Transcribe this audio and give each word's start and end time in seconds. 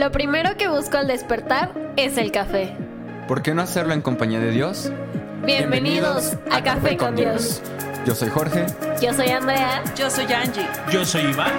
Lo 0.00 0.10
primero 0.10 0.56
que 0.56 0.66
busco 0.66 0.96
al 0.96 1.08
despertar 1.08 1.74
es 1.98 2.16
el 2.16 2.32
café. 2.32 2.74
¿Por 3.28 3.42
qué 3.42 3.52
no 3.52 3.60
hacerlo 3.60 3.92
en 3.92 4.00
compañía 4.00 4.40
de 4.40 4.50
Dios? 4.50 4.90
Bienvenidos, 5.44 6.38
a, 6.50 6.64
Café 6.64 6.96
con 6.96 7.16
Dios. 7.16 7.60
Yo 8.06 8.14
soy 8.14 8.30
Jorge 8.30 8.64
Yo 9.02 9.12
soy 9.12 9.28
Andrea. 9.28 9.84
Yo 9.94 10.08
soy 10.08 10.24
Angie. 10.32 10.66
Yo 10.90 11.04
soy 11.04 11.24
Iván. 11.24 11.52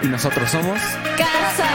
y 0.00 0.06
nosotros 0.06 0.48
somos... 0.48 0.78
Casa. 1.18 1.68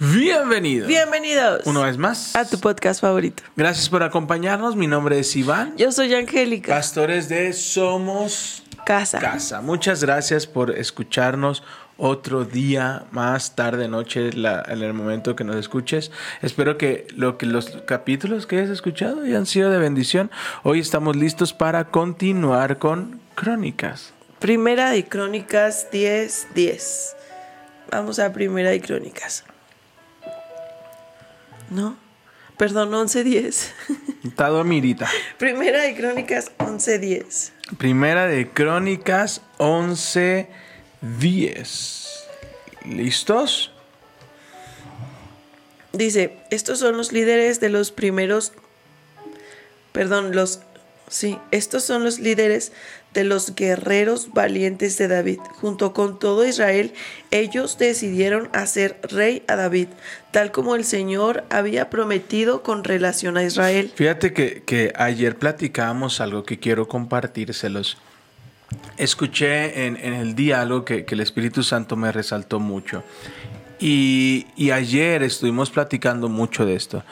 Bienvenido. 0.00 0.88
Bienvenidos 0.88 1.64
Una 1.64 1.84
vez 1.84 1.96
más. 1.96 2.34
a 2.34 2.44
tu 2.44 2.58
podcast 2.58 3.00
favorito. 3.00 3.44
Gracias 3.54 3.88
por 3.88 4.02
acompañarnos. 4.02 4.74
Mi 4.74 4.88
nombre 4.88 5.20
es 5.20 5.36
Iván. 5.36 5.76
Yo 5.76 5.92
soy 5.92 6.12
Angélica. 6.12 6.74
Pastores 6.74 7.28
de 7.28 7.52
Somos 7.52 8.61
Casa. 8.84 9.18
Casa. 9.20 9.60
Muchas 9.60 10.02
gracias 10.02 10.46
por 10.46 10.70
escucharnos 10.76 11.62
otro 11.98 12.44
día, 12.44 13.04
más 13.12 13.54
tarde, 13.54 13.86
noche, 13.86 14.32
la- 14.32 14.64
en 14.66 14.82
el 14.82 14.92
momento 14.92 15.36
que 15.36 15.44
nos 15.44 15.56
escuches. 15.56 16.10
Espero 16.40 16.76
que, 16.78 17.06
lo 17.14 17.38
que 17.38 17.46
los 17.46 17.70
capítulos 17.86 18.46
que 18.46 18.58
hayas 18.58 18.70
escuchado 18.70 19.22
hayan 19.22 19.46
sido 19.46 19.70
de 19.70 19.78
bendición. 19.78 20.30
Hoy 20.64 20.80
estamos 20.80 21.14
listos 21.16 21.52
para 21.52 21.84
continuar 21.90 22.78
con 22.78 23.20
Crónicas. 23.36 24.12
Primera 24.40 24.90
de 24.90 25.04
Crónicas 25.06 25.88
10, 25.92 26.48
10. 26.54 27.16
Vamos 27.92 28.18
a 28.18 28.32
Primera 28.32 28.70
de 28.70 28.80
Crónicas. 28.80 29.44
¿No? 31.70 31.96
Perdón, 32.58 32.92
11, 32.92 33.24
10. 33.24 33.72
Tado 34.36 34.62
Mirita. 34.64 35.08
Primera 35.38 35.82
de 35.82 35.94
Crónicas 35.96 36.50
11, 36.58 36.98
10. 36.98 37.52
Primera 37.78 38.26
de 38.26 38.48
Crónicas 38.48 39.40
11, 39.58 40.48
10. 41.00 42.08
¿Listos? 42.84 43.72
Dice, 45.92 46.38
estos 46.50 46.78
son 46.78 46.96
los 46.96 47.12
líderes 47.12 47.60
de 47.60 47.68
los 47.68 47.92
primeros, 47.92 48.52
perdón, 49.92 50.34
los, 50.34 50.60
sí, 51.08 51.38
estos 51.50 51.84
son 51.84 52.04
los 52.04 52.18
líderes 52.18 52.72
de 53.14 53.24
los 53.24 53.54
guerreros 53.54 54.32
valientes 54.32 54.96
de 54.98 55.08
David. 55.08 55.38
Junto 55.60 55.92
con 55.92 56.18
todo 56.18 56.46
Israel, 56.46 56.92
ellos 57.30 57.78
decidieron 57.78 58.48
hacer 58.52 58.98
rey 59.02 59.42
a 59.48 59.56
David, 59.56 59.88
tal 60.30 60.50
como 60.50 60.74
el 60.74 60.84
Señor 60.84 61.44
había 61.50 61.90
prometido 61.90 62.62
con 62.62 62.84
relación 62.84 63.36
a 63.36 63.44
Israel. 63.44 63.92
Fíjate 63.94 64.32
que, 64.32 64.62
que 64.64 64.92
ayer 64.96 65.36
platicábamos 65.36 66.20
algo 66.20 66.44
que 66.44 66.58
quiero 66.58 66.88
compartírselos. 66.88 67.98
Escuché 68.96 69.86
en, 69.86 69.96
en 69.96 70.14
el 70.14 70.52
algo 70.52 70.84
que, 70.84 71.04
que 71.04 71.14
el 71.14 71.20
Espíritu 71.20 71.62
Santo 71.62 71.96
me 71.96 72.10
resaltó 72.10 72.58
mucho. 72.58 73.04
Y, 73.78 74.46
y 74.56 74.70
ayer 74.70 75.22
estuvimos 75.22 75.70
platicando 75.70 76.28
mucho 76.28 76.64
de 76.64 76.76
esto. 76.76 77.04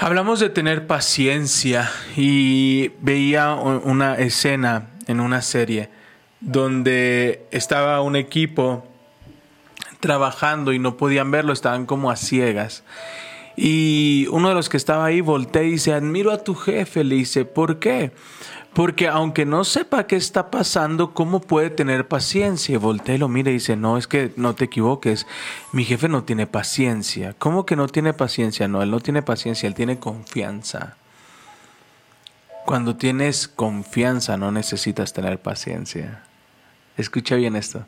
Hablamos 0.00 0.38
de 0.38 0.48
tener 0.48 0.86
paciencia 0.86 1.90
y 2.16 2.92
veía 3.00 3.54
una 3.54 4.14
escena 4.14 4.90
en 5.08 5.18
una 5.18 5.42
serie 5.42 5.88
donde 6.40 7.48
estaba 7.50 8.00
un 8.00 8.14
equipo 8.14 8.86
trabajando 9.98 10.72
y 10.72 10.78
no 10.78 10.96
podían 10.96 11.32
verlo, 11.32 11.52
estaban 11.52 11.84
como 11.84 12.12
a 12.12 12.16
ciegas. 12.16 12.84
Y 13.56 14.28
uno 14.30 14.50
de 14.50 14.54
los 14.54 14.68
que 14.68 14.76
estaba 14.76 15.04
ahí 15.04 15.20
voltea 15.20 15.64
y 15.64 15.72
dice, 15.72 15.92
admiro 15.92 16.30
a 16.30 16.44
tu 16.44 16.54
jefe, 16.54 17.02
le 17.02 17.16
dice, 17.16 17.44
¿por 17.44 17.80
qué? 17.80 18.12
Porque 18.74 19.08
aunque 19.08 19.44
no 19.44 19.64
sepa 19.64 20.06
qué 20.06 20.16
está 20.16 20.50
pasando, 20.50 21.12
¿cómo 21.12 21.40
puede 21.40 21.70
tener 21.70 22.06
paciencia? 22.06 22.74
Y 22.74 22.78
voltea 22.78 23.16
y 23.16 23.18
lo 23.18 23.28
mira 23.28 23.50
y 23.50 23.54
dice, 23.54 23.76
no, 23.76 23.96
es 23.96 24.06
que 24.06 24.32
no 24.36 24.54
te 24.54 24.66
equivoques, 24.66 25.26
mi 25.72 25.84
jefe 25.84 26.08
no 26.08 26.22
tiene 26.24 26.46
paciencia. 26.46 27.34
¿Cómo 27.38 27.66
que 27.66 27.76
no 27.76 27.88
tiene 27.88 28.12
paciencia? 28.12 28.68
No, 28.68 28.82
él 28.82 28.90
no 28.90 29.00
tiene 29.00 29.22
paciencia, 29.22 29.66
él 29.66 29.74
tiene 29.74 29.98
confianza. 29.98 30.96
Cuando 32.66 32.96
tienes 32.96 33.48
confianza 33.48 34.36
no 34.36 34.52
necesitas 34.52 35.12
tener 35.12 35.40
paciencia. 35.40 36.22
Escucha 36.96 37.34
bien 37.36 37.56
esto. 37.56 37.86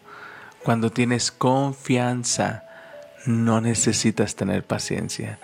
Cuando 0.64 0.90
tienes 0.90 1.30
confianza, 1.30 2.64
no 3.26 3.60
necesitas 3.60 4.34
tener 4.34 4.64
paciencia. 4.64 5.38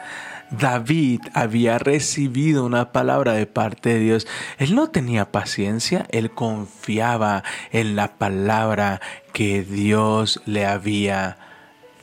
David 0.50 1.20
había 1.34 1.78
recibido 1.78 2.64
una 2.64 2.92
palabra 2.92 3.32
de 3.32 3.46
parte 3.46 3.90
de 3.90 3.98
Dios. 4.00 4.26
Él 4.58 4.74
no 4.74 4.90
tenía 4.90 5.32
paciencia, 5.32 6.06
él 6.10 6.30
confiaba 6.30 7.42
en 7.72 7.96
la 7.96 8.16
palabra 8.18 9.00
que 9.32 9.62
Dios 9.62 10.40
le 10.46 10.66
había 10.66 11.38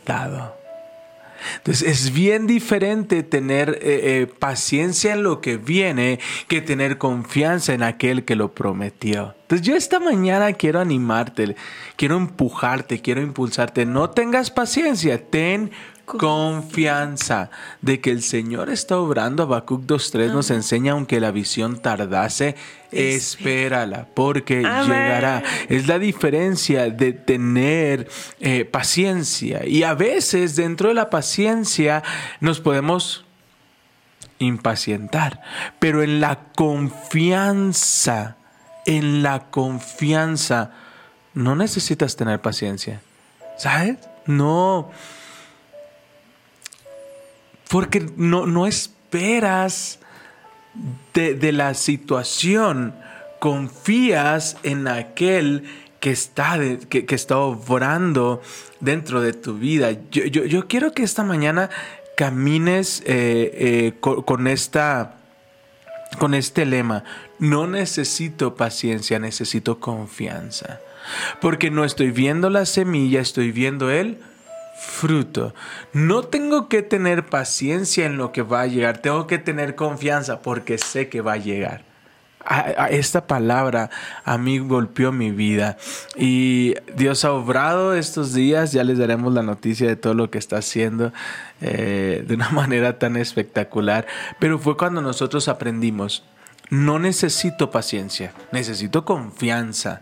dado. 0.05 0.63
Entonces 1.57 1.87
es 1.87 2.13
bien 2.13 2.47
diferente 2.47 3.23
tener 3.23 3.79
eh, 3.81 4.21
eh, 4.21 4.27
paciencia 4.27 5.13
en 5.13 5.23
lo 5.23 5.41
que 5.41 5.57
viene 5.57 6.19
que 6.47 6.61
tener 6.61 6.97
confianza 6.97 7.73
en 7.73 7.83
aquel 7.83 8.23
que 8.25 8.35
lo 8.35 8.53
prometió. 8.53 9.35
Entonces 9.41 9.67
yo 9.67 9.75
esta 9.75 9.99
mañana 9.99 10.53
quiero 10.53 10.79
animarte, 10.79 11.55
quiero 11.95 12.17
empujarte, 12.17 13.01
quiero 13.01 13.21
impulsarte. 13.21 13.85
No 13.85 14.09
tengas 14.09 14.51
paciencia, 14.51 15.21
ten 15.29 15.71
confianza 16.05 17.49
de 17.81 18.01
que 18.01 18.11
el 18.11 18.21
Señor 18.21 18.69
está 18.69 18.97
obrando. 18.97 19.43
Habacuc 19.43 19.85
2.3 19.85 20.31
nos 20.31 20.49
enseña, 20.51 20.93
aunque 20.93 21.19
la 21.19 21.31
visión 21.31 21.81
tardase, 21.81 22.55
espérala, 22.91 24.07
porque 24.13 24.63
Amén. 24.65 24.87
llegará. 24.87 25.43
Es 25.69 25.87
la 25.87 25.99
diferencia 25.99 26.89
de 26.89 27.13
tener 27.13 28.09
eh, 28.39 28.65
paciencia. 28.65 29.65
Y 29.65 29.83
a 29.83 29.93
veces 29.93 30.55
dentro 30.55 30.89
de 30.89 30.95
la 30.95 31.09
paciencia 31.09 32.03
nos 32.39 32.59
podemos 32.59 33.25
impacientar. 34.39 35.41
Pero 35.79 36.03
en 36.03 36.19
la 36.19 36.39
confianza, 36.55 38.37
en 38.85 39.23
la 39.23 39.49
confianza, 39.49 40.71
no 41.33 41.55
necesitas 41.55 42.15
tener 42.15 42.41
paciencia. 42.41 43.01
¿Sabes? 43.57 43.97
No. 44.25 44.91
Porque 47.73 48.05
no, 48.17 48.45
no 48.45 48.67
esperas 48.67 49.97
de, 51.15 51.33
de 51.33 51.51
la 51.51 51.73
situación, 51.73 52.93
confías 53.39 54.57
en 54.61 54.87
aquel 54.87 55.63
que 55.99 56.11
está, 56.11 56.59
que, 56.87 57.07
que 57.07 57.15
está 57.15 57.39
obrando 57.39 58.43
dentro 58.79 59.21
de 59.21 59.33
tu 59.33 59.55
vida. 59.57 59.89
Yo, 60.11 60.23
yo- 60.25 60.67
quiero 60.67 60.91
que 60.91 61.01
esta 61.01 61.23
mañana 61.23 61.71
camines 62.15 63.01
eh, 63.07 63.49
eh, 63.55 63.93
co- 63.99 64.23
con, 64.23 64.45
esta, 64.45 65.15
con 66.19 66.35
este 66.35 66.67
lema. 66.67 67.03
No 67.39 67.65
necesito 67.65 68.55
paciencia, 68.55 69.17
necesito 69.17 69.79
confianza. 69.79 70.79
Porque 71.41 71.71
no 71.71 71.85
estoy 71.85 72.11
viendo 72.11 72.51
la 72.51 72.67
semilla, 72.67 73.19
estoy 73.19 73.51
viendo 73.51 73.89
el 73.89 74.19
fruto. 74.75 75.53
No 75.93 76.23
tengo 76.23 76.67
que 76.69 76.81
tener 76.81 77.25
paciencia 77.25 78.05
en 78.05 78.17
lo 78.17 78.31
que 78.31 78.41
va 78.41 78.61
a 78.61 78.67
llegar, 78.67 78.99
tengo 78.99 79.27
que 79.27 79.37
tener 79.37 79.75
confianza 79.75 80.41
porque 80.41 80.77
sé 80.77 81.09
que 81.09 81.21
va 81.21 81.33
a 81.33 81.37
llegar. 81.37 81.83
Esta 82.89 83.25
palabra 83.25 83.89
a 84.25 84.37
mí 84.37 84.59
golpeó 84.59 85.13
mi 85.13 85.31
vida 85.31 85.77
y 86.17 86.73
Dios 86.93 87.23
ha 87.23 87.31
obrado 87.31 87.95
estos 87.95 88.33
días, 88.33 88.73
ya 88.73 88.83
les 88.83 88.97
daremos 88.97 89.33
la 89.33 89.43
noticia 89.43 89.87
de 89.87 89.95
todo 89.95 90.13
lo 90.13 90.29
que 90.29 90.39
está 90.39 90.57
haciendo 90.57 91.13
eh, 91.61 92.25
de 92.27 92.35
una 92.35 92.49
manera 92.51 92.99
tan 92.99 93.15
espectacular, 93.15 94.05
pero 94.39 94.59
fue 94.59 94.75
cuando 94.75 95.01
nosotros 95.01 95.47
aprendimos, 95.47 96.25
no 96.69 96.99
necesito 96.99 97.71
paciencia, 97.71 98.33
necesito 98.51 99.05
confianza. 99.05 100.01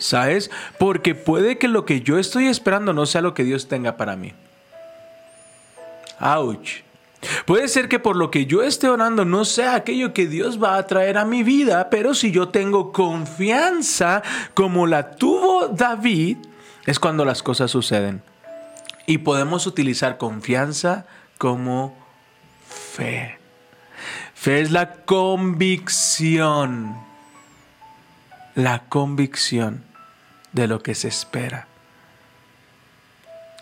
¿Sabes? 0.00 0.50
Porque 0.78 1.14
puede 1.14 1.58
que 1.58 1.68
lo 1.68 1.84
que 1.84 2.00
yo 2.00 2.18
estoy 2.18 2.46
esperando 2.46 2.92
no 2.92 3.06
sea 3.06 3.20
lo 3.20 3.34
que 3.34 3.44
Dios 3.44 3.68
tenga 3.68 3.96
para 3.96 4.16
mí. 4.16 4.32
Ouch. 6.20 6.82
Puede 7.46 7.68
ser 7.68 7.88
que 7.88 8.00
por 8.00 8.16
lo 8.16 8.30
que 8.30 8.46
yo 8.46 8.62
esté 8.62 8.88
orando 8.88 9.24
no 9.24 9.44
sea 9.44 9.76
aquello 9.76 10.12
que 10.12 10.26
Dios 10.26 10.60
va 10.62 10.76
a 10.76 10.86
traer 10.86 11.18
a 11.18 11.24
mi 11.24 11.42
vida, 11.44 11.88
pero 11.88 12.14
si 12.14 12.32
yo 12.32 12.48
tengo 12.48 12.92
confianza 12.92 14.22
como 14.54 14.88
la 14.88 15.12
tuvo 15.12 15.68
David, 15.68 16.38
es 16.84 16.98
cuando 16.98 17.24
las 17.24 17.42
cosas 17.42 17.70
suceden. 17.70 18.22
Y 19.06 19.18
podemos 19.18 19.68
utilizar 19.68 20.18
confianza 20.18 21.06
como 21.38 21.96
fe. 22.68 23.38
Fe 24.34 24.60
es 24.60 24.72
la 24.72 25.04
convicción 25.04 26.96
la 28.54 28.84
convicción 28.88 29.84
de 30.52 30.66
lo 30.66 30.82
que 30.82 30.94
se 30.94 31.08
espera. 31.08 31.68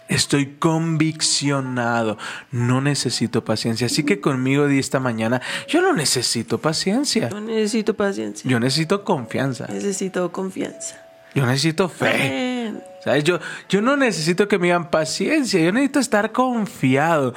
Estoy 0.08 0.56
conviccionado. 0.58 2.18
No 2.50 2.80
necesito 2.80 3.44
paciencia. 3.44 3.86
Así 3.86 4.02
que 4.02 4.20
conmigo 4.20 4.66
di 4.66 4.80
esta 4.80 4.98
mañana, 4.98 5.40
yo 5.68 5.80
no 5.80 5.92
necesito 5.92 6.58
paciencia. 6.58 7.28
No 7.30 7.40
necesito 7.40 7.94
paciencia. 7.94 8.50
Yo 8.50 8.58
necesito 8.58 9.04
confianza. 9.04 9.68
Necesito 9.68 10.32
confianza. 10.32 11.00
Yo 11.32 11.46
necesito 11.46 11.88
fe. 11.88 12.72
¿Sabes? 13.04 13.22
Yo, 13.22 13.38
yo 13.68 13.80
no 13.80 13.96
necesito 13.96 14.48
que 14.48 14.58
me 14.58 14.66
digan 14.66 14.90
paciencia, 14.90 15.60
yo 15.60 15.72
necesito 15.72 16.00
estar 16.00 16.32
confiado. 16.32 17.34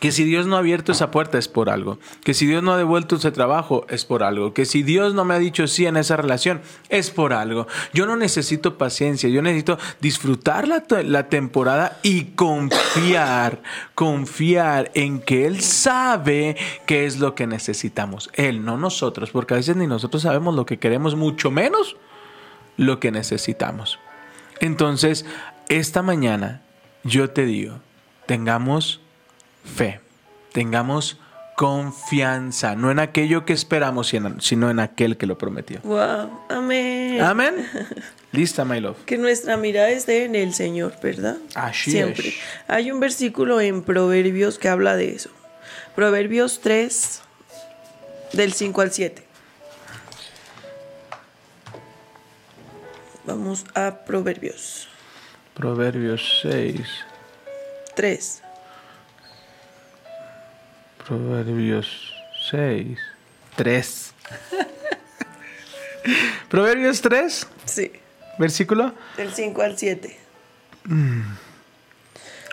Que 0.00 0.12
si 0.12 0.24
Dios 0.24 0.46
no 0.46 0.56
ha 0.56 0.58
abierto 0.58 0.92
esa 0.92 1.10
puerta 1.10 1.38
es 1.38 1.48
por 1.48 1.70
algo. 1.70 1.98
Que 2.22 2.34
si 2.34 2.46
Dios 2.46 2.62
no 2.62 2.72
ha 2.72 2.76
devuelto 2.76 3.16
ese 3.16 3.32
trabajo 3.32 3.86
es 3.88 4.04
por 4.04 4.22
algo. 4.22 4.52
Que 4.52 4.66
si 4.66 4.82
Dios 4.82 5.14
no 5.14 5.24
me 5.24 5.34
ha 5.34 5.38
dicho 5.38 5.66
sí 5.66 5.86
en 5.86 5.96
esa 5.96 6.16
relación 6.16 6.60
es 6.90 7.10
por 7.10 7.32
algo. 7.32 7.66
Yo 7.94 8.04
no 8.04 8.16
necesito 8.16 8.76
paciencia. 8.76 9.30
Yo 9.30 9.40
necesito 9.40 9.78
disfrutar 10.00 10.68
la, 10.68 10.84
la 11.02 11.28
temporada 11.28 11.98
y 12.02 12.24
confiar, 12.24 13.62
confiar 13.94 14.90
en 14.94 15.20
que 15.20 15.46
Él 15.46 15.62
sabe 15.62 16.56
qué 16.84 17.06
es 17.06 17.18
lo 17.18 17.34
que 17.34 17.46
necesitamos. 17.46 18.28
Él, 18.34 18.64
no 18.64 18.76
nosotros. 18.76 19.30
Porque 19.30 19.54
a 19.54 19.56
veces 19.56 19.76
ni 19.76 19.86
nosotros 19.86 20.22
sabemos 20.22 20.54
lo 20.54 20.66
que 20.66 20.78
queremos, 20.78 21.16
mucho 21.16 21.50
menos 21.50 21.96
lo 22.76 23.00
que 23.00 23.10
necesitamos. 23.10 23.98
Entonces, 24.60 25.24
esta 25.68 26.02
mañana 26.02 26.62
yo 27.02 27.30
te 27.30 27.46
digo, 27.46 27.80
tengamos 28.26 29.00
fe, 29.74 30.00
tengamos 30.52 31.18
confianza, 31.56 32.76
no 32.76 32.90
en 32.90 32.98
aquello 32.98 33.44
que 33.46 33.52
esperamos, 33.54 34.08
sino- 34.08 34.70
en 34.70 34.78
aquel 34.80 35.16
que 35.16 35.26
lo 35.26 35.38
prometió. 35.38 35.80
Wow. 35.84 36.40
Amén. 36.50 37.20
Amén. 37.22 37.54
Lista, 38.32 38.64
my 38.66 38.80
love. 38.80 38.96
Que 39.06 39.16
nuestra 39.16 39.56
mirada 39.56 39.88
esté 39.88 40.24
en 40.24 40.34
el 40.34 40.52
Señor, 40.52 40.94
¿verdad? 41.02 41.36
Así 41.54 41.92
Siempre. 41.92 42.28
es. 42.28 42.34
Hay 42.68 42.90
un 42.90 43.00
versículo 43.00 43.60
en 43.62 43.82
Proverbios 43.82 44.58
que 44.58 44.68
habla 44.68 44.96
de 44.96 45.14
eso. 45.14 45.30
Proverbios 45.94 46.60
3, 46.60 47.22
del 48.34 48.52
5 48.52 48.80
al 48.82 48.92
7. 48.92 49.22
Vamos 53.24 53.64
a 53.74 54.04
Proverbios 54.04 54.88
Proverbios 55.54 56.40
6. 56.42 56.80
3. 57.94 58.42
Proverbios 61.06 62.14
6. 62.50 62.98
3. 63.56 64.14
Proverbios 66.48 67.00
3, 67.00 67.46
Sí, 67.64 67.92
versículo. 68.38 68.92
del 69.16 69.32
5 69.32 69.62
al 69.62 69.78
7. 69.78 70.16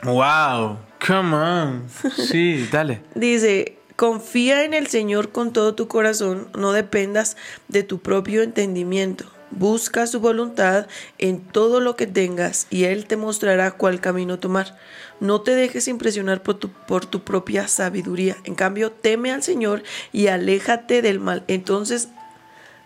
Wow, 0.04 0.78
come 1.06 1.36
on. 1.36 1.88
Sí, 2.18 2.68
dale. 2.72 3.02
Dice, 3.16 3.78
confía 3.96 4.64
en 4.64 4.74
el 4.74 4.88
Señor 4.88 5.32
con 5.32 5.54
todo 5.54 5.76
tu 5.76 5.88
corazón, 5.88 6.48
no 6.58 6.72
dependas 6.74 7.38
de 7.68 7.84
tu 7.84 8.00
propio 8.00 8.42
entendimiento. 8.44 9.26
Busca 9.52 10.08
su 10.08 10.20
voluntad 10.20 10.88
en 11.20 11.40
todo 11.42 11.80
lo 11.80 11.96
que 11.96 12.08
tengas 12.08 12.66
y 12.72 12.86
Él 12.86 13.06
te 13.06 13.18
mostrará 13.18 13.72
cuál 13.72 14.00
camino 14.02 14.40
tomar. 14.40 14.76
No 15.24 15.42
te 15.42 15.56
dejes 15.56 15.88
impresionar 15.88 16.44
por 16.44 16.56
tu, 16.56 16.70
por 16.70 17.06
tu 17.06 17.24
propia 17.24 17.68
sabiduría. 17.68 18.36
En 18.44 18.56
cambio, 18.56 18.92
teme 18.92 19.32
al 19.32 19.42
Señor 19.42 19.82
y 20.12 20.28
aléjate 20.28 21.02
del 21.02 21.20
mal. 21.20 21.44
Entonces 21.48 22.10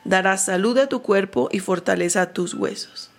dará 0.05 0.37
salud 0.37 0.77
a 0.77 0.87
tu 0.87 1.01
cuerpo 1.01 1.49
y 1.51 1.59
fortaleza 1.59 2.21
a 2.21 2.33
tus 2.33 2.53
huesos. 2.53 3.09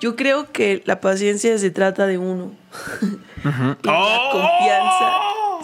Yo 0.00 0.16
creo 0.16 0.50
que 0.52 0.82
la 0.84 1.00
paciencia 1.00 1.56
se 1.58 1.70
trata 1.70 2.06
de 2.06 2.18
uno. 2.18 2.52
y 3.02 3.86
la 3.86 4.18
confianza 4.32 5.12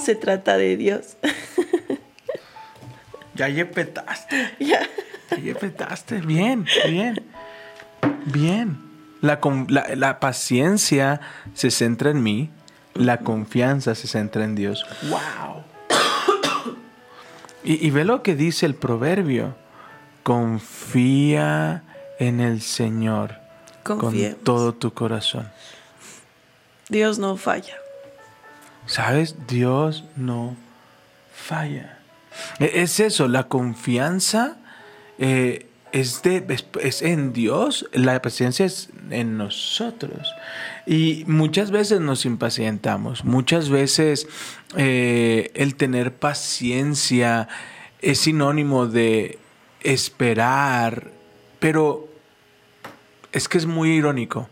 se 0.02 0.14
trata 0.14 0.56
de 0.56 0.76
Dios. 0.76 1.16
Ya 3.34 3.49
yepetaste. 3.49 4.50
Ya 4.60 5.37
yepetaste. 5.43 6.20
Bien, 6.20 6.66
bien. 6.88 7.22
Bien. 8.26 8.78
La, 9.22 9.40
con- 9.40 9.66
la- 9.70 9.87
la 9.96 10.20
paciencia 10.20 11.20
se 11.54 11.70
centra 11.70 12.10
en 12.10 12.22
mí. 12.22 12.50
La 12.94 13.18
confianza 13.20 13.94
se 13.94 14.06
centra 14.08 14.44
en 14.44 14.54
Dios. 14.54 14.84
¡Wow! 15.08 15.64
Y, 17.64 17.86
y 17.86 17.90
ve 17.90 18.04
lo 18.04 18.22
que 18.22 18.34
dice 18.36 18.66
el 18.66 18.74
proverbio. 18.74 19.54
Confía 20.22 21.82
en 22.18 22.40
el 22.40 22.60
Señor 22.62 23.36
Confiemos. 23.82 24.34
con 24.36 24.44
todo 24.44 24.72
tu 24.74 24.92
corazón. 24.92 25.50
Dios 26.88 27.18
no 27.18 27.36
falla. 27.36 27.74
¿Sabes? 28.86 29.46
Dios 29.46 30.04
no 30.16 30.56
falla. 31.34 31.98
E- 32.58 32.82
Es 32.82 33.00
eso, 33.00 33.28
la 33.28 33.44
confianza 33.44 34.56
eh, 35.18 35.66
es, 35.92 36.22
de, 36.22 36.44
es, 36.80 37.02
en 37.02 37.32
Dios, 37.32 37.86
la 37.92 38.20
paciencia 38.22 38.66
es 38.66 38.88
en 39.10 39.36
nosotros. 39.36 40.34
Y 40.86 41.24
muchas 41.26 41.70
veces 41.70 42.00
nos 42.00 42.24
impacientamos, 42.24 43.24
muchas 43.24 43.68
veces 43.68 44.26
eh, 44.76 45.50
el 45.54 45.76
tener 45.76 46.14
paciencia 46.14 47.48
es 48.00 48.20
sinónimo 48.20 48.86
de 48.86 49.38
esperar, 49.82 51.10
pero 51.60 52.08
es 53.32 53.48
que 53.48 53.58
es 53.58 53.66
muy 53.66 53.90
irónico. 53.90 54.48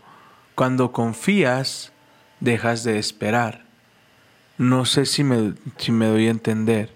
Cuando 0.55 0.91
confías, 0.91 1.91
dejas 2.39 2.83
de 2.83 2.99
esperar. 2.99 3.65
No 4.57 4.85
sé 4.85 5.05
si 5.07 5.23
me, 5.23 5.53
si 5.77 5.91
me 5.91 6.05
doy 6.05 6.27
a 6.27 6.31
entender. 6.31 6.93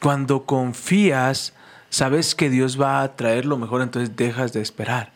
Cuando 0.00 0.44
confías, 0.44 1.54
sabes 1.90 2.34
que 2.34 2.50
Dios 2.50 2.80
va 2.80 3.02
a 3.02 3.16
traer 3.16 3.44
lo 3.44 3.56
mejor, 3.56 3.82
entonces 3.82 4.16
dejas 4.16 4.52
de 4.52 4.60
esperar. 4.60 5.12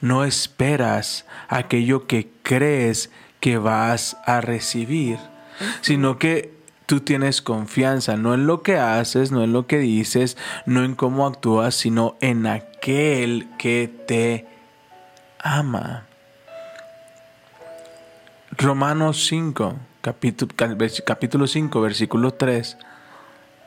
No 0.00 0.24
esperas 0.24 1.24
aquello 1.48 2.06
que 2.06 2.30
crees 2.42 3.10
que 3.40 3.58
vas 3.58 4.16
a 4.24 4.40
recibir, 4.40 5.18
sino 5.80 6.18
que 6.18 6.54
tú 6.86 7.00
tienes 7.00 7.42
confianza, 7.42 8.16
no 8.16 8.34
en 8.34 8.46
lo 8.46 8.62
que 8.62 8.76
haces, 8.76 9.32
no 9.32 9.42
en 9.42 9.52
lo 9.52 9.66
que 9.66 9.78
dices, 9.78 10.36
no 10.66 10.84
en 10.84 10.94
cómo 10.94 11.26
actúas, 11.26 11.74
sino 11.74 12.16
en 12.20 12.46
aquel 12.46 13.48
que 13.58 13.90
te 14.06 14.46
ama. 15.38 16.06
Romanos 18.52 19.26
5, 19.26 19.76
capítulo, 20.00 20.54
capítulo 21.04 21.46
5, 21.46 21.80
versículo 21.80 22.32
3. 22.32 22.78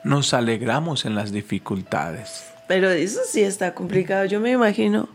Nos 0.04 0.32
alegramos 0.34 1.04
en 1.04 1.14
las 1.14 1.32
dificultades. 1.32 2.46
Pero 2.66 2.88
eso 2.90 3.20
sí 3.28 3.42
está 3.42 3.74
complicado. 3.74 4.24
Yo 4.26 4.38
me 4.38 4.52
imagino, 4.52 5.08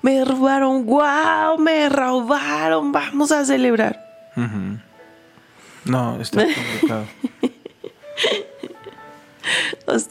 me 0.00 0.24
robaron, 0.24 0.86
wow, 0.86 1.58
me 1.58 1.88
robaron, 1.88 2.92
vamos 2.92 3.30
a 3.30 3.44
celebrar. 3.44 4.02
No, 5.84 6.20
está 6.20 6.44
complicado. 6.80 7.04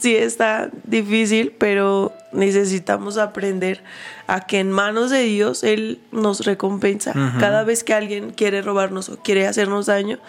Sí 0.00 0.14
está 0.14 0.70
difícil, 0.84 1.52
pero 1.58 2.12
necesitamos 2.32 3.18
aprender 3.18 3.82
a 4.28 4.40
que 4.46 4.60
en 4.60 4.70
manos 4.70 5.10
de 5.10 5.24
Dios 5.24 5.64
Él 5.64 6.00
nos 6.12 6.46
recompensa. 6.46 7.12
Cada 7.40 7.64
vez 7.64 7.82
que 7.82 7.92
alguien 7.92 8.30
quiere 8.30 8.62
robarnos 8.62 9.08
o 9.08 9.16
quiere 9.16 9.48
hacernos 9.48 9.86
daño, 9.86 10.20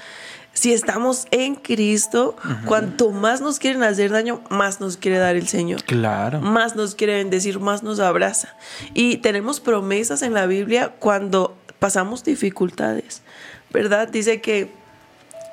si 0.56 0.72
estamos 0.72 1.28
en 1.32 1.56
Cristo, 1.56 2.38
cuanto 2.66 3.12
más 3.12 3.42
nos 3.42 3.60
quieren 3.60 3.84
hacer 3.84 4.10
daño, 4.10 4.42
más 4.50 4.80
nos 4.80 4.96
quiere 4.96 5.18
dar 5.18 5.36
el 5.36 5.50
Señor. 5.50 5.84
Claro. 5.84 6.40
más 6.40 6.76
nos 6.76 6.96
quiere 6.96 7.16
bendecir, 7.16 7.60
más 7.60 7.84
nos 7.84 8.00
abraza. 8.00 8.56
Y 8.94 9.18
tenemos 9.18 9.60
promesas 9.60 10.22
en 10.22 10.34
la 10.34 10.46
Biblia 10.46 10.94
cuando 10.98 11.58
pasamos 11.78 12.24
dificultades, 12.24 13.22
¿verdad? 13.70 14.08
Dice 14.08 14.40
que 14.40 14.72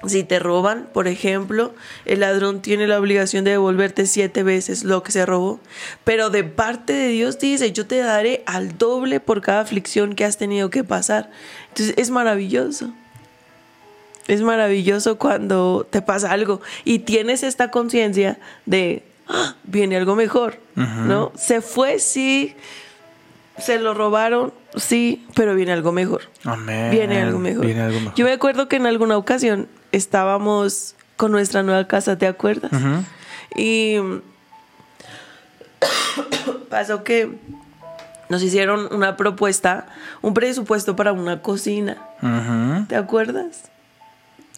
si 0.07 0.23
te 0.23 0.39
roban, 0.39 0.89
por 0.93 1.09
ejemplo, 1.09 1.75
el 2.05 2.21
ladrón 2.21 2.63
tiene 2.63 2.87
la 2.87 2.99
obligación 2.99 3.45
de 3.45 3.53
devolverte 3.53 4.07
siete 4.07 4.45
veces 4.45 4.85
lo 4.85 5.03
que 5.03 5.11
se 5.11 5.27
robó. 5.27 5.61
Pero 6.05 6.31
de 6.31 6.45
parte 6.45 6.93
de 6.93 7.09
Dios 7.09 7.41
dice, 7.41 7.73
yo 7.73 7.87
te 7.87 7.99
daré 7.99 8.45
al 8.47 8.79
doble 8.79 9.19
por 9.19 9.41
cada 9.41 9.61
aflicción 9.61 10.15
que 10.15 10.25
has 10.25 10.39
tenido 10.39 10.71
que 10.71 10.85
pasar. 10.85 11.31
Entonces 11.71 11.95
es 11.99 12.11
maravilloso. 12.11 12.93
Es 14.29 14.41
maravilloso 14.43 15.19
cuando 15.19 15.87
te 15.91 16.01
pasa 16.03 16.31
algo 16.33 16.61
y 16.85 17.01
tienes 17.01 17.43
esta 17.43 17.71
conciencia 17.71 18.39
de, 18.67 19.03
"Ah, 19.29 19.57
viene 19.65 19.97
algo 19.97 20.15
mejor, 20.17 20.59
¿no? 20.75 21.33
Se 21.35 21.61
fue, 21.61 21.99
sí, 21.99 22.55
se 23.59 23.79
lo 23.79 23.95
robaron, 23.95 24.53
sí, 24.77 25.27
pero 25.35 25.55
viene 25.55 25.73
algo 25.73 25.93
mejor. 25.93 26.23
Amén. 26.45 26.91
Viene 26.91 27.21
algo 27.21 27.39
mejor. 27.39 27.67
Viene 27.67 27.81
algo 27.83 27.99
mejor. 27.99 28.15
Yo 28.15 28.25
me 28.25 28.33
acuerdo 28.33 28.69
que 28.69 28.77
en 28.77 28.87
alguna 28.87 29.17
ocasión 29.17 29.69
estábamos 29.91 30.95
con 31.17 31.33
nuestra 31.33 31.63
nueva 31.63 31.87
casa, 31.87 32.17
¿te 32.17 32.27
acuerdas? 32.27 32.71
Y 33.57 33.97
pasó 36.71 37.05
que 37.05 37.31
nos 38.29 38.43
hicieron 38.43 38.89
una 38.95 39.17
propuesta, 39.17 39.87
un 40.23 40.33
presupuesto 40.35 40.97
para 40.97 41.13
una 41.13 41.43
cocina. 41.43 41.99
¿te 42.89 42.97
acuerdas? 42.97 43.65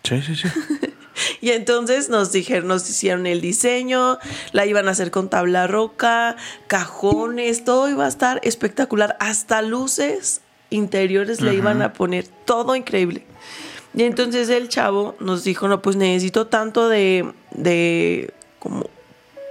Sí, 0.05 0.23
sí, 0.23 0.37
sí. 0.37 0.49
Y 1.41 1.51
entonces 1.51 2.09
nos 2.09 2.33
dijeron, 2.33 2.69
nos 2.69 2.89
hicieron 2.89 3.27
el 3.27 3.41
diseño, 3.41 4.19
la 4.53 4.67
iban 4.67 4.89
a 4.89 4.93
hacer 4.93 5.11
con 5.11 5.29
tabla 5.29 5.67
roca, 5.67 6.37
cajones, 6.67 7.65
todo 7.65 7.89
iba 7.89 8.05
a 8.05 8.09
estar 8.09 8.41
espectacular, 8.43 9.17
hasta 9.21 9.63
luces 9.63 10.41
interiores 10.71 11.41
le 11.41 11.55
iban 11.55 11.83
a 11.83 11.93
poner 11.93 12.27
todo 12.27 12.75
increíble. 12.75 13.25
Y 13.95 14.03
entonces 14.03 14.49
el 14.49 14.69
chavo 14.69 15.15
nos 15.21 15.45
dijo, 15.45 15.69
no, 15.69 15.83
pues 15.83 15.97
necesito 15.97 16.49
tanto 16.49 16.89
de, 16.89 17.33
de 17.53 18.35
como 18.59 18.91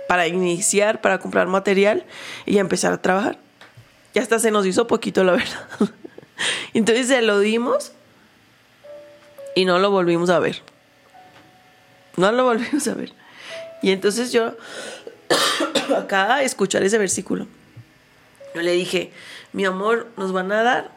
para 0.09 0.27
iniciar, 0.27 0.99
para 0.99 1.19
comprar 1.19 1.47
material 1.47 2.05
y 2.45 2.57
empezar 2.57 2.91
a 2.91 3.01
trabajar. 3.01 3.39
Y 4.13 4.19
hasta 4.19 4.39
se 4.39 4.51
nos 4.51 4.65
hizo 4.65 4.85
poquito, 4.85 5.23
la 5.23 5.33
verdad. 5.33 5.67
Entonces 6.73 7.07
se 7.07 7.21
lo 7.21 7.39
dimos 7.39 7.93
y 9.55 9.65
no 9.65 9.79
lo 9.79 9.91
volvimos 9.91 10.29
a 10.29 10.39
ver. 10.39 10.61
No 12.17 12.31
lo 12.31 12.43
volvimos 12.45 12.87
a 12.87 12.93
ver. 12.93 13.13
Y 13.81 13.91
entonces 13.91 14.31
yo, 14.31 14.55
acá 15.97 16.35
a 16.35 16.43
escuchar 16.43 16.83
ese 16.83 16.97
versículo, 16.97 17.47
yo 18.55 18.61
le 18.61 18.71
dije, 18.71 19.11
mi 19.51 19.65
amor, 19.65 20.07
nos 20.17 20.31
van 20.31 20.51
a 20.51 20.63
dar 20.63 20.91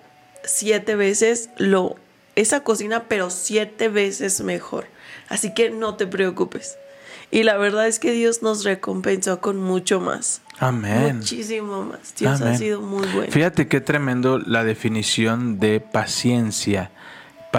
siete 0.45 0.95
veces 0.95 1.51
lo, 1.57 1.97
esa 2.35 2.61
cocina, 2.61 3.05
pero 3.09 3.31
siete 3.31 3.89
veces 3.89 4.41
mejor. 4.41 4.87
Así 5.29 5.53
que 5.55 5.71
no 5.71 5.97
te 5.97 6.07
preocupes. 6.07 6.77
Y 7.31 7.43
la 7.43 7.57
verdad 7.57 7.89
es 7.89 7.99
que 7.99 8.13
Dios 8.13 8.43
nos 8.43 8.65
recompensó 8.65 9.41
con 9.41 9.57
mucho 9.57 10.01
más. 10.01 10.43
Amén. 10.59 11.19
Muchísimo 11.19 11.83
más. 11.83 12.15
Dios 12.15 12.41
ha 12.41 12.57
sido 12.57 12.81
muy 12.81 13.07
bueno. 13.09 13.33
Fíjate 13.33 13.67
qué 13.67 13.81
tremendo 13.81 14.39
la 14.39 14.63
definición 14.63 15.59
de 15.59 15.81
paciencia. 15.81 16.93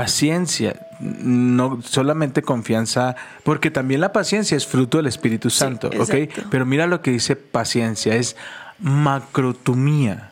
Paciencia, 0.02 0.88
no 1.00 1.82
solamente 1.82 2.42
confianza, 2.42 3.16
porque 3.44 3.72
también 3.72 4.02
la 4.02 4.14
paciencia 4.14 4.56
es 4.56 4.66
fruto 4.66 4.98
del 4.98 5.08
Espíritu 5.08 5.50
Santo, 5.50 5.90
¿ok? 6.00 6.16
Pero 6.50 6.66
mira 6.66 6.88
lo 6.88 7.02
que 7.02 7.12
dice 7.12 7.36
paciencia, 7.36 8.16
es 8.16 8.36
macrotumía. 8.80 10.32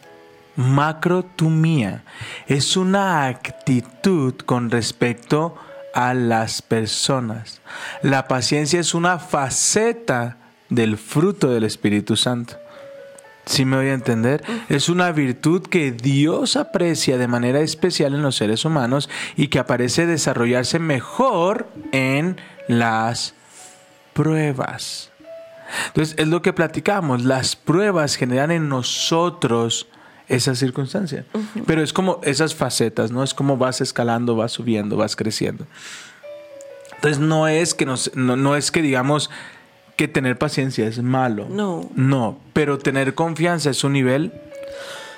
Macrotumía 0.55 2.03
es 2.48 2.77
una 2.77 3.25
actitud 3.25 4.36
con 4.45 4.69
respecto 4.69 5.55
a 5.93 6.13
las 6.13 6.62
personas. 6.62 7.62
La 8.01 8.27
paciencia 8.27 8.79
es 8.79 8.93
una 8.93 9.19
faceta 9.19 10.38
del 10.69 10.98
fruto 10.98 11.50
del 11.50 11.63
Espíritu 11.63 12.15
Santo. 12.15 12.57
Si 13.46 13.64
me 13.64 13.78
voy 13.78 13.88
a 13.88 13.94
entender, 13.94 14.44
es 14.70 14.90
una 14.90 15.12
virtud 15.12 15.62
que 15.62 15.92
Dios 15.92 16.56
aprecia 16.56 17.18
de 17.18 17.28
manera 17.28 17.60
especial 17.60 18.16
en 18.16 18.24
los 18.24 18.36
seres 18.36 18.66
humanos 18.66 19.10
y 19.36 19.50
que 19.50 19.60
aparece 19.60 20.08
desarrollarse 20.08 20.80
mejor 20.80 21.70
en 21.92 22.38
las 22.68 23.36
pruebas. 24.14 25.12
Entonces, 25.88 26.16
es 26.18 26.28
lo 26.28 26.42
que 26.42 26.54
platicamos, 26.54 27.24
las 27.24 27.56
pruebas 27.56 28.16
generan 28.16 28.52
en 28.52 28.70
nosotros 28.70 29.88
esa 30.28 30.56
circunstancia. 30.56 31.25
Pero 31.68 31.84
es 31.84 31.94
como 31.94 32.20
esas 32.24 32.56
facetas, 32.56 33.12
¿no? 33.12 33.24
Es 33.24 33.34
como 33.34 33.58
vas 33.58 33.82
escalando, 33.82 34.36
vas 34.36 34.54
subiendo, 34.54 34.98
vas 34.98 35.16
creciendo. 35.16 35.68
Entonces, 36.96 37.20
no 37.20 37.48
es 37.48 37.74
que 37.74 37.86
nos, 37.86 38.16
no, 38.16 38.36
no 38.36 38.56
es 38.56 38.72
que 38.72 38.82
digamos 38.82 39.30
que 39.96 40.08
tener 40.08 40.38
paciencia 40.38 40.88
es 40.88 41.02
malo. 41.02 41.48
No. 41.50 41.90
No, 41.96 42.40
pero 42.54 42.78
tener 42.78 43.16
confianza 43.16 43.70
es 43.70 43.84
un 43.84 43.94
nivel 43.94 44.34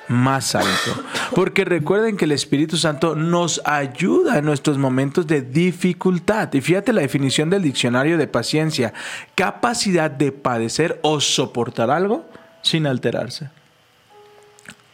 más 0.08 0.56
alto. 0.56 1.04
Porque 1.36 1.66
recuerden 1.66 2.18
que 2.18 2.26
el 2.26 2.32
Espíritu 2.32 2.78
Santo 2.78 3.16
nos 3.16 3.62
ayuda 3.66 4.38
en 4.38 4.46
nuestros 4.46 4.78
momentos 4.78 5.28
de 5.28 5.42
dificultad. 5.42 6.54
Y 6.54 6.62
fíjate 6.62 6.94
la 6.94 7.02
definición 7.02 7.50
del 7.50 7.64
diccionario 7.64 8.18
de 8.18 8.28
paciencia. 8.28 8.94
Capacidad 9.36 10.10
de 10.10 10.32
padecer 10.32 11.00
o 11.02 11.20
soportar 11.20 11.92
algo 11.92 12.26
sin 12.62 12.88
alterarse. 12.88 13.50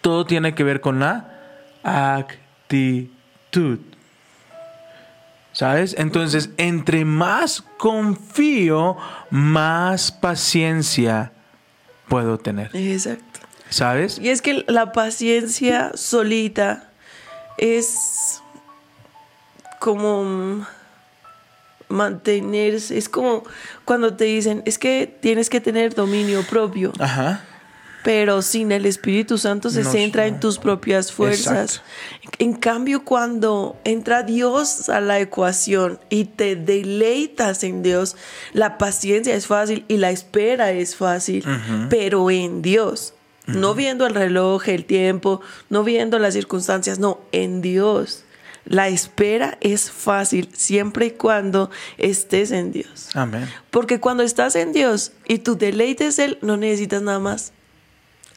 Todo 0.02 0.25
tiene 0.25 0.56
que 0.56 0.63
ver 0.63 0.82
con 0.82 1.00
la 1.00 1.30
actitud. 1.84 3.80
¿Sabes? 5.53 5.95
Entonces, 5.98 6.50
entre 6.57 7.05
más 7.05 7.63
confío, 7.77 8.98
más 9.29 10.12
paciencia 10.12 11.31
puedo 12.07 12.38
tener. 12.39 12.75
Exacto. 12.75 13.39
¿Sabes? 13.69 14.19
Y 14.19 14.29
es 14.29 14.41
que 14.41 14.65
la 14.67 14.91
paciencia 14.91 15.91
solita 15.95 16.89
es 17.57 18.41
como 19.79 20.65
mantenerse, 21.89 22.98
es 22.98 23.10
como 23.10 23.43
cuando 23.86 24.15
te 24.15 24.25
dicen, 24.25 24.63
es 24.65 24.77
que 24.77 25.07
tienes 25.22 25.50
que 25.50 25.62
tener 25.62 25.93
dominio 25.93 26.43
propio, 26.43 26.91
Ajá. 27.00 27.45
Pero 28.03 28.41
sin 28.41 28.72
el 28.72 28.86
Espíritu 28.86 29.38
Santo 29.38 29.69
se 29.69 29.83
No, 29.83 29.91
centra 29.91 30.27
en 30.27 30.39
tus 30.39 30.60
propias 30.60 31.12
fuerzas. 31.12 31.81
En 32.38 32.53
cambio, 32.53 33.05
cuando 33.05 33.77
entra 33.86 34.24
Dios 34.24 34.89
a 34.89 35.00
la 35.00 35.19
ecuación 35.19 36.00
y 36.10 36.25
te 36.25 36.55
deleitas 36.55 37.63
en 37.63 37.81
Dios, 37.81 38.15
la 38.51 38.77
paciencia 38.77 39.36
es 39.36 39.48
fácil 39.48 39.86
y 39.88 39.98
la 39.98 40.12
espera 40.12 40.72
es 40.72 40.95
fácil, 40.95 41.45
pero 41.89 42.29
en 42.29 42.62
Dios. 42.62 43.13
No 43.45 43.75
viendo 43.75 44.05
el 44.05 44.15
reloj, 44.15 44.69
el 44.69 44.86
tiempo, 44.86 45.41
no 45.69 45.83
viendo 45.83 46.17
las 46.19 46.33
circunstancias, 46.33 47.00
no, 47.00 47.19
en 47.31 47.62
Dios. 47.62 48.24
La 48.65 48.88
espera 48.88 49.57
es 49.60 49.91
fácil 49.91 50.50
siempre 50.53 51.07
y 51.07 51.12
cuando 51.12 51.69
estés 51.98 52.51
en 52.51 52.72
Dios. 52.72 53.10
Amén. 53.13 53.50
Porque 53.69 54.00
cuando 54.00 54.24
estás 54.24 54.55
en 54.55 54.72
Dios 54.72 55.12
y 55.27 55.39
tu 55.39 55.57
deleite 55.57 56.07
es 56.07 56.19
Él, 56.19 56.38
no 56.41 56.55
necesitas 56.55 57.01
nada 57.01 57.19
más. 57.19 57.51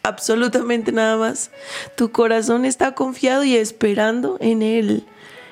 Absolutamente 0.07 0.93
nada 0.93 1.17
más. 1.17 1.51
Tu 1.97 2.13
corazón 2.13 2.65
está 2.65 2.95
confiado 2.95 3.45
y 3.45 3.57
esperando 3.57 4.37
en 4.41 4.63
Él. 4.63 5.05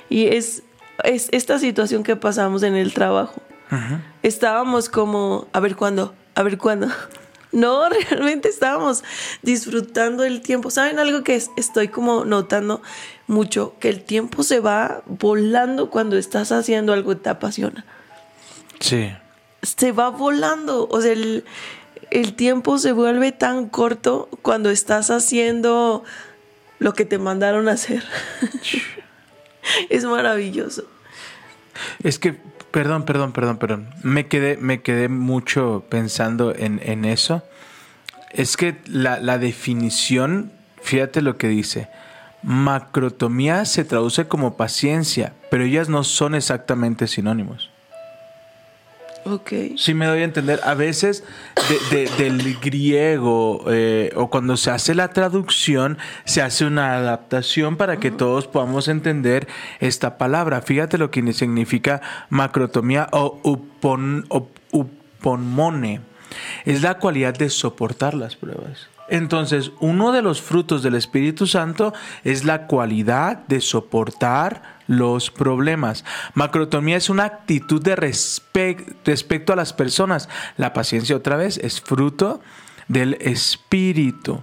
Y 0.08 0.26
es, 0.28 0.62
es 1.02 1.28
esta 1.32 1.58
situación 1.58 2.02
que 2.04 2.16
pasamos 2.16 2.62
en 2.62 2.74
el 2.74 2.94
trabajo. 2.94 3.40
Estábamos 4.22 4.88
como, 4.88 5.48
a 5.52 5.58
ver 5.60 5.74
cuándo, 5.76 6.14
a 6.34 6.42
ver 6.42 6.58
cuándo. 6.58 6.88
No, 7.52 7.88
realmente 8.10 8.48
estábamos 8.48 9.04
disfrutando 9.42 10.24
el 10.24 10.40
tiempo. 10.40 10.70
¿Saben 10.70 10.98
algo 10.98 11.22
que 11.22 11.36
es- 11.36 11.52
estoy 11.56 11.86
como 11.86 12.24
notando 12.24 12.82
mucho? 13.28 13.76
Que 13.78 13.90
el 13.90 14.02
tiempo 14.02 14.42
se 14.42 14.58
va 14.58 15.02
volando 15.06 15.88
cuando 15.88 16.16
estás 16.18 16.50
haciendo 16.50 16.92
algo 16.92 17.10
que 17.14 17.20
te 17.20 17.28
apasiona 17.30 17.84
Sí. 18.80 19.08
se 19.62 19.92
va 19.92 20.08
volando. 20.10 20.88
O 20.90 21.00
sea, 21.00 21.12
el, 21.12 21.44
el 22.14 22.34
tiempo 22.34 22.78
se 22.78 22.92
vuelve 22.92 23.32
tan 23.32 23.68
corto 23.68 24.28
cuando 24.42 24.70
estás 24.70 25.10
haciendo 25.10 26.04
lo 26.78 26.94
que 26.94 27.04
te 27.04 27.18
mandaron 27.18 27.68
a 27.68 27.72
hacer. 27.72 28.04
es 29.90 30.04
maravilloso. 30.04 30.84
Es 32.04 32.20
que, 32.20 32.36
perdón, 32.70 33.04
perdón, 33.04 33.32
perdón, 33.32 33.58
perdón. 33.58 33.90
Me 34.04 34.28
quedé, 34.28 34.56
me 34.56 34.80
quedé 34.80 35.08
mucho 35.08 35.84
pensando 35.88 36.54
en, 36.54 36.80
en 36.84 37.04
eso. 37.04 37.42
Es 38.30 38.56
que 38.56 38.76
la, 38.86 39.18
la 39.18 39.38
definición, 39.38 40.52
fíjate 40.82 41.20
lo 41.20 41.36
que 41.36 41.48
dice. 41.48 41.88
Macrotomía 42.44 43.64
se 43.64 43.84
traduce 43.84 44.28
como 44.28 44.56
paciencia, 44.56 45.32
pero 45.50 45.64
ellas 45.64 45.88
no 45.88 46.04
son 46.04 46.36
exactamente 46.36 47.08
sinónimos. 47.08 47.73
Ok. 49.24 49.52
Sí 49.76 49.94
me 49.94 50.06
doy 50.06 50.20
a 50.20 50.24
entender. 50.24 50.60
A 50.64 50.74
veces 50.74 51.24
de- 51.90 51.96
de- 52.06 52.10
del 52.24 52.58
griego 52.60 53.64
eh, 53.68 54.12
o 54.16 54.28
cuando 54.30 54.56
se 54.56 54.70
hace 54.70 54.94
la 54.94 55.08
traducción, 55.08 55.98
se 56.24 56.42
hace 56.42 56.64
una 56.66 56.94
adaptación 56.94 57.76
para 57.76 57.98
que 57.98 58.10
todos 58.10 58.46
podamos 58.46 58.88
entender 58.88 59.48
esta 59.80 60.18
palabra. 60.18 60.60
Fíjate 60.62 60.98
lo 60.98 61.10
que 61.10 61.32
significa 61.32 62.00
macrotomía 62.28 63.08
o 63.12 63.40
upon, 63.42 64.26
uponmone. 64.70 66.00
Es 66.64 66.82
la 66.82 66.98
cualidad 66.98 67.34
de 67.34 67.48
soportar 67.50 68.14
las 68.14 68.36
pruebas. 68.36 68.88
Entonces, 69.08 69.70
uno 69.80 70.12
de 70.12 70.22
los 70.22 70.40
frutos 70.40 70.82
del 70.82 70.94
Espíritu 70.94 71.46
Santo 71.46 71.92
es 72.24 72.44
la 72.44 72.66
cualidad 72.66 73.46
de 73.48 73.60
soportar 73.60 74.73
los 74.86 75.30
problemas. 75.30 76.04
Macrotomía 76.34 76.96
es 76.96 77.08
una 77.10 77.24
actitud 77.24 77.82
de 77.82 77.96
respe- 77.96 78.96
respecto 79.04 79.52
a 79.52 79.56
las 79.56 79.72
personas. 79.72 80.28
La 80.56 80.72
paciencia 80.72 81.16
otra 81.16 81.36
vez 81.36 81.58
es 81.58 81.80
fruto 81.80 82.40
del 82.88 83.14
Espíritu. 83.20 84.42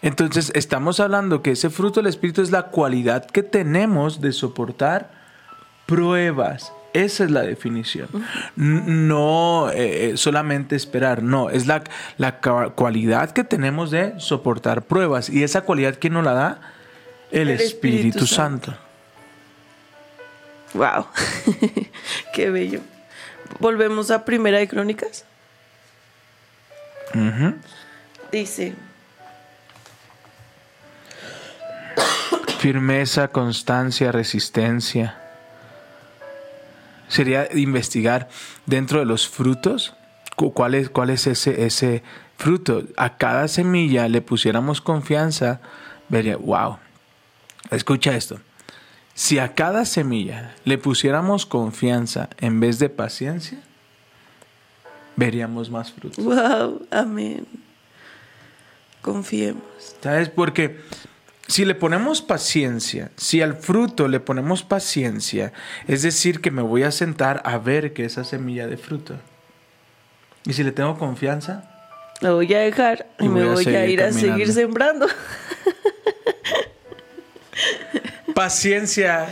Entonces, 0.00 0.52
estamos 0.54 1.00
hablando 1.00 1.42
que 1.42 1.50
ese 1.52 1.70
fruto 1.70 2.00
del 2.00 2.06
Espíritu 2.06 2.40
es 2.40 2.50
la 2.50 2.64
cualidad 2.64 3.26
que 3.26 3.42
tenemos 3.42 4.20
de 4.20 4.32
soportar 4.32 5.10
pruebas. 5.86 6.72
Esa 6.94 7.24
es 7.24 7.30
la 7.30 7.42
definición. 7.42 8.08
No 8.56 9.70
eh, 9.70 10.10
eh, 10.12 10.16
solamente 10.16 10.74
esperar, 10.76 11.22
no, 11.22 11.50
es 11.50 11.66
la, 11.66 11.82
la 12.16 12.40
cualidad 12.40 13.30
que 13.32 13.44
tenemos 13.44 13.90
de 13.90 14.18
soportar 14.18 14.82
pruebas. 14.82 15.28
¿Y 15.28 15.42
esa 15.42 15.62
cualidad 15.62 15.96
quién 16.00 16.14
nos 16.14 16.24
la 16.24 16.32
da? 16.32 16.60
El, 17.30 17.48
El 17.48 17.60
Espíritu, 17.60 18.08
Espíritu 18.08 18.26
Santo. 18.26 18.74
Wow. 20.74 21.06
Qué 22.34 22.50
bello. 22.50 22.80
Volvemos 23.58 24.10
a 24.10 24.24
Primera 24.24 24.58
de 24.58 24.68
Crónicas. 24.68 25.24
Dice. 28.30 28.74
Firmeza, 32.58 33.28
constancia, 33.28 34.12
resistencia. 34.12 35.16
Sería 37.08 37.48
investigar 37.54 38.28
dentro 38.66 38.98
de 38.98 39.06
los 39.06 39.28
frutos 39.28 39.94
cu- 40.36 40.52
cuál 40.52 40.74
es, 40.74 40.90
cuál 40.90 41.10
es 41.10 41.26
ese, 41.26 41.64
ese 41.64 42.02
fruto. 42.36 42.82
A 42.96 43.16
cada 43.16 43.48
semilla 43.48 44.08
le 44.08 44.20
pusiéramos 44.20 44.80
confianza, 44.80 45.60
vería, 46.08 46.36
wow. 46.36 46.78
Escucha 47.70 48.14
esto. 48.14 48.40
Si 49.18 49.40
a 49.40 49.56
cada 49.56 49.84
semilla 49.84 50.54
le 50.64 50.78
pusiéramos 50.78 51.44
confianza 51.44 52.28
en 52.38 52.60
vez 52.60 52.78
de 52.78 52.88
paciencia, 52.88 53.58
veríamos 55.16 55.72
más 55.72 55.90
frutos. 55.90 56.24
Wow, 56.24 56.86
amén. 56.92 57.44
Confiemos. 59.02 59.64
¿Sabes? 60.00 60.28
Porque 60.28 60.78
si 61.48 61.64
le 61.64 61.74
ponemos 61.74 62.22
paciencia, 62.22 63.10
si 63.16 63.42
al 63.42 63.56
fruto 63.56 64.06
le 64.06 64.20
ponemos 64.20 64.62
paciencia, 64.62 65.52
es 65.88 66.02
decir, 66.02 66.40
que 66.40 66.52
me 66.52 66.62
voy 66.62 66.84
a 66.84 66.92
sentar 66.92 67.42
a 67.44 67.58
ver 67.58 67.94
que 67.94 68.04
esa 68.04 68.22
semilla 68.22 68.68
de 68.68 68.76
fruto. 68.76 69.16
Y 70.44 70.52
si 70.52 70.62
le 70.62 70.70
tengo 70.70 70.96
confianza, 70.96 71.68
Lo 72.20 72.36
voy 72.36 72.54
a 72.54 72.60
dejar 72.60 73.08
y, 73.18 73.24
Y 73.24 73.28
me 73.28 73.40
voy 73.40 73.48
a 73.48 73.52
voy 73.54 73.62
a 73.62 73.64
seguir 73.64 73.90
ir 73.90 74.02
a 74.04 74.12
seguir 74.12 74.52
sembrando. 74.52 75.08
paciencia 78.38 79.26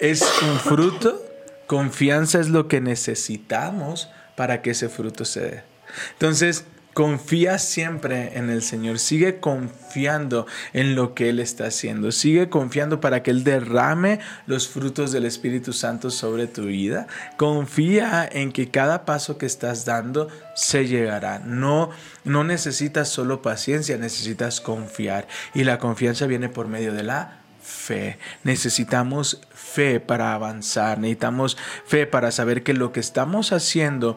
es 0.00 0.20
un 0.42 0.58
fruto, 0.58 1.24
confianza 1.68 2.40
es 2.40 2.48
lo 2.48 2.66
que 2.66 2.80
necesitamos 2.80 4.10
para 4.34 4.62
que 4.62 4.70
ese 4.70 4.88
fruto 4.88 5.24
se 5.24 5.40
dé. 5.42 5.62
Entonces, 6.14 6.64
confía 6.92 7.60
siempre 7.60 8.36
en 8.36 8.50
el 8.50 8.62
Señor, 8.62 8.98
sigue 8.98 9.38
confiando 9.38 10.48
en 10.72 10.96
lo 10.96 11.14
que 11.14 11.28
Él 11.28 11.38
está 11.38 11.68
haciendo, 11.68 12.10
sigue 12.10 12.48
confiando 12.48 13.00
para 13.00 13.22
que 13.22 13.30
Él 13.30 13.44
derrame 13.44 14.18
los 14.48 14.66
frutos 14.66 15.12
del 15.12 15.24
Espíritu 15.24 15.72
Santo 15.72 16.10
sobre 16.10 16.48
tu 16.48 16.64
vida. 16.64 17.06
Confía 17.36 18.28
en 18.28 18.50
que 18.50 18.72
cada 18.72 19.04
paso 19.04 19.38
que 19.38 19.46
estás 19.46 19.84
dando 19.84 20.26
se 20.56 20.88
llegará. 20.88 21.38
No, 21.38 21.90
no 22.24 22.42
necesitas 22.42 23.08
solo 23.08 23.40
paciencia, 23.40 23.96
necesitas 23.98 24.60
confiar. 24.60 25.28
Y 25.54 25.62
la 25.62 25.78
confianza 25.78 26.26
viene 26.26 26.48
por 26.48 26.66
medio 26.66 26.92
de 26.92 27.04
la 27.04 27.45
fe. 27.66 28.18
Necesitamos 28.44 29.40
fe 29.52 29.98
para 29.98 30.34
avanzar. 30.34 30.98
Necesitamos 30.98 31.58
fe 31.84 32.06
para 32.06 32.30
saber 32.30 32.62
que 32.62 32.72
lo 32.72 32.92
que 32.92 33.00
estamos 33.00 33.52
haciendo 33.52 34.16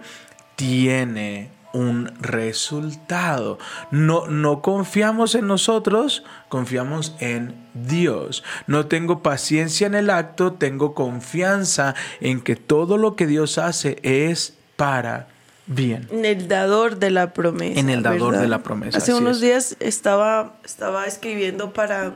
tiene 0.55 1.49
un 1.73 2.11
resultado. 2.21 3.57
No, 3.91 4.27
no 4.27 4.61
confiamos 4.61 5.35
en 5.35 5.47
nosotros, 5.47 6.23
confiamos 6.47 7.15
en 7.19 7.55
Dios. 7.73 8.43
No 8.67 8.85
tengo 8.85 9.23
paciencia 9.23 9.87
en 9.87 9.95
el 9.95 10.09
acto, 10.09 10.53
tengo 10.53 10.93
confianza 10.93 11.95
en 12.21 12.41
que 12.41 12.55
todo 12.55 12.97
lo 12.97 13.15
que 13.15 13.27
Dios 13.27 13.57
hace 13.57 13.97
es 14.03 14.55
para 14.75 15.27
bien. 15.65 16.07
En 16.11 16.25
el 16.25 16.47
dador 16.47 16.97
de 16.97 17.11
la 17.11 17.33
promesa. 17.33 17.79
En 17.79 17.89
el 17.89 18.03
dador 18.03 18.31
¿verdad? 18.31 18.41
de 18.41 18.47
la 18.47 18.63
promesa, 18.63 18.97
Hace 18.97 19.13
unos 19.13 19.37
es. 19.37 19.41
días 19.41 19.77
estaba, 19.79 20.57
estaba 20.63 21.05
escribiendo 21.05 21.73
para 21.73 22.13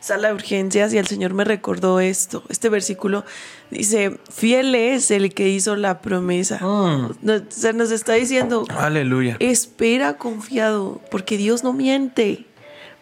sala 0.00 0.28
de 0.28 0.34
urgencias 0.34 0.92
y 0.92 0.98
el 0.98 1.06
Señor 1.06 1.34
me 1.34 1.44
recordó 1.44 2.00
esto. 2.00 2.42
Este 2.48 2.68
versículo 2.68 3.24
dice, 3.70 4.18
fiel 4.30 4.74
es 4.74 5.10
el 5.10 5.32
que 5.34 5.48
hizo 5.48 5.76
la 5.76 6.00
promesa. 6.00 6.56
Mm. 6.56 7.16
No, 7.22 7.34
o 7.34 7.40
sea, 7.48 7.72
nos 7.72 7.90
está 7.90 8.14
diciendo, 8.14 8.64
Aleluya. 8.76 9.36
espera 9.38 10.16
confiado, 10.16 11.00
porque 11.10 11.36
Dios 11.36 11.62
no 11.62 11.72
miente, 11.72 12.46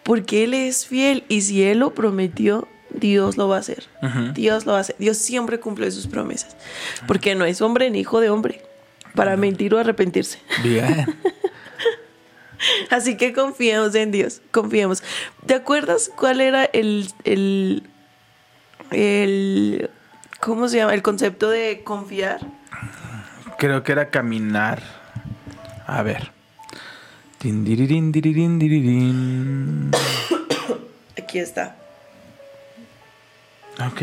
porque 0.02 0.44
Él 0.44 0.54
es 0.54 0.86
fiel 0.86 1.24
y 1.28 1.42
si 1.42 1.62
Él 1.62 1.78
lo 1.78 1.94
prometió, 1.94 2.68
Dios 2.90 3.36
lo 3.36 3.48
va 3.48 3.56
a 3.56 3.60
hacer. 3.60 3.84
Dios 4.34 4.66
lo 4.66 4.74
hace. 4.74 4.94
Dios 4.98 5.18
siempre 5.18 5.60
cumple 5.60 5.90
sus 5.90 6.06
promesas, 6.06 6.56
porque 7.06 7.34
no 7.34 7.44
es 7.44 7.60
hombre 7.60 7.90
ni 7.90 8.00
hijo 8.00 8.20
de 8.20 8.30
hombre 8.30 8.62
para 9.14 9.36
mentir 9.36 9.74
o 9.74 9.78
arrepentirse. 9.78 10.38
Bien. 10.62 11.06
Así 12.90 13.16
que 13.16 13.32
confiemos 13.32 13.94
en 13.94 14.10
Dios, 14.10 14.42
confiemos. 14.50 15.02
¿Te 15.46 15.54
acuerdas 15.54 16.10
cuál 16.16 16.40
era 16.40 16.64
el, 16.64 17.12
el, 17.24 17.82
el, 18.90 19.90
¿cómo 20.40 20.68
se 20.68 20.78
llama? 20.78 20.94
El 20.94 21.02
concepto 21.02 21.50
de 21.50 21.82
confiar. 21.84 22.40
Creo 23.58 23.82
que 23.82 23.92
era 23.92 24.10
caminar. 24.10 24.82
A 25.86 26.02
ver. 26.02 26.32
Aquí 31.16 31.38
está. 31.38 31.76
Ok. 33.86 34.02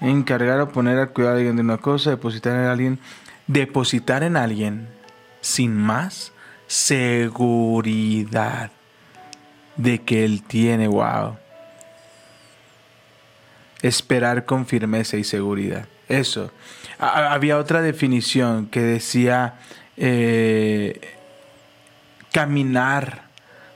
Encargar 0.00 0.60
o 0.60 0.68
poner 0.70 0.98
al 0.98 1.10
cuidado 1.10 1.34
de 1.34 1.40
alguien 1.40 1.56
de 1.56 1.62
una 1.62 1.78
cosa, 1.78 2.10
depositar 2.10 2.54
en 2.54 2.66
alguien. 2.66 2.98
Depositar 3.46 4.22
en 4.22 4.36
alguien 4.36 4.88
sin 5.40 5.76
más 5.76 6.32
seguridad 6.70 8.70
de 9.76 9.98
que 10.02 10.24
él 10.24 10.42
tiene, 10.44 10.86
wow. 10.86 11.36
Esperar 13.82 14.44
con 14.44 14.66
firmeza 14.66 15.16
y 15.16 15.24
seguridad. 15.24 15.86
Eso. 16.08 16.52
Había 16.98 17.58
otra 17.58 17.82
definición 17.82 18.66
que 18.66 18.82
decía 18.82 19.54
eh, 19.96 21.00
caminar 22.30 23.24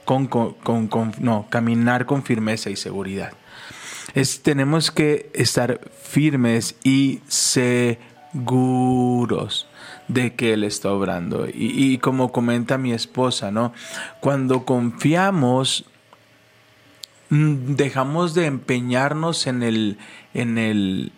con, 0.05 0.29
con- 0.29 0.53
con- 0.55 0.87
con- 0.87 1.15
no, 1.19 1.49
caminar 1.51 2.07
con 2.07 2.23
firmeza 2.23 2.71
y 2.71 2.77
seguridad. 2.77 3.33
Es, 4.15 4.41
tenemos 4.43 4.93
que 4.93 5.31
estar 5.35 5.81
firmes 6.03 6.77
y 6.85 7.21
seguros 7.27 7.99
de 10.09 10.35
que 10.35 10.53
Él 10.53 10.65
está 10.65 10.93
obrando. 10.93 11.47
Y, 11.49 11.93
y 11.93 11.99
como 11.99 12.33
comenta 12.33 12.79
mi 12.79 12.93
esposa, 12.93 13.51
¿no? 13.51 13.73
Cuando 14.21 14.65
confiamos, 14.65 15.85
mm, 17.31 17.75
dejamos 17.75 18.35
de 18.35 18.47
empeñarnos 18.47 19.47
en 19.47 19.63
el, 19.63 19.99
en 20.35 20.59
el, 20.59 21.13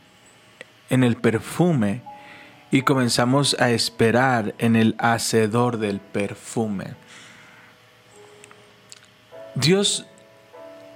en 0.91 1.05
el 1.05 1.17
perfume 1.17 2.03
y 2.71 2.83
comenzamos 2.83 3.57
a 3.61 3.71
esperar 3.71 4.55
en 4.59 4.77
el 4.77 4.97
hacedor 4.99 5.79
del 5.79 6.01
perfume. 6.01 6.95
Dios 9.55 10.07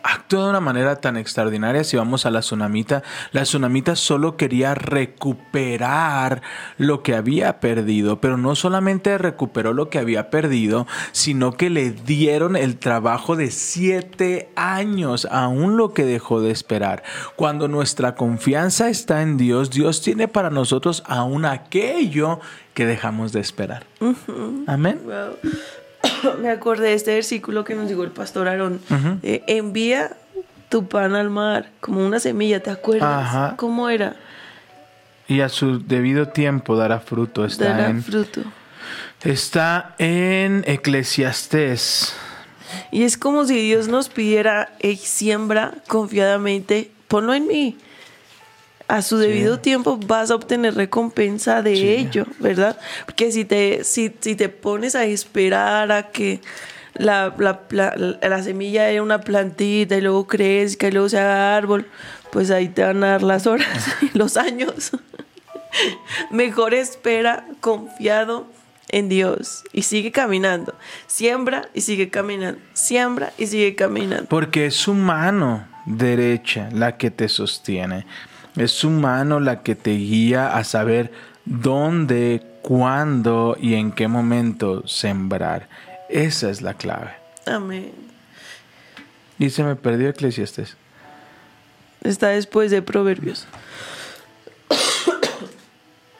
actúa 0.02 0.44
de 0.44 0.50
una 0.50 0.60
manera 0.60 0.96
tan 0.96 1.16
extraordinaria 1.16 1.84
si 1.84 1.96
vamos 1.96 2.26
a 2.26 2.30
la 2.30 2.40
tsunamita. 2.40 3.02
La 3.32 3.42
tsunamita 3.42 3.96
solo 3.96 4.36
quería 4.36 4.74
recuperar 4.74 6.42
lo 6.78 7.02
que 7.02 7.14
había 7.14 7.60
perdido, 7.60 8.20
pero 8.20 8.36
no 8.36 8.54
solamente 8.54 9.18
recuperó 9.18 9.72
lo 9.72 9.90
que 9.90 9.98
había 9.98 10.30
perdido, 10.30 10.86
sino 11.12 11.52
que 11.52 11.70
le 11.70 11.90
dieron 11.90 12.56
el 12.56 12.78
trabajo 12.78 13.36
de 13.36 13.50
siete 13.50 14.50
años, 14.56 15.26
aún 15.30 15.76
lo 15.76 15.92
que 15.94 16.04
dejó 16.04 16.40
de 16.40 16.50
esperar. 16.50 17.02
Cuando 17.36 17.68
nuestra 17.68 18.14
confianza 18.14 18.88
está 18.88 19.22
en 19.22 19.36
Dios, 19.36 19.70
Dios 19.70 20.02
tiene 20.02 20.28
para 20.28 20.50
nosotros 20.50 21.02
aún 21.06 21.44
aquello 21.44 22.40
que 22.74 22.86
dejamos 22.86 23.32
de 23.32 23.40
esperar. 23.40 23.84
Amén. 24.66 25.00
Wow. 25.04 25.36
Me 26.40 26.50
acordé 26.50 26.88
de 26.88 26.94
este 26.94 27.14
versículo 27.14 27.64
que 27.64 27.74
nos 27.74 27.88
dijo 27.88 28.02
el 28.04 28.10
pastor 28.10 28.48
Aarón. 28.48 28.80
Eh, 29.22 29.42
envía 29.46 30.16
tu 30.68 30.86
pan 30.88 31.14
al 31.14 31.30
mar 31.30 31.70
como 31.80 32.04
una 32.06 32.20
semilla, 32.20 32.62
¿te 32.62 32.70
acuerdas? 32.70 33.24
Ajá. 33.26 33.54
¿Cómo 33.56 33.88
era? 33.88 34.16
Y 35.28 35.40
a 35.40 35.48
su 35.48 35.78
debido 35.84 36.28
tiempo 36.28 36.76
dará 36.76 37.00
fruto. 37.00 37.44
Está 37.44 37.70
Dará 37.70 37.88
en 37.90 38.02
fruto. 38.02 38.42
Está 39.22 39.94
en 39.98 40.64
Eclesiastés. 40.66 42.14
Y 42.90 43.02
es 43.02 43.16
como 43.16 43.44
si 43.44 43.56
Dios 43.60 43.88
nos 43.88 44.08
pidiera, 44.08 44.70
"Ey, 44.80 44.96
siembra 44.96 45.74
confiadamente, 45.88 46.90
ponlo 47.08 47.34
en 47.34 47.46
mí. 47.46 47.76
A 48.90 49.02
su 49.02 49.18
debido 49.18 49.60
tiempo 49.60 49.98
vas 50.06 50.30
a 50.30 50.34
obtener 50.34 50.74
recompensa 50.74 51.62
de 51.62 51.76
Sí. 51.76 51.88
ello, 51.88 52.26
¿verdad? 52.40 52.76
Porque 53.06 53.30
si 53.30 53.44
te, 53.44 53.84
si, 53.84 54.12
si 54.20 54.34
te 54.34 54.48
pones 54.48 54.94
a 54.96 55.04
esperar 55.04 55.92
a 55.92 56.10
que 56.10 56.40
la, 56.94 57.32
la, 57.38 57.94
la 58.20 58.42
semilla 58.42 58.84
de 58.84 59.00
una 59.00 59.20
plantita 59.20 59.96
y 59.96 60.00
luego 60.00 60.26
crezca 60.26 60.88
y 60.88 60.90
luego 60.92 61.08
se 61.08 61.18
haga 61.18 61.56
árbol, 61.56 61.86
pues 62.32 62.50
ahí 62.50 62.68
te 62.68 62.82
van 62.82 63.02
a 63.04 63.10
dar 63.12 63.22
las 63.22 63.46
horas 63.46 63.68
y 64.02 64.18
los 64.18 64.36
años. 64.36 64.90
Mejor 66.30 66.74
espera 66.74 67.44
confiado 67.60 68.46
en 68.88 69.08
Dios 69.08 69.62
y 69.72 69.82
sigue 69.82 70.10
caminando. 70.10 70.74
Siembra 71.06 71.68
y 71.74 71.82
sigue 71.82 72.10
caminando. 72.10 72.60
Siembra 72.72 73.32
y 73.38 73.46
sigue 73.46 73.76
caminando. 73.76 74.26
Porque 74.28 74.66
es 74.66 74.74
su 74.74 74.94
mano 74.94 75.66
derecha 75.86 76.68
la 76.72 76.96
que 76.96 77.10
te 77.10 77.28
sostiene. 77.28 78.04
Es 78.56 78.72
su 78.72 78.90
mano 78.90 79.40
la 79.40 79.62
que 79.62 79.74
te 79.74 79.92
guía 79.92 80.56
a 80.56 80.64
saber 80.64 81.12
dónde, 81.44 82.42
cuándo 82.62 83.56
y 83.60 83.74
en 83.74 83.92
qué 83.92 84.08
momento 84.08 84.86
sembrar. 84.86 85.68
Esa 86.08 86.50
es 86.50 86.62
la 86.62 86.74
clave. 86.74 87.12
Amén. 87.46 87.92
Y 89.38 89.50
se 89.50 89.62
me 89.62 89.76
perdió 89.76 90.08
Eclesiastés. 90.08 90.76
Está 92.02 92.28
después 92.28 92.70
de 92.70 92.82
Proverbios. 92.82 93.46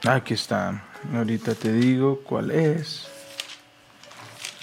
Aquí 0.07 0.35
está. 0.35 0.83
Ahorita 1.15 1.55
te 1.55 1.73
digo 1.73 2.21
cuál 2.25 2.51
es. 2.51 3.07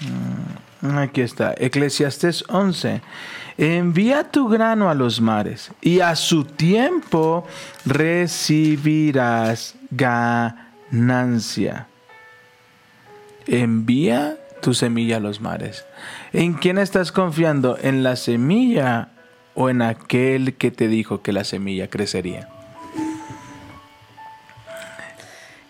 Mm, 0.00 0.98
Aquí 0.98 1.20
está. 1.20 1.54
Eclesiastes 1.58 2.44
11. 2.48 3.02
Envía 3.58 4.22
tu 4.30 4.48
grano 4.48 4.88
a 4.88 4.94
los 4.94 5.20
mares 5.20 5.72
y 5.80 5.98
a 5.98 6.14
su 6.14 6.44
tiempo 6.44 7.44
recibirás 7.84 9.74
ganancia. 9.90 11.88
Envía 13.48 14.36
tu 14.62 14.74
semilla 14.74 15.16
a 15.16 15.20
los 15.20 15.40
mares. 15.40 15.84
¿En 16.32 16.54
quién 16.54 16.78
estás 16.78 17.10
confiando? 17.10 17.76
¿En 17.82 18.04
la 18.04 18.14
semilla 18.14 19.08
o 19.56 19.68
en 19.68 19.82
aquel 19.82 20.54
que 20.54 20.70
te 20.70 20.86
dijo 20.86 21.22
que 21.22 21.32
la 21.32 21.42
semilla 21.42 21.90
crecería? 21.90 22.48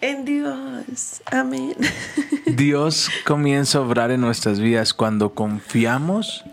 En 0.02 0.26
Dios. 0.26 1.22
Amén. 1.24 1.74
Dios 2.46 3.10
comienza 3.24 3.78
a 3.78 3.80
obrar 3.80 4.10
en 4.10 4.20
nuestras 4.20 4.60
vidas 4.60 4.92
cuando 4.92 5.32
confiamos 5.34 6.44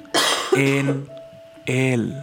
en 0.55 1.13
Él. 1.65 2.15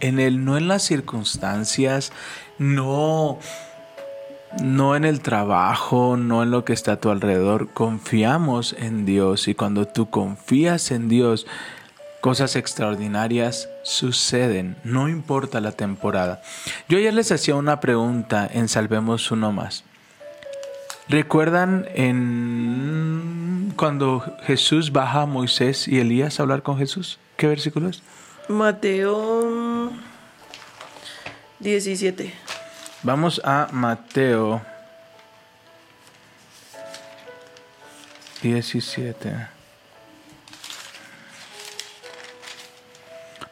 En 0.00 0.20
Él, 0.20 0.44
no 0.44 0.56
en 0.56 0.68
las 0.68 0.82
circunstancias, 0.82 2.12
no, 2.58 3.38
no 4.62 4.96
en 4.96 5.04
el 5.04 5.20
trabajo, 5.20 6.16
no 6.16 6.42
en 6.42 6.50
lo 6.50 6.64
que 6.64 6.72
está 6.72 6.92
a 6.92 7.00
tu 7.00 7.10
alrededor. 7.10 7.68
Confiamos 7.72 8.76
en 8.78 9.06
Dios 9.06 9.48
y 9.48 9.54
cuando 9.54 9.86
tú 9.86 10.08
confías 10.08 10.90
en 10.90 11.08
Dios, 11.08 11.46
cosas 12.20 12.56
extraordinarias 12.56 13.68
suceden, 13.82 14.76
no 14.84 15.08
importa 15.08 15.60
la 15.60 15.72
temporada. 15.72 16.42
Yo 16.88 16.98
ayer 16.98 17.14
les 17.14 17.32
hacía 17.32 17.54
una 17.54 17.80
pregunta 17.80 18.48
en 18.52 18.68
Salvemos 18.68 19.30
Uno 19.30 19.52
Más. 19.52 19.84
¿Recuerdan 21.08 21.86
en 21.94 23.72
cuando 23.76 24.22
Jesús 24.44 24.92
baja 24.92 25.22
a 25.22 25.26
Moisés 25.26 25.88
y 25.88 26.00
Elías 26.00 26.38
a 26.38 26.42
hablar 26.42 26.62
con 26.62 26.76
Jesús? 26.76 27.18
¿Qué 27.36 27.46
versículo 27.46 27.88
es? 27.88 28.02
Mateo 28.48 29.92
17. 31.58 32.32
Vamos 33.02 33.40
a 33.44 33.68
Mateo 33.72 34.62
17. 38.42 39.48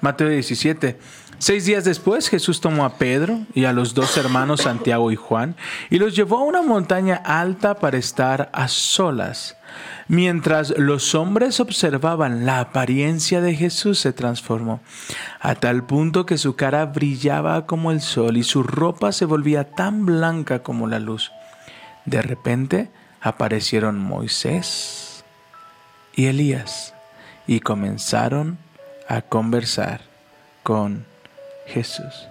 Mateo 0.01 0.29
17. 0.29 0.99
Seis 1.39 1.67
días 1.67 1.85
después 1.85 2.29
Jesús 2.29 2.63
tomó 2.63 2.87
a 2.87 2.97
Pedro 2.97 3.41
y 3.55 3.67
a 3.67 3.73
los 3.75 3.93
dos 3.93 4.17
hermanos 4.17 4.63
Santiago 4.63 5.13
y 5.13 5.17
Juan 5.17 5.57
y 5.91 5.99
los 5.99 6.17
llevó 6.17 6.39
a 6.39 6.45
una 6.45 6.63
montaña 6.63 7.17
alta 7.17 7.75
para 7.75 7.99
estar 7.99 8.49
a 8.53 8.69
solas. 8.69 9.56
Mientras 10.09 10.71
los 10.79 11.17
hombres 11.17 11.59
observaban, 11.59 12.47
la 12.47 12.61
apariencia 12.61 13.41
de 13.41 13.55
Jesús 13.57 13.99
se 13.99 14.13
transformó, 14.13 14.81
a 15.41 15.57
tal 15.57 15.85
punto 15.85 16.27
que 16.27 16.39
su 16.39 16.55
cara 16.55 16.87
brillaba 16.87 17.67
como 17.67 17.91
el 17.91 18.01
sol 18.01 18.37
y 18.37 18.45
su 18.45 18.63
ropa 18.63 19.11
se 19.11 19.25
volvía 19.25 19.71
tan 19.71 20.07
blanca 20.07 20.63
como 20.63 20.87
la 20.87 21.01
luz. 21.01 21.33
De 22.05 22.23
repente 22.23 22.89
aparecieron 23.21 23.99
Moisés 23.99 25.25
y 26.15 26.27
Elías 26.27 26.95
y 27.49 27.59
comenzaron 27.59 28.59
a 29.09 29.23
conversar 29.23 30.03
con 30.63 31.05
Jesús. 31.67 32.29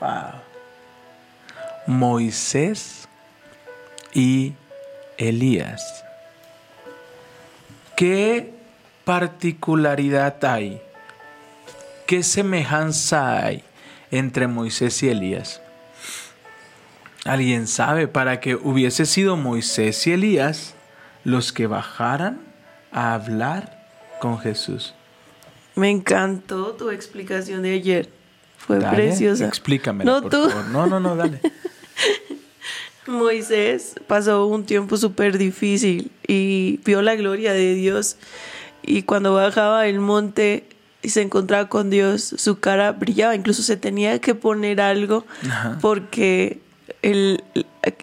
Wow. 0.00 0.40
Moisés 1.86 3.08
y 4.12 4.54
Elías. 5.28 6.04
¿Qué 7.96 8.52
particularidad 9.04 10.44
hay? 10.44 10.80
¿Qué 12.06 12.22
semejanza 12.22 13.38
hay 13.44 13.62
entre 14.10 14.46
Moisés 14.46 15.02
y 15.02 15.08
Elías? 15.08 15.60
¿Alguien 17.24 17.68
sabe 17.68 18.08
para 18.08 18.40
que 18.40 18.56
hubiese 18.56 19.06
sido 19.06 19.36
Moisés 19.36 20.04
y 20.06 20.12
Elías 20.12 20.74
los 21.24 21.52
que 21.52 21.68
bajaran 21.68 22.40
a 22.90 23.14
hablar 23.14 23.86
con 24.20 24.40
Jesús? 24.40 24.94
Me 25.76 25.88
encantó 25.88 26.72
tu 26.72 26.90
explicación 26.90 27.62
de 27.62 27.74
ayer. 27.74 28.08
Fue 28.58 28.78
Dale, 28.78 28.96
preciosa. 28.96 29.46
Explícame. 29.46 30.04
No 30.04 30.22
por 30.22 30.30
tú. 30.30 30.50
favor. 30.50 30.66
No, 30.66 30.86
no, 30.86 30.98
no, 31.00 31.14
dale. 31.14 31.40
Moisés 33.06 33.94
pasó 34.06 34.46
un 34.46 34.64
tiempo 34.64 34.96
súper 34.96 35.38
difícil 35.38 36.10
y 36.26 36.78
vio 36.84 37.02
la 37.02 37.14
gloria 37.16 37.52
de 37.52 37.74
Dios. 37.74 38.16
Y 38.82 39.02
cuando 39.02 39.34
bajaba 39.34 39.86
el 39.86 39.98
monte 40.00 40.64
y 41.02 41.08
se 41.08 41.22
encontraba 41.22 41.68
con 41.68 41.90
Dios, 41.90 42.34
su 42.36 42.60
cara 42.60 42.92
brillaba. 42.92 43.34
Incluso 43.34 43.62
se 43.62 43.76
tenía 43.76 44.20
que 44.20 44.34
poner 44.34 44.80
algo 44.80 45.24
Ajá. 45.48 45.78
porque 45.80 46.60
el, 47.02 47.42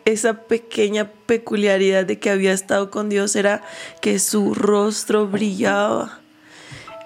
esa 0.06 0.42
pequeña 0.44 1.10
peculiaridad 1.26 2.06
de 2.06 2.20
que 2.20 2.30
había 2.30 2.52
estado 2.52 2.92
con 2.92 3.10
Dios 3.10 3.36
era 3.36 3.62
que 4.02 4.20
su 4.20 4.54
rostro 4.54 5.28
brillaba. 5.28 6.20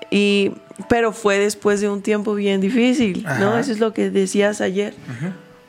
Y, 0.09 0.51
pero 0.89 1.11
fue 1.11 1.39
después 1.39 1.81
de 1.81 1.89
un 1.89 2.01
tiempo 2.01 2.35
bien 2.35 2.61
difícil, 2.61 3.23
¿no? 3.23 3.49
Ajá. 3.49 3.59
Eso 3.59 3.71
es 3.71 3.79
lo 3.79 3.93
que 3.93 4.09
decías 4.09 4.61
ayer 4.61 4.93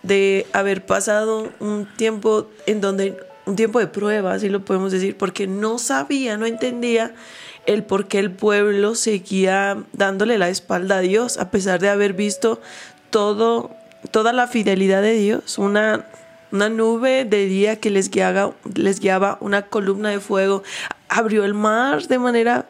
de 0.05 0.47
haber 0.53 0.87
pasado 0.87 1.51
un 1.59 1.89
tiempo 1.97 2.49
en 2.67 2.81
donde 2.81 3.17
un 3.47 3.57
tiempo 3.57 3.79
de 3.79 3.87
prueba, 3.87 4.33
así 4.35 4.49
lo 4.49 4.65
podemos 4.65 4.93
decir, 4.93 5.17
porque 5.17 5.47
no 5.47 5.79
sabía, 5.79 6.37
no 6.37 6.47
entendía 6.47 7.15
el 7.67 7.83
por 7.85 8.09
qué 8.09 8.19
el 8.19 8.31
pueblo 8.31 8.95
seguía 8.95 9.83
dándole 9.93 10.39
la 10.39 10.49
espalda 10.49 10.99
a 10.99 11.01
Dios, 11.01 11.39
a 11.39 11.51
pesar 11.51 11.81
de 11.81 11.89
haber 11.89 12.13
visto 12.15 12.61
todo, 13.11 13.71
toda 14.11 14.33
la 14.33 14.47
fidelidad 14.47 15.03
de 15.03 15.15
Dios, 15.15 15.59
una, 15.59 16.07
una 16.53 16.69
nube 16.69 17.25
de 17.25 17.47
día 17.47 17.81
que 17.81 17.91
les 17.91 18.11
guiaba, 18.11 18.55
les 18.75 19.01
guiaba, 19.01 19.39
una 19.41 19.63
columna 19.67 20.11
de 20.11 20.21
fuego, 20.21 20.63
abrió 21.09 21.45
el 21.45 21.55
mar 21.55 22.07
de 22.07 22.19
manera 22.19 22.67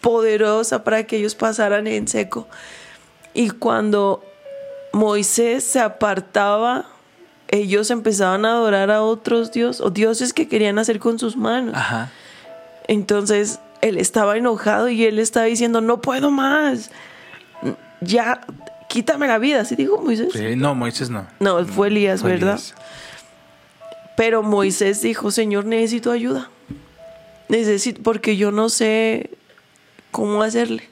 poderosa 0.00 0.84
para 0.84 1.04
que 1.04 1.16
ellos 1.16 1.34
pasaran 1.34 1.86
en 1.86 2.08
seco. 2.08 2.48
Y 3.32 3.50
cuando 3.50 4.24
Moisés 4.96 5.62
se 5.62 5.78
apartaba, 5.78 6.86
ellos 7.48 7.90
empezaban 7.90 8.46
a 8.46 8.52
adorar 8.52 8.90
a 8.90 9.02
otros 9.02 9.52
dioses 9.52 9.82
o 9.82 9.90
dioses 9.90 10.32
que 10.32 10.48
querían 10.48 10.78
hacer 10.78 11.00
con 11.00 11.18
sus 11.18 11.36
manos. 11.36 11.74
Ajá. 11.76 12.10
Entonces 12.88 13.60
él 13.82 13.98
estaba 13.98 14.38
enojado 14.38 14.88
y 14.88 15.04
él 15.04 15.18
estaba 15.18 15.44
diciendo, 15.44 15.82
no 15.82 16.00
puedo 16.00 16.30
más, 16.30 16.90
ya 18.00 18.40
quítame 18.88 19.26
la 19.26 19.36
vida, 19.38 19.66
¿sí 19.66 19.76
dijo 19.76 20.00
Moisés? 20.00 20.32
Sí, 20.32 20.56
no, 20.56 20.74
Moisés 20.74 21.10
no. 21.10 21.26
No, 21.40 21.62
fue 21.66 21.88
Elías, 21.88 22.22
Fue 22.22 22.30
¿verdad? 22.30 22.54
Elías. 22.54 22.74
Pero 24.16 24.42
Moisés 24.42 25.02
dijo, 25.02 25.30
Señor, 25.30 25.66
necesito 25.66 26.10
ayuda. 26.10 26.48
Necesito, 27.48 28.02
porque 28.02 28.38
yo 28.38 28.50
no 28.50 28.70
sé 28.70 29.28
cómo 30.10 30.42
hacerle. 30.42 30.88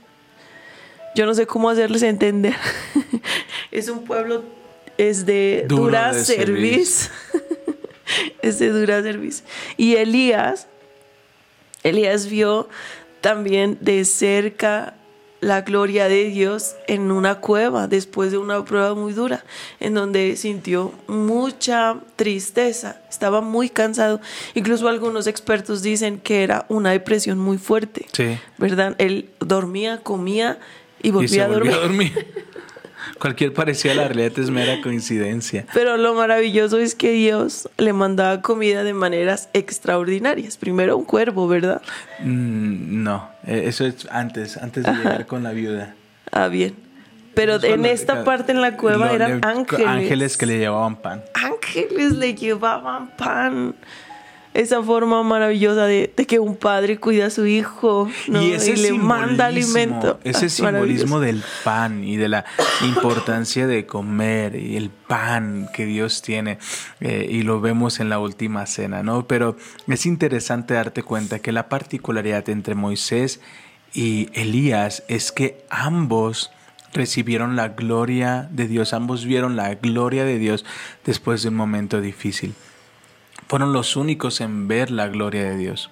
Yo 1.15 1.27
no 1.27 1.35
sé 1.35 1.47
cómo 1.47 1.71
hacerles 1.71 2.03
entender. 2.03 2.55
es 3.71 3.89
un 3.89 4.05
pueblo, 4.05 4.45
es 4.99 5.27
de 5.27 5.65
dura 5.69 6.13
de 6.13 6.25
serviz. 6.25 7.11
es 8.43 8.59
de 8.59 8.71
dura 8.71 9.03
serviz. 9.03 9.45
Y 9.77 9.97
Elías, 9.97 10.67
Elías 11.83 12.29
vio 12.29 12.69
también 13.21 13.79
de 13.81 14.05
cerca 14.05 14.95
la 15.41 15.61
gloria 15.61 16.09
de 16.09 16.25
Dios 16.31 16.75
en 16.87 17.13
una 17.13 17.41
cueva 17.41 17.87
después 17.87 18.31
de 18.33 18.39
una 18.39 18.65
prueba 18.65 18.95
muy 18.95 19.13
dura, 19.13 19.45
en 19.79 19.93
donde 19.93 20.37
sintió 20.37 20.93
mucha 21.07 21.97
tristeza, 22.17 23.03
estaba 23.11 23.43
muy 23.43 23.69
cansado. 23.69 24.21
Incluso 24.55 24.89
algunos 24.89 25.27
expertos 25.27 25.83
dicen 25.83 26.19
que 26.19 26.43
era 26.45 26.65
una 26.71 26.93
depresión 26.93 27.39
muy 27.39 27.59
fuerte, 27.59 28.07
Sí. 28.13 28.39
¿verdad? 28.57 28.95
Él 28.97 29.29
dormía, 29.39 29.99
comía 29.99 30.59
y 31.09 31.29
se 31.29 31.41
a, 31.43 31.49
dormir. 31.49 31.73
volvió 31.73 31.77
a 31.77 31.81
dormir. 31.87 32.13
Cualquier 33.21 33.53
parecida 33.53 33.93
a 33.93 33.95
la 33.97 34.09
realidad 34.09 34.39
es 34.39 34.51
mera 34.51 34.81
coincidencia. 34.83 35.67
Pero 35.73 35.97
lo 35.97 36.15
maravilloso 36.15 36.79
es 36.79 36.95
que 36.95 37.13
Dios 37.13 37.69
le 37.79 37.93
mandaba 37.93 38.41
comida 38.43 38.83
de 38.83 38.93
maneras 38.93 39.49
extraordinarias. 39.53 40.57
Primero 40.57 40.97
un 40.97 41.05
cuervo, 41.05 41.47
¿verdad? 41.47 41.81
Mm, 42.21 43.03
no, 43.03 43.29
eh, 43.47 43.65
eso 43.67 43.87
es 43.87 44.07
antes, 44.11 44.57
antes 44.57 44.85
de 44.85 44.93
llegar 44.93 45.27
con 45.27 45.43
la 45.43 45.53
viuda. 45.53 45.95
Ah, 46.33 46.49
bien. 46.49 46.75
Pero 47.35 47.63
en 47.63 47.85
esta 47.85 48.25
parte 48.25 48.53
en 48.53 48.61
la 48.61 48.77
cueva 48.77 49.13
eran 49.13 49.41
le- 49.41 49.47
ángeles. 49.47 49.87
Ángeles 49.87 50.37
que 50.37 50.47
le 50.47 50.59
llevaban 50.59 50.97
pan. 50.97 51.23
ángeles 51.35 52.13
le 52.13 52.35
llevaban 52.35 53.09
pan. 53.17 53.75
Esa 54.55 54.83
forma 54.83 55.23
maravillosa 55.25 55.87
de, 55.87 56.13
de 56.17 56.27
que 56.27 56.39
un 56.39 56.57
padre 56.57 56.99
cuida 56.99 57.27
a 57.27 57.31
su 57.31 57.45
hijo 57.45 58.09
¿no? 58.29 58.41
Y 58.41 58.53
ese 58.53 58.77
le 58.77 58.93
manda 58.93 59.47
alimento. 59.47 60.21
Ese 60.23 60.47
Ah, 60.47 60.49
simbolismo 60.49 61.19
del 61.21 61.43
pan 61.65 62.05
y 62.05 62.17
de 62.17 62.29
la 62.29 62.45
importancia 62.85 63.67
de 63.67 63.85
comer 63.85 64.55
y 64.55 64.77
el 64.77 64.91
pan 64.91 65.69
que 65.75 65.85
Dios 65.85 66.23
tiene 66.23 66.59
eh, 67.01 67.27
y 67.29 67.43
lo 67.43 67.61
vemos 67.61 67.99
en 67.99 68.09
la 68.09 68.21
última 68.21 68.67
cena, 68.67 69.03
¿no? 69.03 69.27
Pero 69.27 69.57
es 69.89 70.07
interesante 70.07 70.75
darte 70.75 71.03
cuenta 71.03 71.41
que 71.41 71.51
la 71.51 71.69
particularidad 71.69 72.49
entre 72.49 72.77
Moisés 72.77 73.41
y 73.93 74.29
Elías 74.35 75.03
es 75.09 75.33
que 75.33 75.65
ambos 75.69 76.53
recibieron 76.93 77.57
la 77.57 77.69
gloria 77.71 78.49
de 78.53 78.69
Dios, 78.69 78.95
ambos 78.95 79.25
vieron 79.25 79.57
la 79.57 79.75
gloria 79.75 80.25
de 80.25 80.39
Dios 80.39 80.65
después 81.05 81.43
de 81.43 81.49
un 81.49 81.57
momento 81.57 82.01
difícil. 82.01 82.55
Fueron 83.49 83.73
los 83.73 83.97
únicos 83.97 84.41
en 84.41 84.69
ver 84.69 84.91
la 84.91 85.09
gloria 85.09 85.45
de 85.45 85.57
Dios 85.57 85.91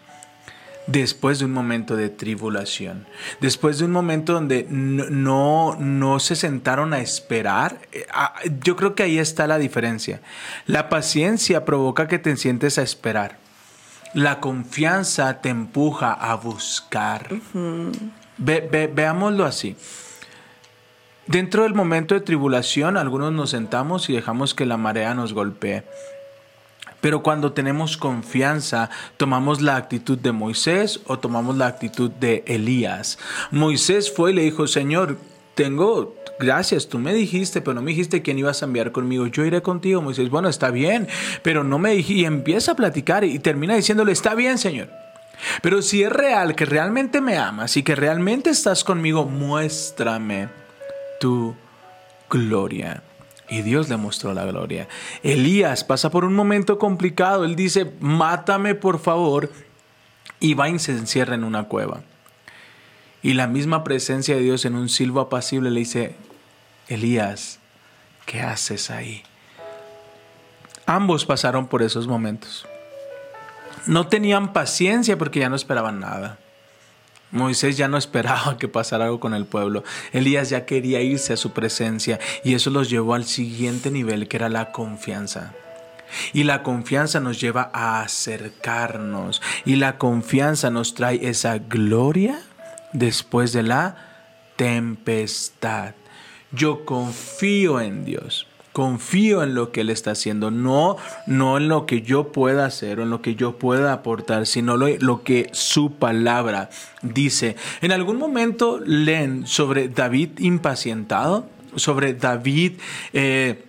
después 0.88 1.38
de 1.38 1.45
un 1.45 1.53
momento 1.53 1.95
de 1.95 2.09
tribulación, 2.09 3.07
después 3.41 3.79
de 3.79 3.85
un 3.85 3.93
momento 3.93 4.33
donde 4.33 4.67
no, 4.69 5.05
no, 5.11 5.77
no 5.79 6.19
se 6.19 6.35
sentaron 6.35 6.93
a 6.93 6.99
esperar, 6.99 7.79
eh, 7.93 8.05
ah, 8.12 8.35
yo 8.65 8.75
creo 8.75 8.97
que 8.97 9.05
ahí 9.05 9.17
está 9.19 9.47
la 9.47 9.59
diferencia. 9.59 10.21
La 10.67 10.88
paciencia 10.88 11.65
provoca 11.65 12.09
que 12.09 12.19
te 12.19 12.37
sientes 12.37 12.79
a 12.79 12.83
esperar. 12.83 13.38
La 14.12 14.41
confianza 14.41 15.41
te 15.41 15.51
empuja 15.51 16.12
a 16.12 16.35
buscar. 16.35 17.29
Ve- 18.38 18.69
ve- 18.71 18.91
veámoslo 18.93 19.45
así. 19.45 19.77
Dentro 21.29 21.62
del 21.62 21.75
momento 21.75 22.15
de 22.17 22.21
tribulación, 22.23 22.97
algunos 22.97 23.33
nos 23.33 23.51
sentamos 23.51 24.11
y 24.11 24.15
dejamos 24.15 24.55
que 24.55 24.67
la 24.67 24.77
marea 24.77 25.15
nos 25.15 25.33
golpee. 25.33 25.85
Pero 27.03 27.23
cuando 27.23 27.53
tenemos 27.53 27.99
confianza, 27.99 28.88
tomamos 29.19 29.61
la 29.61 29.77
actitud 29.77 30.17
de 30.17 30.33
Moisés 30.33 31.01
o 31.07 31.19
tomamos 31.19 31.59
la 31.59 31.67
actitud 31.67 32.11
de 32.12 32.45
Elías. 32.47 33.19
Moisés 33.51 34.11
fue 34.11 34.31
y 34.31 34.35
le 34.35 34.43
dijo, 34.43 34.69
Señor, 34.69 35.19
tengo, 35.57 36.15
gracias, 36.38 36.88
tú 36.88 37.01
me 37.01 37.12
dijiste, 37.12 37.61
pero 37.61 37.75
no 37.75 37.83
me 37.83 37.91
dijiste 37.91 38.23
quién 38.23 38.38
ibas 38.38 38.62
a 38.62 38.67
enviar 38.67 38.93
conmigo. 38.93 39.27
Yo 39.27 39.45
iré 39.45 39.62
contigo, 39.62 40.01
Moisés. 40.01 40.31
Bueno, 40.31 40.49
está 40.49 40.71
bien, 40.71 41.09
pero 41.43 41.65
no 41.65 41.81
me 41.81 41.91
dijiste. 41.91 42.23
Y 42.23 42.25
empieza 42.25 42.73
a 42.73 42.77
platicar 42.77 43.25
y 43.25 43.41
termina 43.41 43.75
diciéndole, 43.75 44.12
está 44.12 44.37
bien, 44.37 44.57
Señor. 44.57 44.88
Pero 45.61 45.83
si 45.83 46.05
es 46.05 46.12
real, 46.12 46.55
que 46.55 46.67
realmente 46.67 47.21
me 47.21 47.37
amas 47.37 47.77
y 47.77 47.83
que 47.83 47.97
realmente 47.97 48.51
estás 48.51 48.85
conmigo, 48.85 49.25
muéstrame 49.25 50.49
tu 51.19 51.57
gloria. 52.31 53.03
Y 53.48 53.62
Dios 53.62 53.88
le 53.88 53.96
mostró 53.96 54.33
la 54.33 54.44
gloria. 54.44 54.88
Elías 55.22 55.85
pasa 55.85 56.11
por 56.11 56.24
un 56.24 56.35
momento 56.35 56.78
complicado. 56.78 57.44
Él 57.44 57.57
dice, 57.57 57.92
mátame 58.00 58.74
por 58.74 58.98
favor. 58.98 59.50
Y 60.40 60.55
va 60.55 60.68
y 60.68 60.78
se 60.78 60.92
encierra 60.92 61.35
en 61.35 61.44
una 61.44 61.64
cueva. 61.64 62.02
Y 63.22 63.35
la 63.35 63.46
misma 63.46 63.85
presencia 63.85 64.35
de 64.35 64.42
Dios 64.42 64.64
en 64.64 64.74
un 64.74 64.88
silbo 64.88 65.20
apacible 65.20 65.70
le 65.70 65.81
dice, 65.81 66.16
Elías, 66.88 67.61
¿qué 68.26 68.40
haces 68.40 68.90
ahí? 68.90 69.22
Ambos 70.87 71.24
pasaron 71.24 71.68
por 71.68 71.83
esos 71.83 72.09
momentos. 72.09 72.66
No 73.87 74.09
tenían 74.09 74.52
paciencia 74.52 75.16
porque 75.16 75.40
ya 75.40 75.48
no 75.48 75.57
esperaban 75.57 76.00
nada. 76.00 76.38
Moisés 77.33 77.79
ya 77.79 77.88
no 77.88 77.97
esperaba 77.97 78.59
que 78.59 78.68
pasara 78.68 79.07
algo 79.07 79.18
con 79.18 79.35
el 79.35 79.47
pueblo. 79.47 79.83
Elías 80.12 80.51
ya 80.51 80.66
quería 80.66 81.01
irse 81.01 81.33
a 81.33 81.38
su 81.38 81.53
presencia 81.53 82.21
y 82.45 82.55
eso 82.55 82.71
los 82.71 82.88
llevó 82.88 83.14
al 83.14 83.25
siguiente 83.25 83.90
nivel 83.90 84.29
que 84.29 84.37
era 84.37 84.49
la 84.49 84.71
confianza. 84.71 85.55
Y 86.35 86.45
la 86.45 86.62
confianza 86.62 87.21
nos 87.21 87.40
lleva 87.40 87.71
a 87.73 88.03
acercarnos 88.03 89.40
y 89.64 89.77
la 89.77 89.97
confianza 89.97 90.71
nos 90.71 90.95
trae 90.95 91.27
esa 91.27 91.57
gloria 91.57 92.38
después 92.92 93.55
de 93.55 93.62
la 93.62 93.97
tempestad. 94.57 95.95
Yo 96.51 96.85
confío 96.85 97.81
en 97.81 98.05
Dios. 98.05 98.47
Confío 98.72 99.42
en 99.42 99.54
lo 99.54 99.70
que 99.70 99.82
Él 99.82 99.90
está 99.90 100.12
haciendo, 100.12 100.50
no, 100.50 100.96
no 101.26 101.58
en 101.58 101.68
lo 101.68 101.87
que 101.87 102.02
yo 102.02 102.32
pueda 102.32 102.66
hacer 102.66 103.00
o 103.00 103.02
en 103.02 103.11
lo 103.11 103.20
que 103.20 103.35
yo 103.35 103.58
pueda 103.58 103.92
aportar, 103.92 104.46
sino 104.46 104.76
lo, 104.76 104.88
lo 104.98 105.22
que 105.22 105.50
su 105.52 105.92
palabra 105.92 106.70
dice. 107.02 107.56
En 107.80 107.92
algún 107.92 108.16
momento 108.16 108.80
leen 108.85 109.46
sobre 109.46 109.88
David 109.88 110.38
impacientado, 110.38 111.46
sobre 111.76 112.14
David 112.14 112.72
eh, 113.12 113.62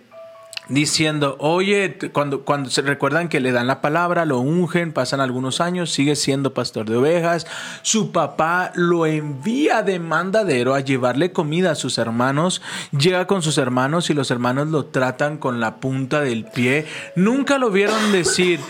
diciendo, 0.68 1.36
oye, 1.40 1.98
cuando, 2.12 2.44
cuando 2.44 2.70
se 2.70 2.82
recuerdan 2.82 3.28
que 3.28 3.40
le 3.40 3.52
dan 3.52 3.66
la 3.66 3.80
palabra, 3.80 4.24
lo 4.24 4.38
ungen, 4.38 4.92
pasan 4.92 5.20
algunos 5.20 5.60
años, 5.60 5.92
sigue 5.92 6.16
siendo 6.16 6.54
pastor 6.54 6.88
de 6.88 6.96
ovejas, 6.96 7.46
su 7.82 8.12
papá 8.12 8.72
lo 8.74 9.06
envía 9.06 9.82
de 9.82 9.98
mandadero 9.98 10.74
a 10.74 10.80
llevarle 10.80 11.32
comida 11.32 11.72
a 11.72 11.74
sus 11.74 11.98
hermanos, 11.98 12.62
llega 12.92 13.26
con 13.26 13.42
sus 13.42 13.58
hermanos 13.58 14.08
y 14.08 14.14
los 14.14 14.30
hermanos 14.30 14.68
lo 14.68 14.86
tratan 14.86 15.36
con 15.36 15.60
la 15.60 15.76
punta 15.76 16.20
del 16.22 16.44
pie, 16.46 16.86
nunca 17.14 17.58
lo 17.58 17.70
vieron 17.70 18.12
decir, 18.12 18.60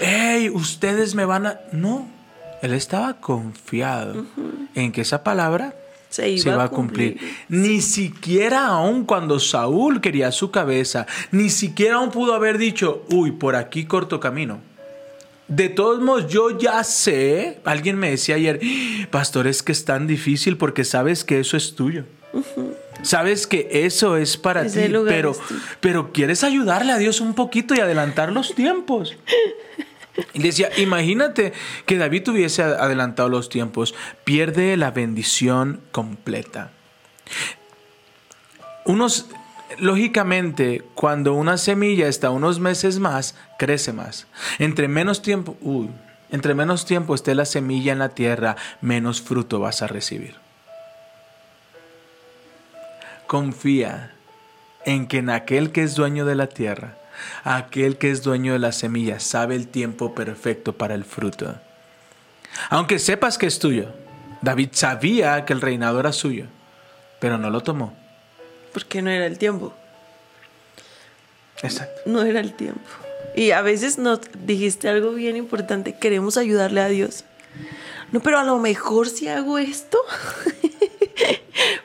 hey, 0.00 0.50
ustedes 0.52 1.14
me 1.14 1.24
van 1.24 1.46
a... 1.46 1.60
No, 1.72 2.08
él 2.62 2.72
estaba 2.72 3.14
confiado 3.20 4.24
en 4.74 4.90
que 4.90 5.02
esa 5.02 5.22
palabra 5.22 5.74
Se 6.14 6.28
iba 6.28 6.42
se 6.42 6.50
a 6.50 6.68
cumplir. 6.68 7.16
cumplir. 7.18 7.36
Ni 7.48 7.80
siquiera 7.80 8.68
aún 8.68 9.04
cuando 9.04 9.40
Saúl 9.40 10.00
quería 10.00 10.30
su 10.30 10.52
cabeza, 10.52 11.08
ni 11.32 11.50
siquiera 11.50 11.96
aún 11.96 12.12
pudo 12.12 12.34
haber 12.34 12.56
dicho, 12.56 13.04
uy, 13.10 13.32
por 13.32 13.56
aquí 13.56 13.84
corto 13.84 14.20
camino. 14.20 14.60
De 15.48 15.68
todos 15.68 16.00
modos, 16.00 16.28
yo 16.28 16.56
ya 16.56 16.84
sé, 16.84 17.58
alguien 17.64 17.98
me 17.98 18.10
decía 18.10 18.36
ayer, 18.36 18.60
pastor, 19.10 19.48
es 19.48 19.64
que 19.64 19.72
es 19.72 19.84
tan 19.84 20.06
difícil 20.06 20.56
porque 20.56 20.84
sabes 20.84 21.24
que 21.24 21.40
eso 21.40 21.56
es 21.56 21.74
tuyo. 21.74 22.04
Sabes 23.02 23.48
que 23.48 23.68
eso 23.72 24.16
es 24.16 24.36
para 24.36 24.66
ti, 24.66 24.82
pero, 25.08 25.34
pero 25.80 26.12
quieres 26.12 26.44
ayudarle 26.44 26.92
a 26.92 26.98
Dios 26.98 27.20
un 27.20 27.34
poquito 27.34 27.74
y 27.74 27.80
adelantar 27.80 28.30
los 28.30 28.54
tiempos. 28.54 29.16
Decía, 30.34 30.70
imagínate 30.76 31.52
que 31.86 31.98
David 31.98 32.28
hubiese 32.28 32.62
adelantado 32.62 33.28
los 33.28 33.48
tiempos, 33.48 33.94
pierde 34.24 34.76
la 34.76 34.90
bendición 34.90 35.80
completa. 35.90 36.70
Unos, 38.84 39.26
lógicamente, 39.78 40.84
cuando 40.94 41.34
una 41.34 41.58
semilla 41.58 42.06
está 42.06 42.30
unos 42.30 42.60
meses 42.60 42.98
más, 42.98 43.34
crece 43.58 43.92
más. 43.92 44.26
Entre 44.58 44.86
menos 44.86 45.22
tiempo, 45.22 45.56
entre 46.30 46.54
menos 46.54 46.84
tiempo 46.84 47.14
esté 47.14 47.34
la 47.34 47.44
semilla 47.44 47.92
en 47.92 47.98
la 47.98 48.10
tierra, 48.10 48.56
menos 48.80 49.20
fruto 49.20 49.58
vas 49.58 49.82
a 49.82 49.86
recibir. 49.88 50.36
Confía 53.26 54.12
en 54.84 55.06
que 55.08 55.18
en 55.18 55.30
aquel 55.30 55.72
que 55.72 55.82
es 55.82 55.94
dueño 55.94 56.24
de 56.24 56.34
la 56.34 56.46
tierra, 56.48 56.98
aquel 57.44 57.98
que 57.98 58.10
es 58.10 58.22
dueño 58.22 58.52
de 58.52 58.58
la 58.58 58.72
semilla, 58.72 59.20
sabe 59.20 59.56
el 59.56 59.68
tiempo 59.68 60.14
perfecto 60.14 60.72
para 60.74 60.94
el 60.94 61.04
fruto. 61.04 61.54
Aunque 62.70 62.98
sepas 62.98 63.38
que 63.38 63.46
es 63.46 63.58
tuyo, 63.58 63.88
David 64.42 64.70
sabía 64.72 65.44
que 65.44 65.52
el 65.52 65.60
reinado 65.60 66.00
era 66.00 66.12
suyo, 66.12 66.46
pero 67.20 67.38
no 67.38 67.50
lo 67.50 67.62
tomó. 67.62 67.94
Porque 68.72 69.02
no 69.02 69.10
era 69.10 69.26
el 69.26 69.38
tiempo. 69.38 69.72
Exacto. 71.62 72.02
No 72.06 72.22
era 72.22 72.40
el 72.40 72.54
tiempo. 72.54 72.80
Y 73.36 73.50
a 73.50 73.62
veces 73.62 73.98
nos 73.98 74.20
dijiste 74.44 74.88
algo 74.88 75.12
bien 75.12 75.36
importante. 75.36 75.94
Queremos 75.94 76.36
ayudarle 76.36 76.80
a 76.80 76.88
Dios. 76.88 77.24
No, 78.12 78.20
pero 78.20 78.38
a 78.38 78.44
lo 78.44 78.58
mejor 78.58 79.08
si 79.08 79.28
hago 79.28 79.58
esto, 79.58 79.98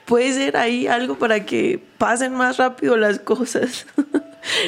puede 0.09 0.33
ser 0.33 0.57
ahí 0.57 0.87
algo 0.87 1.19
para 1.19 1.45
que 1.45 1.79
pasen 1.99 2.33
más 2.33 2.57
rápido 2.57 2.97
las 2.97 3.19
cosas. 3.19 3.85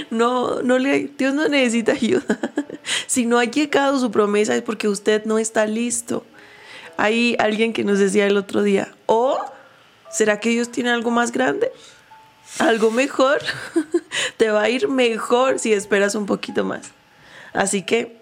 No, 0.09 0.61
no 0.61 0.77
le, 0.77 1.09
Dios 1.17 1.33
no 1.33 1.47
necesita 1.47 1.93
ayuda. 1.93 2.37
Si 3.07 3.25
no 3.25 3.39
ha 3.39 3.45
llegado 3.45 3.97
su 3.99 4.11
promesa 4.11 4.53
es 4.53 4.61
porque 4.61 4.89
usted 4.89 5.23
no 5.23 5.39
está 5.39 5.65
listo. 5.65 6.25
Hay 6.97 7.37
alguien 7.39 7.71
que 7.71 7.85
nos 7.85 7.97
decía 7.97 8.27
el 8.27 8.35
otro 8.35 8.63
día, 8.63 8.93
o 9.05 9.39
¿será 10.11 10.41
que 10.41 10.49
Dios 10.49 10.69
tiene 10.69 10.89
algo 10.89 11.09
más 11.09 11.31
grande? 11.31 11.71
algo 12.59 12.91
mejor. 12.91 13.39
Te 14.37 14.51
va 14.51 14.63
a 14.63 14.69
ir 14.69 14.89
mejor 14.89 15.57
si 15.57 15.71
esperas 15.73 16.15
un 16.15 16.25
poquito 16.25 16.65
más. 16.65 16.91
Así 17.53 17.81
que 17.81 18.17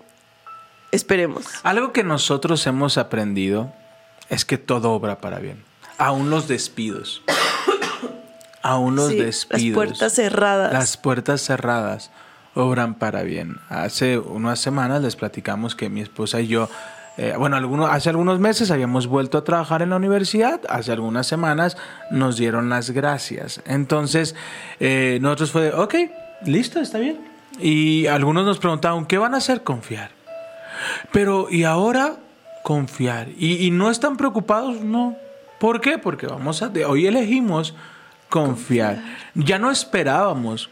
esperemos. 0.91 1.45
Algo 1.63 1.91
que 1.91 2.03
nosotros 2.03 2.65
hemos 2.67 2.99
aprendido 2.99 3.73
es 4.29 4.45
que 4.45 4.59
todo 4.59 4.91
obra 4.91 5.19
para 5.19 5.39
bien. 5.39 5.68
Aún 5.99 6.29
los 6.29 6.47
despidos. 6.47 7.21
Aún 8.61 8.95
los 8.95 9.09
Sí, 9.09 9.15
despidos. 9.17 9.61
Las 9.65 9.73
puertas 9.75 10.13
cerradas. 10.13 10.73
Las 10.73 10.97
puertas 10.97 11.41
cerradas 11.41 12.11
obran 12.55 12.95
para 12.95 13.23
bien. 13.23 13.57
Hace 13.69 14.17
unas 14.17 14.59
semanas 14.59 15.01
les 15.01 15.15
platicamos 15.15 15.75
que 15.75 15.89
mi 15.89 16.01
esposa 16.01 16.41
y 16.41 16.47
yo, 16.47 16.69
eh, 17.17 17.33
bueno, 17.37 17.55
algunos, 17.57 17.89
hace 17.89 18.09
algunos 18.09 18.39
meses 18.39 18.71
habíamos 18.71 19.07
vuelto 19.07 19.37
a 19.37 19.43
trabajar 19.43 19.81
en 19.81 19.91
la 19.91 19.95
universidad, 19.97 20.61
hace 20.69 20.91
algunas 20.91 21.27
semanas 21.27 21.77
nos 22.11 22.37
dieron 22.37 22.69
las 22.69 22.91
gracias. 22.91 23.61
Entonces, 23.65 24.35
eh, 24.79 25.19
nosotros 25.21 25.51
fue, 25.51 25.73
ok, 25.73 25.95
listo, 26.45 26.79
está 26.79 26.97
bien. 26.97 27.19
Y 27.59 28.07
algunos 28.07 28.45
nos 28.45 28.59
preguntaban, 28.59 29.05
¿qué 29.05 29.17
van 29.17 29.33
a 29.33 29.37
hacer? 29.37 29.63
Confiar. 29.63 30.11
Pero, 31.11 31.47
¿y 31.49 31.63
ahora? 31.65 32.15
Confiar. 32.63 33.27
¿Y, 33.37 33.65
y 33.65 33.71
no 33.71 33.89
están 33.89 34.15
preocupados? 34.17 34.81
No. 34.81 35.15
¿Por 35.59 35.81
qué? 35.81 35.97
Porque 35.97 36.27
vamos 36.27 36.61
a... 36.61 36.71
Hoy 36.87 37.07
elegimos 37.07 37.75
confiar. 38.29 39.03
Ya 39.35 39.59
no 39.59 39.71
esperábamos 39.71 40.69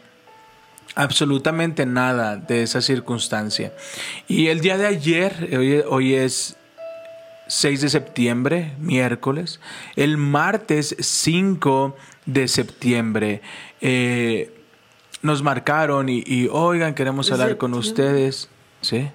absolutamente 0.94 1.86
nada 1.86 2.36
de 2.36 2.62
esa 2.62 2.80
circunstancia. 2.80 3.72
Y 4.26 4.48
el 4.48 4.60
día 4.60 4.78
de 4.78 4.86
ayer, 4.86 5.50
hoy, 5.56 5.82
hoy 5.86 6.14
es 6.14 6.56
6 7.48 7.80
de 7.82 7.88
septiembre, 7.88 8.74
miércoles. 8.78 9.60
El 9.96 10.16
martes 10.16 10.96
5 10.98 11.96
de 12.26 12.48
septiembre 12.48 13.42
eh, 13.80 14.54
nos 15.22 15.42
marcaron 15.42 16.08
y, 16.08 16.22
y, 16.26 16.48
oigan, 16.50 16.94
queremos 16.94 17.28
¿De 17.28 17.34
hablar 17.34 17.56
con 17.56 17.74
ustedes. 17.74 18.48
¿Sí? 18.80 19.10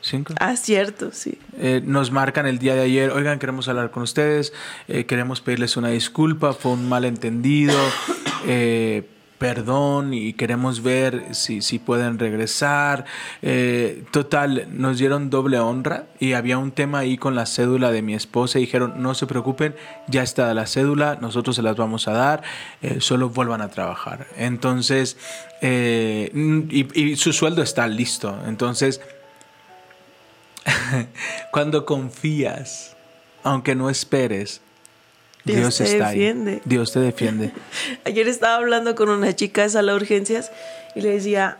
¿Cinco? 0.00 0.34
Ah, 0.38 0.56
cierto, 0.56 1.10
sí. 1.12 1.38
Eh, 1.58 1.82
nos 1.84 2.12
marcan 2.12 2.46
el 2.46 2.58
día 2.58 2.74
de 2.74 2.82
ayer, 2.82 3.10
oigan, 3.10 3.38
queremos 3.38 3.68
hablar 3.68 3.90
con 3.90 4.04
ustedes, 4.04 4.52
eh, 4.86 5.06
queremos 5.06 5.40
pedirles 5.40 5.76
una 5.76 5.88
disculpa, 5.88 6.52
fue 6.52 6.72
un 6.72 6.88
malentendido, 6.88 7.76
eh, 8.46 9.08
perdón 9.38 10.14
y 10.14 10.32
queremos 10.34 10.82
ver 10.82 11.34
si, 11.34 11.62
si 11.62 11.78
pueden 11.78 12.18
regresar. 12.18 13.04
Total, 14.10 14.66
nos 14.70 14.98
dieron 14.98 15.30
doble 15.30 15.60
honra 15.60 16.06
y 16.18 16.32
había 16.32 16.58
un 16.58 16.72
tema 16.72 17.00
ahí 17.00 17.16
con 17.18 17.36
la 17.36 17.46
cédula 17.46 17.92
de 17.92 18.02
mi 18.02 18.14
esposa 18.14 18.58
y 18.58 18.62
dijeron, 18.62 18.94
no 18.96 19.14
se 19.14 19.26
preocupen, 19.26 19.76
ya 20.08 20.24
está 20.24 20.52
la 20.54 20.66
cédula, 20.66 21.18
nosotros 21.20 21.54
se 21.54 21.62
las 21.62 21.76
vamos 21.76 22.08
a 22.08 22.12
dar, 22.12 22.42
solo 22.98 23.30
vuelvan 23.30 23.62
a 23.62 23.68
trabajar. 23.68 24.26
Entonces, 24.36 25.16
y, 25.62 27.00
y 27.00 27.16
su 27.16 27.32
sueldo 27.32 27.62
está 27.62 27.86
listo. 27.86 28.36
Entonces, 28.44 29.00
cuando 31.52 31.84
confías, 31.84 32.96
aunque 33.42 33.74
no 33.74 33.90
esperes, 33.90 34.60
Dios 35.44 35.58
Dios, 35.58 35.76
te 35.78 35.84
está 35.84 36.08
defiende. 36.08 36.52
ahí. 36.52 36.62
Dios 36.64 36.92
te 36.92 37.00
defiende. 37.00 37.52
Ayer 38.04 38.28
estaba 38.28 38.56
hablando 38.56 38.94
con 38.94 39.08
una 39.08 39.34
chica 39.34 39.62
de 39.62 39.70
sala 39.70 39.92
de 39.92 39.96
urgencias 39.98 40.52
y 40.94 41.00
le 41.00 41.10
decía, 41.10 41.58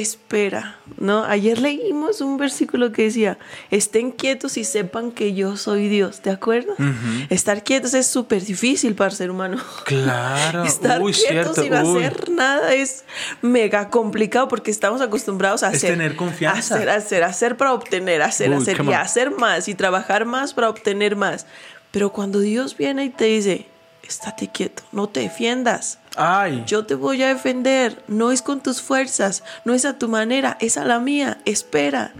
espera, 0.00 0.78
¿no? 0.98 1.24
Ayer 1.24 1.58
leímos 1.60 2.20
un 2.20 2.36
versículo 2.36 2.92
que 2.92 3.02
decía, 3.04 3.38
estén 3.70 4.10
quietos 4.10 4.56
y 4.56 4.64
sepan 4.64 5.10
que 5.12 5.34
yo 5.34 5.56
soy 5.56 5.88
Dios, 5.88 6.20
¿te 6.20 6.30
acuerdas? 6.30 6.76
Estar 7.30 7.64
quietos 7.64 7.94
es 7.94 8.06
súper 8.06 8.44
difícil 8.44 8.94
para 8.94 9.10
el 9.10 9.16
ser 9.16 9.30
humano. 9.30 9.58
Claro, 9.84 10.64
Estar 10.66 11.00
uy, 11.02 11.12
quietos 11.12 11.54
cierto, 11.56 11.62
sin 11.62 11.72
uy. 11.74 12.04
hacer 12.04 12.30
nada 12.30 12.74
es 12.74 13.04
mega 13.42 13.90
complicado 13.90 14.48
porque 14.48 14.70
estamos 14.70 15.00
acostumbrados 15.00 15.62
a 15.62 15.70
Es 15.70 15.76
hacer. 15.76 15.90
tener 15.90 16.16
confianza. 16.16 16.74
Hacer, 16.76 16.88
hacer, 16.90 17.24
hacer 17.24 17.56
para 17.56 17.72
obtener, 17.72 18.22
hacer, 18.22 18.50
Uy, 18.50 18.56
hacer 18.56 18.82
y 18.84 18.92
hacer 18.92 19.30
más 19.32 19.68
y 19.68 19.74
trabajar 19.74 20.24
más 20.24 20.54
para 20.54 20.68
obtener 20.68 21.16
más. 21.16 21.46
Pero 21.90 22.12
cuando 22.12 22.40
Dios 22.40 22.76
viene 22.76 23.04
y 23.04 23.10
te 23.10 23.24
dice, 23.26 23.66
estate 24.06 24.48
quieto, 24.48 24.82
no 24.92 25.08
te 25.08 25.20
defiendas. 25.20 25.98
Ay, 26.16 26.64
Yo 26.66 26.86
te 26.86 26.94
voy 26.94 27.22
a 27.22 27.28
defender. 27.28 28.02
No 28.08 28.32
es 28.32 28.40
con 28.40 28.62
tus 28.62 28.80
fuerzas, 28.80 29.42
no 29.64 29.74
es 29.74 29.84
a 29.84 29.98
tu 29.98 30.08
manera, 30.08 30.56
es 30.60 30.78
a 30.78 30.84
la 30.84 30.98
mía. 30.98 31.38
Espera. 31.44 32.12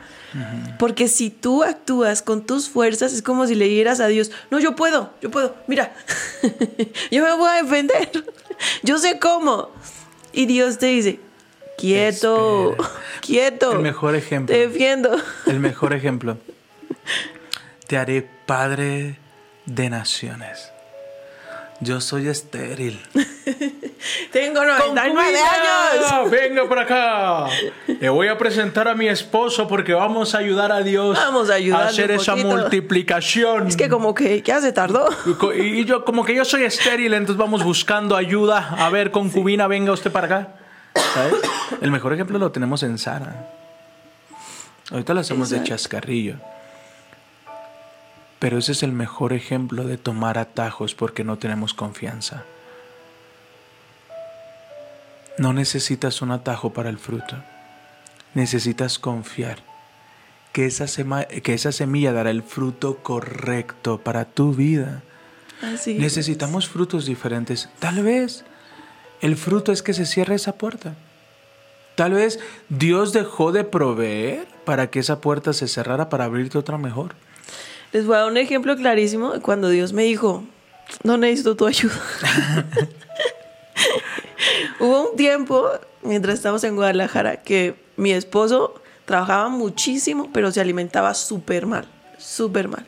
Porque 0.79 1.09
si 1.09 1.31
tú 1.31 1.65
actúas 1.65 2.21
con 2.21 2.45
tus 2.45 2.69
fuerzas, 2.69 3.15
es 3.15 3.23
como 3.23 3.47
si 3.47 3.55
le 3.55 3.69
dieras 3.69 4.01
a 4.01 4.07
Dios, 4.09 4.31
no, 4.51 4.59
yo 4.61 4.77
puedo, 4.77 5.15
yo 5.23 5.31
puedo, 5.31 5.57
mira, 5.67 5.95
yo 7.11 7.25
me 7.25 7.33
voy 7.35 7.49
a 7.49 7.63
defender, 7.63 8.11
yo 8.83 8.99
sé 8.99 9.19
cómo. 9.19 9.71
Y 10.35 10.45
Dios 10.45 10.77
te 10.77 10.87
dice, 10.87 11.21
quieto, 11.79 12.73
Espera. 12.73 12.91
quieto. 13.23 13.73
El 13.73 13.79
mejor 13.79 14.15
ejemplo. 14.15 14.55
Te 14.55 14.69
defiendo. 14.69 15.17
el 15.47 15.59
mejor 15.59 15.95
ejemplo. 15.95 16.37
Te 17.87 17.97
haré 17.97 18.29
padre 18.45 19.19
de 19.65 19.89
naciones. 19.89 20.71
Yo 21.81 22.01
soy 22.01 22.29
estéril. 22.29 23.01
Tengo 24.33 24.65
99 24.65 25.39
años. 25.39 26.31
Venga 26.31 26.67
por 26.67 26.79
acá. 26.79 27.47
Le 27.87 28.09
voy 28.09 28.29
a 28.29 28.39
presentar 28.39 28.89
a 28.89 28.95
mi 28.95 29.09
esposo 29.09 29.69
porque 29.69 29.93
vamos 29.93 30.35
a 30.35 30.39
ayudar 30.39 30.73
a 30.73 30.81
Dios 30.81 31.19
Vamos 31.19 31.51
a 31.51 31.55
ayudarle 31.55 31.89
hacer 31.89 32.11
esa 32.11 32.35
multiplicación. 32.37 33.67
Es 33.67 33.77
que 33.77 33.89
como 33.89 34.15
que 34.15 34.43
ya 34.43 34.61
se 34.61 34.73
tardó. 34.73 35.09
Y 35.55 35.77
Y 35.77 35.85
yo, 35.85 36.05
como 36.05 36.25
que 36.25 36.35
yo 36.35 36.45
soy 36.45 36.65
estéril, 36.65 37.13
entonces 37.13 37.37
vamos 37.37 37.63
buscando 37.63 38.17
ayuda. 38.17 38.75
A 38.79 38.89
ver, 38.89 39.11
concubina, 39.11 39.67
venga 39.67 39.93
usted 39.93 40.11
para 40.11 40.27
acá. 40.27 40.49
¿Sabes? 41.15 41.35
El 41.83 41.91
mejor 41.91 42.15
ejemplo 42.15 42.39
lo 42.39 42.51
tenemos 42.53 42.83
en 42.83 42.97
Sara. 42.97 43.51
Ahorita 44.91 45.13
lo 45.13 45.21
hacemos 45.21 45.51
de 45.51 45.63
chascarrillo. 45.63 46.37
Pero 48.39 48.59
ese 48.59 48.73
es 48.73 48.83
el 48.83 48.93
mejor 48.93 49.33
ejemplo 49.33 49.85
de 49.85 49.97
tomar 49.97 50.37
atajos 50.39 50.95
porque 50.95 51.25
no 51.25 51.39
tenemos 51.39 51.73
confianza. 51.75 52.45
No 55.39 55.53
necesitas 55.53 56.23
un 56.23 56.31
atajo 56.31 56.73
para 56.73 56.89
el 56.91 56.99
fruto. 56.99 57.37
Necesitas 58.35 58.99
confiar 58.99 59.59
que 60.53 60.67
esa, 60.67 60.87
sema- 60.87 61.27
que 61.27 61.55
esa 61.55 61.73
semilla 61.73 62.13
dará 62.13 62.31
el 62.31 62.43
fruto 62.43 62.99
correcto 62.99 63.99
para 63.99 64.25
tu 64.25 64.53
vida. 64.55 65.03
Así 65.63 65.93
es. 65.93 65.99
Necesitamos 66.01 66.69
frutos 66.69 67.07
diferentes. 67.07 67.69
Tal 67.79 68.03
vez 68.03 68.45
el 69.21 69.37
fruto 69.37 69.73
es 69.73 69.83
que 69.83 69.95
se 69.95 70.07
cierre 70.07 70.35
esa 70.35 70.53
puerta. 70.57 70.95
Tal 71.95 72.13
vez 72.13 72.39
Dios 72.69 73.13
dejó 73.15 73.53
de 73.53 73.65
proveer 73.65 74.47
para 74.67 74.89
que 74.91 74.99
esa 74.99 75.21
puerta 75.23 75.55
se 75.55 75.69
cerrara 75.69 76.11
para 76.11 76.25
abrirte 76.25 76.59
otra 76.59 76.77
mejor. 76.77 77.15
Les 77.93 78.07
voy 78.07 78.17
a 78.17 78.21
dar 78.21 78.31
un 78.31 78.37
ejemplo 78.37 78.77
clarísimo 78.77 79.33
de 79.33 79.41
cuando 79.41 79.69
Dios 79.69 79.93
me 79.93 80.05
dijo, 80.05 80.45
no 81.03 81.17
necesito 81.17 81.57
tu 81.57 81.67
ayuda. 81.67 81.95
Hubo 84.81 85.11
un 85.11 85.17
tiempo, 85.17 85.69
mientras 86.03 86.35
estábamos 86.35 86.65
en 86.65 86.77
Guadalajara, 86.77 87.43
que 87.43 87.75
mi 87.97 88.13
esposo 88.13 88.75
trabajaba 89.05 89.49
muchísimo, 89.49 90.31
pero 90.33 90.51
se 90.53 90.61
alimentaba 90.61 91.15
súper 91.15 91.67
mal, 91.67 91.87
súper 92.19 92.69
mal. 92.69 92.87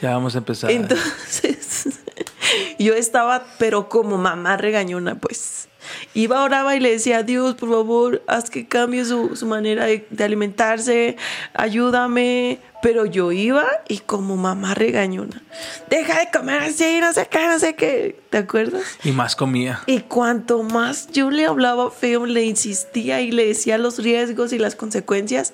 Ya 0.00 0.12
vamos 0.12 0.34
a 0.34 0.38
empezar. 0.38 0.70
Entonces, 0.70 2.00
yo 2.78 2.94
estaba, 2.94 3.44
pero 3.58 3.88
como 3.88 4.16
mamá 4.16 4.56
regañona, 4.56 5.16
pues. 5.16 5.68
Iba, 6.14 6.42
oraba 6.42 6.74
y 6.74 6.80
le 6.80 6.90
decía, 6.90 7.22
Dios, 7.22 7.54
por 7.54 7.70
favor, 7.70 8.22
haz 8.26 8.50
que 8.50 8.66
cambie 8.66 9.04
su, 9.04 9.36
su 9.36 9.46
manera 9.46 9.84
de, 9.84 10.06
de 10.10 10.24
alimentarse, 10.24 11.16
ayúdame. 11.54 12.58
Pero 12.86 13.04
yo 13.04 13.32
iba 13.32 13.66
y 13.88 13.98
como 13.98 14.36
mamá 14.36 14.72
regañona, 14.74 15.42
deja 15.90 16.20
de 16.20 16.28
comer 16.30 16.60
así, 16.60 17.00
no 17.00 17.12
sé 17.12 17.26
qué, 17.28 17.44
no 17.48 17.58
sé 17.58 17.74
qué. 17.74 18.20
¿Te 18.30 18.38
acuerdas? 18.38 18.84
y 19.02 19.10
más 19.10 19.34
comía. 19.34 19.82
Y 19.86 20.02
cuanto 20.02 20.62
más 20.62 21.08
yo 21.10 21.32
le 21.32 21.46
hablaba 21.46 21.90
feo, 21.90 22.26
le 22.26 22.44
insistía 22.44 23.20
y 23.22 23.32
le 23.32 23.44
decía 23.48 23.76
los 23.76 23.98
riesgos 23.98 24.52
y 24.52 24.60
las 24.60 24.76
consecuencias, 24.76 25.52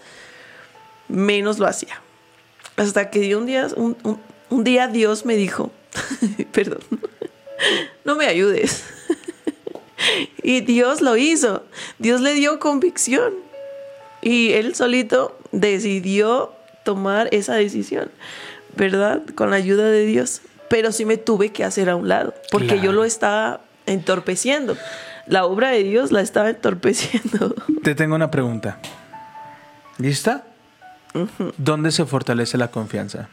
menos 1.08 1.58
lo 1.58 1.66
hacía. 1.66 2.02
Hasta 2.76 3.08
que 3.08 3.34
un 3.34 3.46
día, 3.46 3.68
un, 3.76 3.96
un- 4.02 4.20
un 4.50 4.62
día 4.64 4.86
Dios 4.88 5.24
me 5.24 5.34
dijo, 5.34 5.70
perdón, 6.52 6.80
no 8.04 8.14
me 8.14 8.26
ayudes. 8.26 8.84
y 10.42 10.60
Dios 10.60 11.00
lo 11.00 11.16
hizo. 11.16 11.64
Dios 11.98 12.20
le 12.20 12.34
dio 12.34 12.58
convicción. 12.58 13.32
Y 14.20 14.52
él 14.52 14.74
solito 14.74 15.38
decidió 15.50 16.52
tomar 16.84 17.28
esa 17.32 17.54
decisión, 17.54 18.10
¿verdad? 18.76 19.22
Con 19.34 19.50
la 19.50 19.56
ayuda 19.56 19.88
de 19.90 20.04
Dios. 20.06 20.40
Pero 20.68 20.90
sí 20.92 21.04
me 21.04 21.16
tuve 21.18 21.50
que 21.52 21.64
hacer 21.64 21.90
a 21.90 21.96
un 21.96 22.08
lado, 22.08 22.34
porque 22.50 22.68
Claro. 22.68 22.82
yo 22.82 22.92
lo 22.92 23.04
estaba 23.04 23.60
entorpeciendo. 23.86 24.76
La 25.26 25.44
obra 25.44 25.70
de 25.70 25.82
Dios 25.84 26.10
la 26.12 26.20
estaba 26.20 26.50
entorpeciendo. 26.50 27.54
Te 27.82 27.94
tengo 27.94 28.14
una 28.14 28.30
pregunta. 28.30 28.78
¿Lista? 29.98 30.44
¿Dónde 31.58 31.92
se 31.92 32.06
fortalece 32.06 32.56
la 32.56 32.68
confianza? 32.70 33.28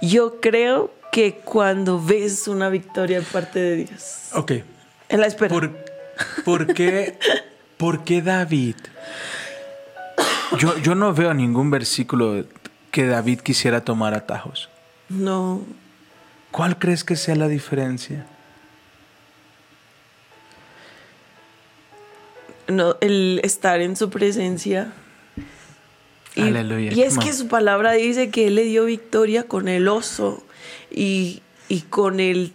Yo 0.00 0.40
creo 0.40 0.92
que 1.10 1.34
cuando 1.44 2.00
ves 2.02 2.48
una 2.48 2.68
victoria 2.68 3.20
de 3.20 3.26
parte 3.26 3.58
de 3.60 3.76
Dios, 3.76 4.28
Ok. 4.34 4.52
en 5.08 5.20
la 5.20 5.26
espera. 5.26 5.48
¿Por, 5.54 5.70
por 6.44 6.74
qué, 6.74 7.18
por 7.76 8.04
qué 8.04 8.20
David? 8.22 8.76
Yo, 10.58 10.76
yo 10.78 10.94
no 10.94 11.14
veo 11.14 11.32
ningún 11.34 11.70
versículo 11.70 12.44
que 12.90 13.06
David 13.06 13.40
quisiera 13.40 13.84
tomar 13.84 14.14
atajos. 14.14 14.68
No, 15.08 15.62
¿Cuál 16.52 16.78
crees 16.78 17.02
que 17.02 17.16
sea 17.16 17.34
la 17.34 17.48
diferencia? 17.48 18.26
no, 22.68 22.96
el 23.00 23.40
estar 23.42 23.80
en 23.80 23.96
su 23.96 24.10
presencia. 24.10 24.92
Y, 26.34 26.42
Aleluya, 26.42 26.92
y 26.92 27.02
es 27.02 27.18
que 27.18 27.32
su 27.32 27.48
palabra 27.48 27.92
dice 27.92 28.30
que 28.30 28.46
él 28.46 28.54
le 28.54 28.64
dio 28.64 28.84
victoria 28.86 29.44
con 29.44 29.68
el 29.68 29.88
oso 29.88 30.42
y, 30.90 31.42
y 31.68 31.80
con 31.80 32.20
el 32.20 32.52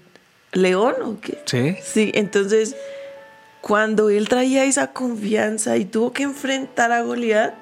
león, 0.53 0.95
¿o 1.03 1.19
qué? 1.19 1.39
¿Sí? 1.45 1.75
Sí, 1.83 2.11
entonces 2.15 2.75
cuando 3.61 4.09
él 4.09 4.29
traía 4.29 4.63
esa 4.63 4.93
confianza 4.93 5.77
y 5.77 5.85
tuvo 5.85 6.13
que 6.13 6.23
enfrentar 6.23 6.91
a 6.91 7.01
Goliat, 7.01 7.53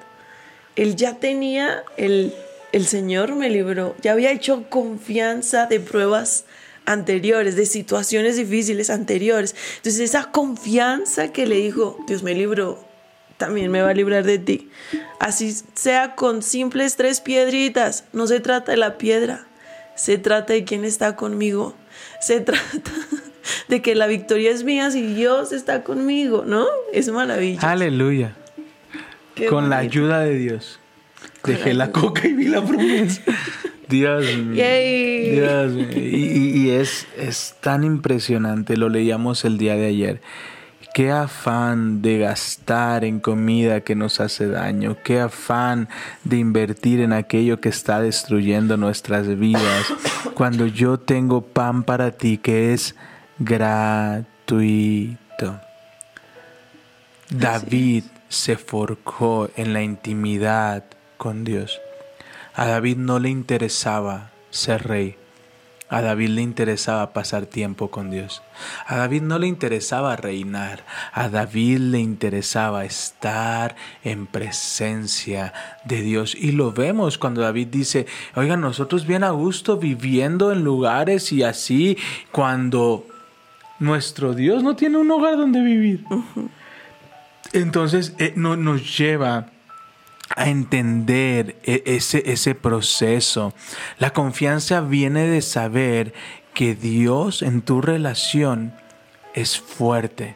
él 0.76 0.96
ya 0.96 1.16
tenía, 1.16 1.84
el, 1.98 2.34
el 2.72 2.86
Señor 2.86 3.36
me 3.36 3.50
libró, 3.50 3.96
ya 4.02 4.12
había 4.12 4.32
hecho 4.32 4.70
confianza 4.70 5.66
de 5.68 5.80
pruebas 5.80 6.46
anteriores, 6.86 7.56
de 7.56 7.66
situaciones 7.66 8.38
difíciles 8.38 8.90
anteriores. 8.90 9.56
Entonces 9.78 10.02
esa 10.02 10.32
confianza 10.32 11.32
que 11.32 11.46
le 11.46 11.56
dijo, 11.56 11.98
Dios 12.08 12.24
me 12.24 12.34
libró, 12.34 12.84
también 13.38 13.72
me 13.72 13.82
va 13.82 13.90
a 13.90 13.94
librar 13.94 14.24
de 14.24 14.40
ti. 14.40 14.70
Así 15.20 15.56
sea 15.74 16.16
con 16.16 16.42
simples 16.42 16.96
tres 16.96 17.22
piedritas, 17.22 18.06
no 18.14 18.28
se 18.28 18.40
trata 18.40 18.72
de 18.72 18.78
la 18.78 18.98
piedra, 18.98 19.48
se 19.96 20.18
trata 20.18 20.54
de 20.54 20.64
quién 20.64 20.86
está 20.86 21.16
conmigo, 21.16 21.76
se 22.20 22.40
trata 22.42 22.92
de 23.68 23.82
que 23.82 23.96
la 23.96 24.08
victoria 24.08 24.52
es 24.52 24.64
mía 24.64 24.92
si 24.92 25.02
Dios 25.02 25.52
está 25.52 25.84
conmigo, 25.84 26.44
¿no? 26.46 26.66
Es 26.94 27.10
maravilloso. 27.10 27.66
Aleluya. 27.66 28.36
Qué 29.36 29.48
Con 29.48 29.70
la 29.70 29.80
ayuda 29.80 30.22
de 30.22 30.38
Dios. 30.38 30.80
Dejé 31.44 31.74
la 31.74 31.92
coca 31.92 32.26
y 32.28 32.34
vi 32.34 32.48
la 32.48 32.64
promesa. 32.64 33.22
Dios 33.90 34.26
mío. 34.38 34.64
Dios 35.34 35.72
mío. 35.74 35.88
Y- 35.96 36.66
y 36.66 36.70
es, 36.72 37.06
es 37.18 37.56
tan 37.62 37.84
impresionante, 37.84 38.78
lo 38.78 38.90
leíamos 38.90 39.46
el 39.46 39.58
día 39.60 39.76
de 39.76 39.86
ayer. 39.88 40.22
Qué 40.96 41.12
afán 41.12 42.02
de 42.02 42.20
gastar 42.20 43.04
en 43.04 43.20
comida 43.20 43.82
que 43.82 43.96
nos 43.96 44.22
hace 44.22 44.48
daño, 44.48 44.96
qué 45.04 45.20
afán 45.20 45.90
de 46.24 46.38
invertir 46.38 47.02
en 47.02 47.12
aquello 47.12 47.60
que 47.60 47.68
está 47.70 48.00
destruyendo 48.02 48.78
nuestras 48.78 49.28
vidas, 49.38 49.94
cuando 50.34 50.66
yo 50.68 50.98
tengo 50.98 51.42
pan 51.42 51.84
para 51.84 52.12
ti 52.12 52.38
que 52.38 52.74
es 52.74 52.96
gratuito. 53.38 55.60
David 57.30 58.04
se 58.36 58.58
forjó 58.58 59.50
en 59.56 59.74
la 59.74 59.82
intimidad 59.82 60.84
con 61.18 61.46
Dios. 61.46 61.80
A 62.54 62.66
David 62.66 62.98
no 62.98 63.20
le 63.20 63.30
interesaba 63.30 64.32
ser 64.50 64.88
rey. 64.88 65.16
A 65.88 66.02
David 66.02 66.30
le 66.30 66.42
interesaba 66.42 67.14
pasar 67.14 67.46
tiempo 67.46 67.92
con 67.92 68.12
Dios. 68.12 68.42
A 68.88 68.98
David 68.98 69.22
no 69.22 69.40
le 69.40 69.48
interesaba 69.48 70.16
reinar. 70.16 70.84
A 71.14 71.30
David 71.30 71.78
le 71.78 72.00
interesaba 72.00 72.84
estar 72.84 73.76
en 74.04 74.28
presencia 74.28 75.54
de 75.86 76.02
Dios. 76.02 76.36
Y 76.36 76.52
lo 76.52 76.74
vemos 76.74 77.18
cuando 77.18 77.42
David 77.42 77.68
dice, 77.68 78.06
oigan, 78.36 78.62
nosotros 78.62 79.08
bien 79.08 79.24
a 79.24 79.30
gusto 79.30 79.78
viviendo 79.78 80.52
en 80.52 80.64
lugares 80.64 81.32
y 81.32 81.44
así, 81.44 81.98
cuando 82.32 83.06
nuestro 83.80 84.34
Dios 84.34 84.64
no 84.64 84.76
tiene 84.76 84.98
un 84.98 85.10
hogar 85.12 85.38
donde 85.38 85.62
vivir. 85.62 86.04
Entonces 87.54 88.14
eh, 88.18 88.34
no, 88.36 88.56
nos 88.56 88.98
lleva 88.98 89.48
a 90.36 90.50
entender 90.50 91.58
e- 91.64 91.84
ese, 91.86 92.24
ese 92.32 92.56
proceso. 92.56 93.54
La 94.00 94.12
confianza 94.12 94.82
viene 94.82 95.28
de 95.28 95.42
saber 95.42 96.14
que 96.54 96.76
Dios 96.76 97.42
en 97.42 97.62
tu 97.62 97.82
relación 97.82 98.74
es 99.34 99.60
fuerte 99.60 100.36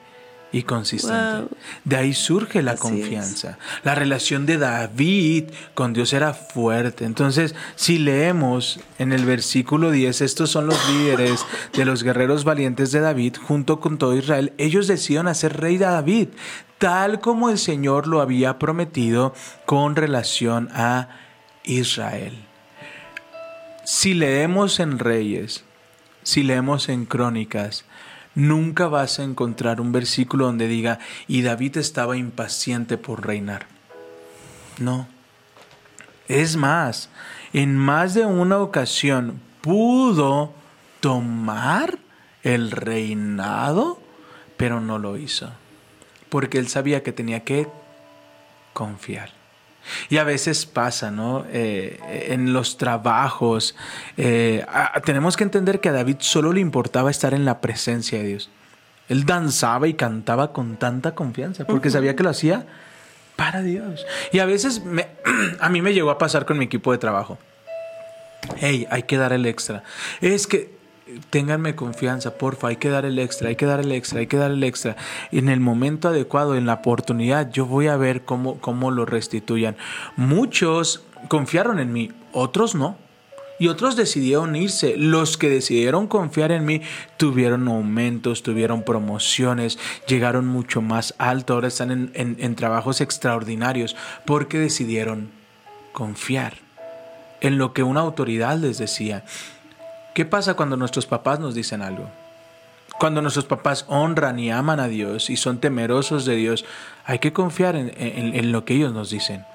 y 0.51 0.63
consistente. 0.63 1.41
Wow. 1.41 1.49
De 1.85 1.95
ahí 1.95 2.13
surge 2.13 2.61
la 2.61 2.71
Así 2.71 2.81
confianza. 2.81 3.57
La 3.83 3.95
relación 3.95 4.45
de 4.45 4.57
David 4.57 5.45
con 5.75 5.93
Dios 5.93 6.11
era 6.13 6.33
fuerte. 6.33 7.05
Entonces, 7.05 7.55
si 7.75 7.99
leemos 7.99 8.79
en 8.97 9.13
el 9.13 9.25
versículo 9.25 9.91
10, 9.91 10.21
estos 10.21 10.49
son 10.49 10.67
los 10.67 10.89
líderes 10.89 11.45
de 11.73 11.85
los 11.85 12.03
guerreros 12.03 12.43
valientes 12.43 12.91
de 12.91 12.99
David 12.99 13.35
junto 13.41 13.79
con 13.79 13.97
todo 13.97 14.15
Israel, 14.15 14.53
ellos 14.57 14.87
deciden 14.87 15.27
hacer 15.27 15.57
rey 15.57 15.77
de 15.77 15.85
David, 15.85 16.29
tal 16.79 17.19
como 17.19 17.49
el 17.49 17.59
Señor 17.59 18.07
lo 18.07 18.21
había 18.21 18.57
prometido 18.57 19.33
con 19.65 19.95
relación 19.95 20.69
a 20.73 21.09
Israel. 21.63 22.45
Si 23.83 24.13
leemos 24.13 24.79
en 24.79 24.97
Reyes, 24.97 25.63
si 26.23 26.43
leemos 26.43 26.89
en 26.89 27.05
Crónicas, 27.05 27.85
nunca 28.33 28.87
vas 28.87 29.19
a 29.19 29.23
encontrar 29.23 29.81
un 29.81 29.91
versículo 29.91 30.45
donde 30.45 30.67
diga, 30.67 30.99
y 31.27 31.41
David 31.41 31.77
estaba 31.77 32.17
impaciente 32.17 32.97
por 32.97 33.25
reinar. 33.25 33.67
No. 34.79 35.07
Es 36.27 36.55
más, 36.55 37.09
en 37.51 37.75
más 37.75 38.13
de 38.13 38.25
una 38.25 38.59
ocasión 38.59 39.41
pudo 39.61 40.53
tomar 40.99 41.97
el 42.43 42.71
reinado, 42.71 43.99
pero 44.55 44.79
no 44.79 44.99
lo 44.99 45.17
hizo. 45.17 45.51
Porque 46.29 46.57
él 46.59 46.67
sabía 46.67 47.03
que 47.03 47.11
tenía 47.11 47.41
que 47.41 47.67
confiar. 48.73 49.29
Y 50.09 50.17
a 50.17 50.23
veces 50.23 50.65
pasa, 50.65 51.09
¿no? 51.09 51.45
Eh, 51.51 51.99
en 52.29 52.53
los 52.53 52.77
trabajos, 52.77 53.75
eh, 54.17 54.63
a- 54.67 54.99
tenemos 55.01 55.35
que 55.35 55.43
entender 55.43 55.79
que 55.79 55.89
a 55.89 55.93
David 55.93 56.17
solo 56.19 56.53
le 56.53 56.59
importaba 56.59 57.09
estar 57.09 57.33
en 57.33 57.45
la 57.45 57.59
presencia 57.61 58.19
de 58.19 58.25
Dios. 58.25 58.49
Él 59.07 59.25
danzaba 59.25 59.87
y 59.87 59.95
cantaba 59.95 60.53
con 60.53 60.77
tanta 60.77 61.15
confianza, 61.15 61.65
porque 61.65 61.89
sabía 61.89 62.15
que 62.15 62.21
lo 62.23 62.29
hacía 62.29 62.67
para 63.35 63.61
Dios. 63.63 64.05
Y 64.31 64.39
a 64.39 64.45
veces 64.45 64.83
me- 64.85 65.07
a 65.59 65.69
mí 65.69 65.81
me 65.81 65.93
llegó 65.93 66.11
a 66.11 66.19
pasar 66.19 66.45
con 66.45 66.59
mi 66.59 66.65
equipo 66.65 66.91
de 66.91 66.99
trabajo. 66.99 67.39
Hey, 68.57 68.85
hay 68.91 69.03
que 69.03 69.17
dar 69.17 69.33
el 69.33 69.45
extra. 69.47 69.83
Es 70.21 70.45
que 70.45 70.77
ténganme 71.29 71.75
confianza, 71.75 72.37
porfa, 72.37 72.69
hay 72.69 72.77
que 72.77 72.89
dar 72.89 73.05
el 73.05 73.19
extra, 73.19 73.49
hay 73.49 73.55
que 73.55 73.65
dar 73.65 73.79
el 73.79 73.91
extra, 73.91 74.19
hay 74.19 74.27
que 74.27 74.37
dar 74.37 74.51
el 74.51 74.63
extra. 74.63 74.95
En 75.31 75.49
el 75.49 75.59
momento 75.59 76.09
adecuado, 76.09 76.55
en 76.55 76.65
la 76.65 76.75
oportunidad, 76.75 77.51
yo 77.51 77.65
voy 77.65 77.87
a 77.87 77.97
ver 77.97 78.23
cómo, 78.23 78.59
cómo 78.59 78.91
lo 78.91 79.05
restituyan. 79.05 79.75
Muchos 80.15 81.03
confiaron 81.27 81.79
en 81.79 81.93
mí, 81.93 82.11
otros 82.31 82.75
no. 82.75 82.97
Y 83.61 83.67
otros 83.67 83.97
decidieron 83.97 84.55
irse. 84.55 84.95
Los 84.95 85.37
que 85.37 85.49
decidieron 85.49 86.07
confiar 86.07 86.53
en 86.53 86.63
mí 86.63 86.81
tuvieron 87.17 87.67
aumentos, 87.67 88.41
tuvieron 88.41 88.83
promociones, 88.83 89.77
llegaron 90.07 90.47
mucho 90.47 90.81
más 90.81 91.13
alto. 91.17 91.55
Ahora 91.55 91.67
están 91.67 92.11
en 92.15 92.55
trabajos 92.55 93.01
extraordinarios 93.01 93.97
porque 94.25 94.59
decidieron 94.59 95.29
confiar 95.91 96.69
en 97.41 97.57
lo 97.57 97.73
que 97.73 97.83
una 97.83 97.99
autoridad 97.99 98.57
les 98.57 98.77
decía. 98.77 99.25
¿Qué 100.13 100.25
pasa 100.25 100.55
cuando 100.55 100.75
nuestros 100.77 101.05
papás 101.05 101.39
nos 101.39 101.55
dicen 101.55 101.81
algo? 101.81 102.09
Cuando 102.99 103.21
nuestros 103.21 103.45
papás 103.45 103.85
honran 103.87 104.39
y 104.39 104.51
aman 104.51 104.79
a 104.79 104.87
Dios 104.87 105.29
y 105.29 105.37
son 105.37 105.59
temerosos 105.59 106.25
de 106.25 106.35
Dios, 106.35 106.65
hay 107.05 107.19
que 107.19 107.31
confiar 107.31 107.75
en, 107.75 107.93
en- 107.97 108.35
en 108.35 108.51
lo 108.51 108.65
que 108.65 108.73
ellos 108.73 108.91
nos 108.93 109.09
dicen, 109.09 109.45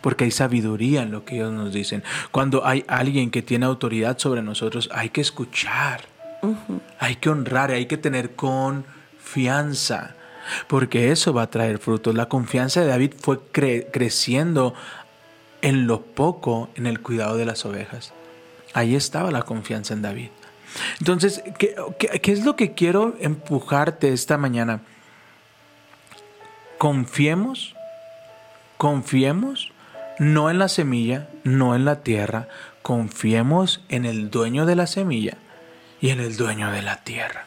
porque 0.00 0.24
hay 0.24 0.30
sabiduría 0.30 1.02
en 1.02 1.10
lo 1.10 1.24
que 1.24 1.36
ellos 1.36 1.52
nos 1.52 1.72
dicen. 1.72 2.04
Cuando 2.30 2.64
hay 2.64 2.84
alguien 2.86 3.30
que 3.32 3.42
tiene 3.42 3.66
autoridad 3.66 4.18
sobre 4.18 4.42
nosotros, 4.42 4.88
hay 4.92 5.08
que 5.08 5.20
escuchar, 5.22 6.02
hay 7.00 7.16
que 7.16 7.30
honrar, 7.30 7.72
hay 7.72 7.86
que 7.86 7.96
tener 7.96 8.34
confianza, 8.36 10.14
porque 10.68 11.10
eso 11.10 11.32
va 11.32 11.42
a 11.42 11.50
traer 11.50 11.78
frutos. 11.78 12.14
La 12.14 12.28
confianza 12.28 12.80
de 12.82 12.86
David 12.88 13.14
fue 13.18 13.38
cre- 13.52 13.86
creciendo 13.92 14.74
en 15.62 15.86
lo 15.88 16.02
poco 16.02 16.68
en 16.76 16.86
el 16.86 17.00
cuidado 17.00 17.36
de 17.38 17.46
las 17.46 17.64
ovejas. 17.64 18.12
Ahí 18.74 18.96
estaba 18.96 19.30
la 19.30 19.42
confianza 19.42 19.94
en 19.94 20.02
David. 20.02 20.28
Entonces, 20.98 21.42
¿qué, 21.58 21.76
es 22.22 22.44
lo 22.44 22.56
que 22.56 22.72
quiero 22.72 23.14
empujarte 23.20 24.12
esta 24.12 24.36
mañana? 24.36 24.80
Confiemos, 26.78 27.74
confiemos, 28.76 29.72
no 30.18 30.50
en 30.50 30.58
la 30.58 30.68
semilla, 30.68 31.28
no 31.44 31.76
en 31.76 31.84
la 31.84 32.02
tierra, 32.02 32.48
confiemos 32.82 33.82
en 33.88 34.04
el 34.04 34.30
dueño 34.30 34.66
de 34.66 34.76
la 34.76 34.88
semilla 34.88 35.38
y 36.00 36.10
en 36.10 36.20
el 36.20 36.36
dueño 36.36 36.70
de 36.72 36.82
la 36.82 37.04
tierra. 37.04 37.46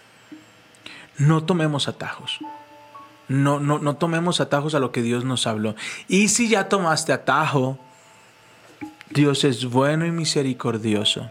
No 1.17 1.43
tomemos 1.43 1.87
atajos. 1.87 2.39
No, 3.27 3.59
no, 3.59 3.79
no 3.79 3.97
tomemos 3.97 4.39
atajos 4.39 4.73
a 4.73 4.79
lo 4.79 4.93
que 4.93 5.01
Dios 5.01 5.25
nos 5.25 5.47
habló. 5.47 5.75
Y 6.07 6.29
si 6.29 6.47
ya 6.47 6.69
tomaste 6.69 7.11
atajo, 7.11 7.77
Dios 9.09 9.43
es 9.43 9.65
bueno 9.65 10.05
y 10.05 10.11
misericordioso. 10.11 11.29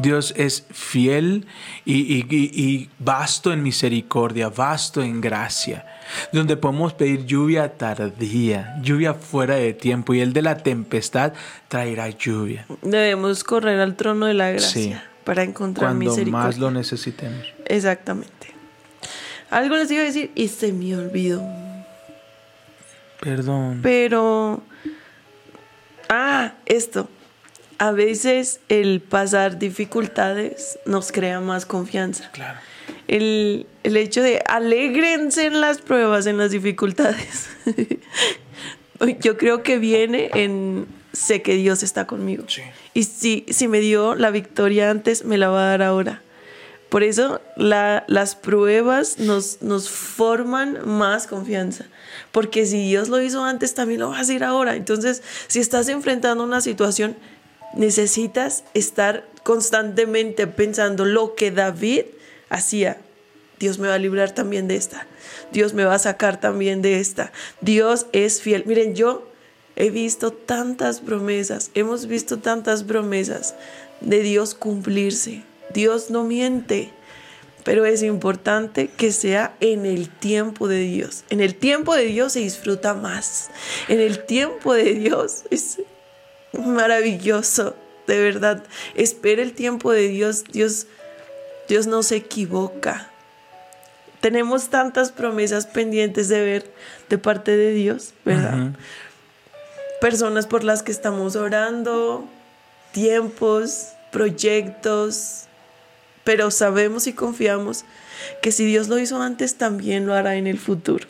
Dios 0.00 0.32
es 0.36 0.64
fiel 0.70 1.46
y, 1.84 1.94
y- 1.94 2.26
y- 2.30 2.62
y 2.62 2.90
vasto 3.00 3.52
en 3.52 3.64
misericordia, 3.64 4.48
vasto 4.48 5.02
en 5.02 5.20
gracia, 5.20 5.84
donde 6.32 6.56
podemos 6.56 6.92
pedir 6.94 7.24
lluvia 7.26 7.76
tardía, 7.76 8.78
lluvia 8.80 9.14
fuera 9.14 9.56
de 9.56 9.72
tiempo, 9.74 10.14
y 10.14 10.20
el 10.20 10.32
de 10.32 10.42
la 10.42 10.58
tempestad 10.58 11.32
traerá 11.66 12.10
lluvia 12.10 12.64
Debemos 12.82 13.42
correr 13.42 13.80
al 13.80 13.96
trono 13.96 14.26
de 14.26 14.34
la 14.34 14.50
gracia 14.52 14.70
Sí. 14.70 14.94
para 15.24 15.42
encontrar 15.42 15.88
cuando 15.88 16.04
misericordia. 16.10 16.46
más 16.46 16.58
lo 16.58 16.70
necesitemos. 16.70 17.44
Exactamente. 17.66 18.54
Algo 19.50 19.76
les 19.76 19.90
iba 19.90 20.02
a 20.02 20.04
decir 20.04 20.30
y 20.36 20.46
se 20.46 20.72
me 20.72 20.94
olvidó. 20.96 21.42
Perdón. 23.20 23.80
Pero. 23.82 24.62
Ah, 26.08 26.54
esto. 26.66 27.08
A 27.78 27.92
veces 27.92 28.60
el 28.68 29.00
pasar 29.00 29.58
dificultades 29.58 30.78
nos 30.84 31.12
crea 31.12 31.40
más 31.40 31.64
confianza. 31.64 32.30
Claro. 32.32 32.58
El, 33.06 33.66
el 33.84 33.96
hecho 33.96 34.22
de 34.22 34.42
alégrense 34.46 35.46
en 35.46 35.60
las 35.60 35.80
pruebas, 35.80 36.26
en 36.26 36.38
las 36.38 36.50
dificultades. 36.50 37.48
Yo 39.20 39.36
creo 39.36 39.62
que 39.62 39.78
viene 39.78 40.30
en 40.34 40.86
sé 41.12 41.42
que 41.42 41.54
Dios 41.54 41.82
está 41.82 42.06
conmigo. 42.06 42.44
Sí. 42.48 42.62
Y 42.94 43.04
si, 43.04 43.46
si 43.48 43.68
me 43.68 43.80
dio 43.80 44.14
la 44.14 44.30
victoria 44.30 44.90
antes, 44.90 45.24
me 45.24 45.38
la 45.38 45.48
va 45.48 45.66
a 45.66 45.70
dar 45.70 45.82
ahora. 45.82 46.22
Por 46.88 47.02
eso 47.02 47.40
la- 47.56 48.04
las 48.08 48.34
pruebas 48.34 49.18
nos, 49.18 49.60
nos 49.62 49.90
forman 49.90 50.88
más 50.88 51.26
confianza. 51.26 51.84
Porque 52.32 52.64
si 52.66 52.78
Dios 52.88 53.08
lo 53.08 53.20
hizo 53.20 53.44
antes, 53.44 53.74
también 53.74 54.00
lo 54.00 54.10
va 54.10 54.18
a 54.18 54.20
hacer 54.20 54.42
ahora. 54.42 54.74
Entonces, 54.76 55.22
si 55.48 55.60
estás 55.60 55.88
enfrentando 55.88 56.42
una 56.44 56.60
situación, 56.62 57.16
necesitas 57.74 58.64
estar 58.74 59.26
constantemente 59.42 60.46
pensando 60.46 61.04
lo 61.04 61.34
que 61.34 61.50
David 61.50 62.02
hacía. 62.48 62.98
Dios 63.58 63.78
me 63.78 63.88
va 63.88 63.94
a 63.94 63.98
librar 63.98 64.30
también 64.32 64.68
de 64.68 64.76
esta. 64.76 65.06
Dios 65.52 65.74
me 65.74 65.84
va 65.84 65.94
a 65.94 65.98
sacar 65.98 66.40
también 66.40 66.80
de 66.80 67.00
esta. 67.00 67.32
Dios 67.60 68.06
es 68.12 68.40
fiel. 68.40 68.64
Miren, 68.66 68.94
yo 68.94 69.28
he 69.76 69.90
visto 69.90 70.32
tantas 70.32 71.00
promesas, 71.00 71.70
hemos 71.74 72.06
visto 72.06 72.38
tantas 72.38 72.82
promesas 72.84 73.54
de 74.00 74.20
Dios 74.22 74.54
cumplirse. 74.54 75.42
Dios 75.72 76.10
no 76.10 76.24
miente, 76.24 76.92
pero 77.64 77.84
es 77.84 78.02
importante 78.02 78.88
que 78.88 79.12
sea 79.12 79.54
en 79.60 79.84
el 79.84 80.08
tiempo 80.08 80.68
de 80.68 80.80
Dios. 80.80 81.24
En 81.28 81.40
el 81.40 81.54
tiempo 81.54 81.94
de 81.94 82.04
Dios 82.04 82.32
se 82.32 82.40
disfruta 82.40 82.94
más. 82.94 83.50
En 83.88 84.00
el 84.00 84.24
tiempo 84.24 84.72
de 84.72 84.94
Dios 84.94 85.44
es 85.50 85.80
maravilloso, 86.52 87.76
de 88.06 88.22
verdad. 88.22 88.64
Espera 88.94 89.42
el 89.42 89.52
tiempo 89.52 89.92
de 89.92 90.08
Dios. 90.08 90.44
Dios, 90.44 90.86
Dios 91.68 91.86
no 91.86 92.02
se 92.02 92.16
equivoca. 92.16 93.10
Tenemos 94.20 94.68
tantas 94.68 95.12
promesas 95.12 95.66
pendientes 95.66 96.28
de 96.28 96.40
ver 96.40 96.72
de 97.08 97.18
parte 97.18 97.56
de 97.56 97.72
Dios, 97.72 98.14
¿verdad? 98.24 98.72
Personas 100.00 100.46
por 100.46 100.64
las 100.64 100.82
que 100.82 100.90
estamos 100.90 101.36
orando, 101.36 102.24
tiempos, 102.92 103.88
proyectos, 104.10 105.47
pero 106.28 106.50
sabemos 106.50 107.06
y 107.06 107.14
confiamos 107.14 107.86
que 108.42 108.52
si 108.52 108.66
Dios 108.66 108.88
lo 108.88 108.98
hizo 108.98 109.22
antes, 109.22 109.54
también 109.54 110.04
lo 110.04 110.12
hará 110.12 110.36
en 110.36 110.46
el 110.46 110.58
futuro. 110.58 111.06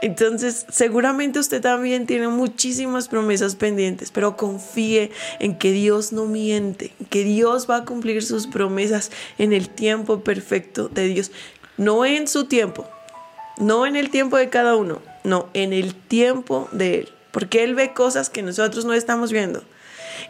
Entonces, 0.00 0.64
seguramente 0.70 1.38
usted 1.38 1.60
también 1.60 2.06
tiene 2.06 2.28
muchísimas 2.28 3.08
promesas 3.08 3.54
pendientes, 3.54 4.10
pero 4.10 4.38
confíe 4.38 5.10
en 5.40 5.58
que 5.58 5.72
Dios 5.72 6.14
no 6.14 6.24
miente, 6.24 6.94
que 7.10 7.22
Dios 7.22 7.68
va 7.68 7.76
a 7.76 7.84
cumplir 7.84 8.22
sus 8.22 8.46
promesas 8.46 9.10
en 9.36 9.52
el 9.52 9.68
tiempo 9.68 10.20
perfecto 10.20 10.88
de 10.88 11.06
Dios, 11.06 11.30
no 11.76 12.06
en 12.06 12.26
su 12.26 12.46
tiempo, 12.46 12.88
no 13.58 13.84
en 13.84 13.94
el 13.94 14.08
tiempo 14.08 14.38
de 14.38 14.48
cada 14.48 14.74
uno, 14.74 15.02
no, 15.22 15.50
en 15.52 15.74
el 15.74 15.94
tiempo 15.94 16.70
de 16.72 17.00
Él, 17.00 17.08
porque 17.30 17.62
Él 17.62 17.74
ve 17.74 17.92
cosas 17.92 18.30
que 18.30 18.42
nosotros 18.42 18.86
no 18.86 18.94
estamos 18.94 19.32
viendo. 19.32 19.62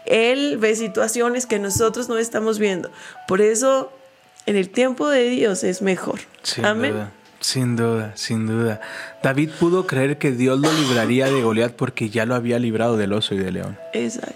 Él 0.06 0.58
ve 0.58 0.76
situaciones 0.76 1.46
que 1.46 1.58
nosotros 1.58 2.08
no 2.08 2.18
estamos 2.18 2.58
viendo. 2.58 2.90
Por 3.26 3.40
eso, 3.40 3.92
en 4.46 4.56
el 4.56 4.70
tiempo 4.70 5.08
de 5.08 5.28
Dios 5.28 5.64
es 5.64 5.82
mejor. 5.82 6.20
Sin 6.42 6.64
Amén. 6.64 6.92
duda, 6.92 7.12
sin 7.40 7.76
duda, 7.76 8.12
sin 8.16 8.46
duda. 8.46 8.80
David 9.22 9.50
pudo 9.58 9.86
creer 9.86 10.18
que 10.18 10.32
Dios 10.32 10.60
lo 10.60 10.72
libraría 10.72 11.26
de 11.26 11.42
Goliat 11.42 11.72
porque 11.72 12.10
ya 12.10 12.26
lo 12.26 12.34
había 12.34 12.58
librado 12.58 12.96
del 12.96 13.12
oso 13.12 13.34
y 13.34 13.38
del 13.38 13.54
león. 13.54 13.78
Exacto. 13.92 14.34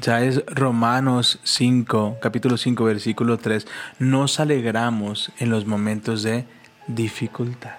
Ya 0.00 0.22
es 0.22 0.44
Romanos 0.46 1.40
5, 1.42 2.18
capítulo 2.20 2.56
5, 2.56 2.84
versículo 2.84 3.36
3. 3.38 3.66
Nos 3.98 4.38
alegramos 4.38 5.32
en 5.38 5.50
los 5.50 5.66
momentos 5.66 6.22
de 6.22 6.44
dificultad. 6.86 7.78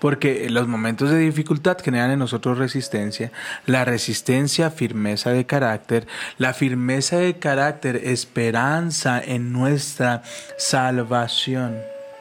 Porque 0.00 0.48
los 0.50 0.66
momentos 0.66 1.10
de 1.10 1.18
dificultad 1.18 1.78
generan 1.78 2.10
en 2.10 2.18
nosotros 2.18 2.58
resistencia, 2.58 3.30
la 3.66 3.84
resistencia 3.84 4.70
firmeza 4.70 5.30
de 5.30 5.46
carácter, 5.46 6.06
la 6.38 6.54
firmeza 6.54 7.18
de 7.18 7.38
carácter 7.38 7.96
esperanza 7.96 9.22
en 9.22 9.52
nuestra 9.52 10.22
salvación. 10.58 11.78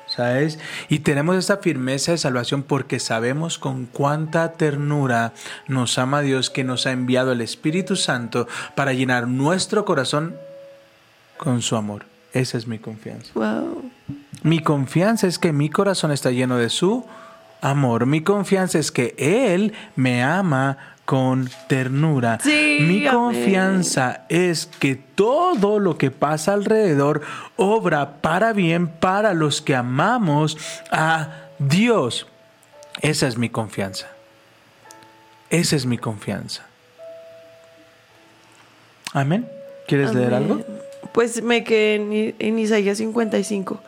¿Sabes? 0.08 0.58
Y 0.90 1.00
tenemos 1.00 1.38
esta 1.38 1.58
firmeza 1.58 2.12
de 2.12 2.18
salvación 2.18 2.64
porque 2.64 3.00
sabemos 3.00 3.60
con 3.60 3.86
cuánta 3.86 4.54
ternura 4.54 5.34
nos 5.68 6.00
ama 6.00 6.22
Dios 6.22 6.50
que 6.50 6.64
nos 6.64 6.88
ha 6.88 6.92
enviado 6.92 7.32
el 7.32 7.42
Espíritu 7.42 7.96
Santo 7.96 8.48
para 8.76 8.94
llenar 8.94 9.28
nuestro 9.28 9.86
corazón 9.86 10.36
con 11.38 11.62
su 11.62 11.76
amor. 11.76 12.06
Esa 12.34 12.58
es 12.58 12.68
mi 12.68 12.80
confianza. 12.80 13.32
Wow. 13.36 13.92
Mi 14.44 14.60
confianza 14.60 15.28
es 15.28 15.40
que 15.40 15.54
mi 15.54 15.70
corazón 15.70 16.12
está 16.12 16.32
lleno 16.32 16.58
de 16.58 16.70
su 16.70 17.06
amor. 17.62 18.06
Mi 18.06 18.22
confianza 18.22 18.80
es 18.80 18.92
que 18.92 19.16
Él 19.18 19.74
me 19.96 20.24
ama 20.24 20.78
con 21.06 21.50
ternura. 21.68 22.38
Sí, 22.44 22.78
mi 22.82 23.04
confianza 23.04 24.26
es 24.30 24.68
que 24.68 24.96
todo 24.96 25.80
lo 25.80 25.98
que 25.98 26.12
pasa 26.12 26.54
alrededor 26.54 27.22
obra 27.56 28.22
para 28.22 28.54
bien 28.54 28.88
para 28.88 29.34
los 29.34 29.62
que 29.62 29.76
amamos 29.76 30.56
a 30.92 31.32
Dios. 31.58 32.28
Esa 33.02 33.28
es 33.28 33.38
mi 33.38 33.50
confianza. 33.50 34.08
Esa 35.50 35.76
es 35.76 35.86
mi 35.88 35.98
confianza. 35.98 36.68
Amén. 39.14 39.50
¿Quieres 39.88 40.14
leer 40.14 40.36
algo? 40.36 40.62
Pues 41.12 41.42
me 41.42 41.64
quedé 41.64 41.96
en, 41.96 42.36
en 42.38 42.60
Isaías 42.60 43.00
55. 43.00 43.82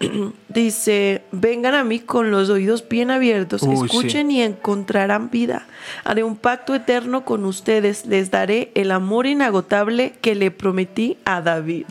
Dice, 0.48 1.22
vengan 1.32 1.74
a 1.74 1.84
mí 1.84 2.00
con 2.00 2.30
los 2.30 2.50
oídos 2.50 2.86
bien 2.88 3.10
abiertos, 3.10 3.62
Uy, 3.62 3.86
escuchen 3.86 4.30
y 4.30 4.42
encontrarán 4.42 5.30
vida. 5.30 5.66
Haré 6.04 6.24
un 6.24 6.36
pacto 6.36 6.74
eterno 6.74 7.24
con 7.24 7.44
ustedes, 7.44 8.06
les 8.06 8.30
daré 8.30 8.70
el 8.74 8.90
amor 8.90 9.26
inagotable 9.26 10.14
que 10.20 10.34
le 10.34 10.50
prometí 10.50 11.18
a 11.24 11.40
David. 11.40 11.86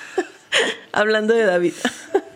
Hablando 0.92 1.34
de 1.34 1.44
David. 1.44 1.74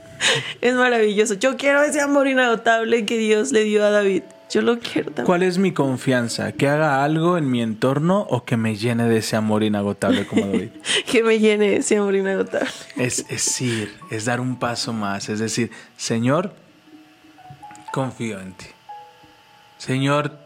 es 0.60 0.74
maravilloso. 0.74 1.34
Yo 1.34 1.56
quiero 1.56 1.82
ese 1.82 2.00
amor 2.00 2.28
inagotable 2.28 3.04
que 3.04 3.18
Dios 3.18 3.52
le 3.52 3.64
dio 3.64 3.84
a 3.84 3.90
David. 3.90 4.22
Yo 4.54 4.62
lo 4.62 4.78
quiero 4.78 5.06
también. 5.06 5.26
¿Cuál 5.26 5.42
es 5.42 5.58
mi 5.58 5.72
confianza? 5.72 6.52
¿Que 6.52 6.68
haga 6.68 7.02
algo 7.02 7.36
en 7.36 7.50
mi 7.50 7.60
entorno 7.60 8.20
o 8.30 8.44
que 8.44 8.56
me 8.56 8.76
llene 8.76 9.08
de 9.08 9.16
ese 9.16 9.34
amor 9.34 9.64
inagotable 9.64 10.28
como 10.28 10.46
David? 10.46 10.70
Que 11.10 11.24
me 11.24 11.40
llene 11.40 11.74
ese 11.74 11.96
amor 11.96 12.14
inagotable. 12.14 12.70
es, 12.94 13.26
es 13.28 13.60
ir, 13.60 13.92
es 14.10 14.26
dar 14.26 14.40
un 14.40 14.56
paso 14.60 14.92
más, 14.92 15.28
es 15.28 15.40
decir, 15.40 15.72
Señor, 15.96 16.54
confío 17.92 18.38
en 18.38 18.52
ti. 18.52 18.66
Señor, 19.76 20.38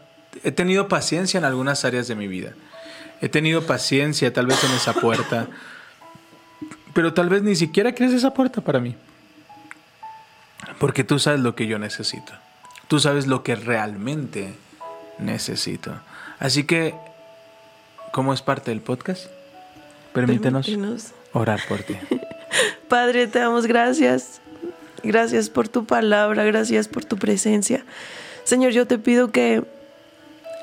he 0.43 0.51
tenido 0.51 0.87
paciencia 0.87 1.37
en 1.37 1.45
algunas 1.45 1.85
áreas 1.85 2.07
de 2.07 2.15
mi 2.15 2.27
vida. 2.27 2.55
He 3.21 3.29
tenido 3.29 3.67
paciencia 3.67 4.33
tal 4.33 4.47
vez 4.47 4.63
en 4.63 4.71
esa 4.71 4.93
puerta, 4.93 5.49
pero 6.95 7.13
tal 7.13 7.29
vez 7.29 7.43
ni 7.43 7.55
siquiera 7.55 7.91
quieres 7.91 8.15
esa 8.15 8.33
puerta 8.33 8.61
para 8.61 8.79
mí. 8.79 8.95
Porque 10.79 11.03
tú 11.03 11.19
sabes 11.19 11.41
lo 11.41 11.53
que 11.53 11.67
yo 11.67 11.77
necesito. 11.77 12.33
Tú 12.89 12.99
sabes 12.99 13.27
lo 13.27 13.43
que 13.43 13.55
realmente 13.55 14.55
necesito. 15.19 15.93
Así 16.39 16.63
que, 16.63 16.95
¿cómo 18.11 18.33
es 18.33 18.41
parte 18.41 18.71
del 18.71 18.81
podcast? 18.81 19.27
Permítenos 20.11 20.65
Permítenos. 20.65 21.11
orar 21.33 21.59
por 21.69 21.83
ti. 21.83 21.95
Padre, 22.89 23.27
te 23.27 23.37
damos 23.37 23.67
gracias. 23.67 24.41
Gracias 25.03 25.51
por 25.51 25.69
tu 25.69 25.85
palabra, 25.85 26.43
gracias 26.45 26.87
por 26.87 27.05
tu 27.05 27.17
presencia. 27.17 27.85
Señor, 28.43 28.71
yo 28.71 28.87
te 28.87 28.97
pido 28.97 29.31
que 29.31 29.63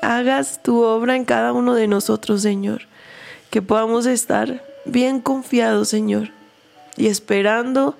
hagas 0.01 0.61
tu 0.61 0.83
obra 0.83 1.15
en 1.15 1.23
cada 1.23 1.53
uno 1.53 1.75
de 1.75 1.87
nosotros, 1.87 2.41
Señor. 2.41 2.81
Que 3.51 3.61
podamos 3.61 4.05
estar 4.05 4.61
bien 4.83 5.21
confiados, 5.21 5.87
Señor, 5.87 6.31
y 6.97 7.07
esperando 7.07 7.97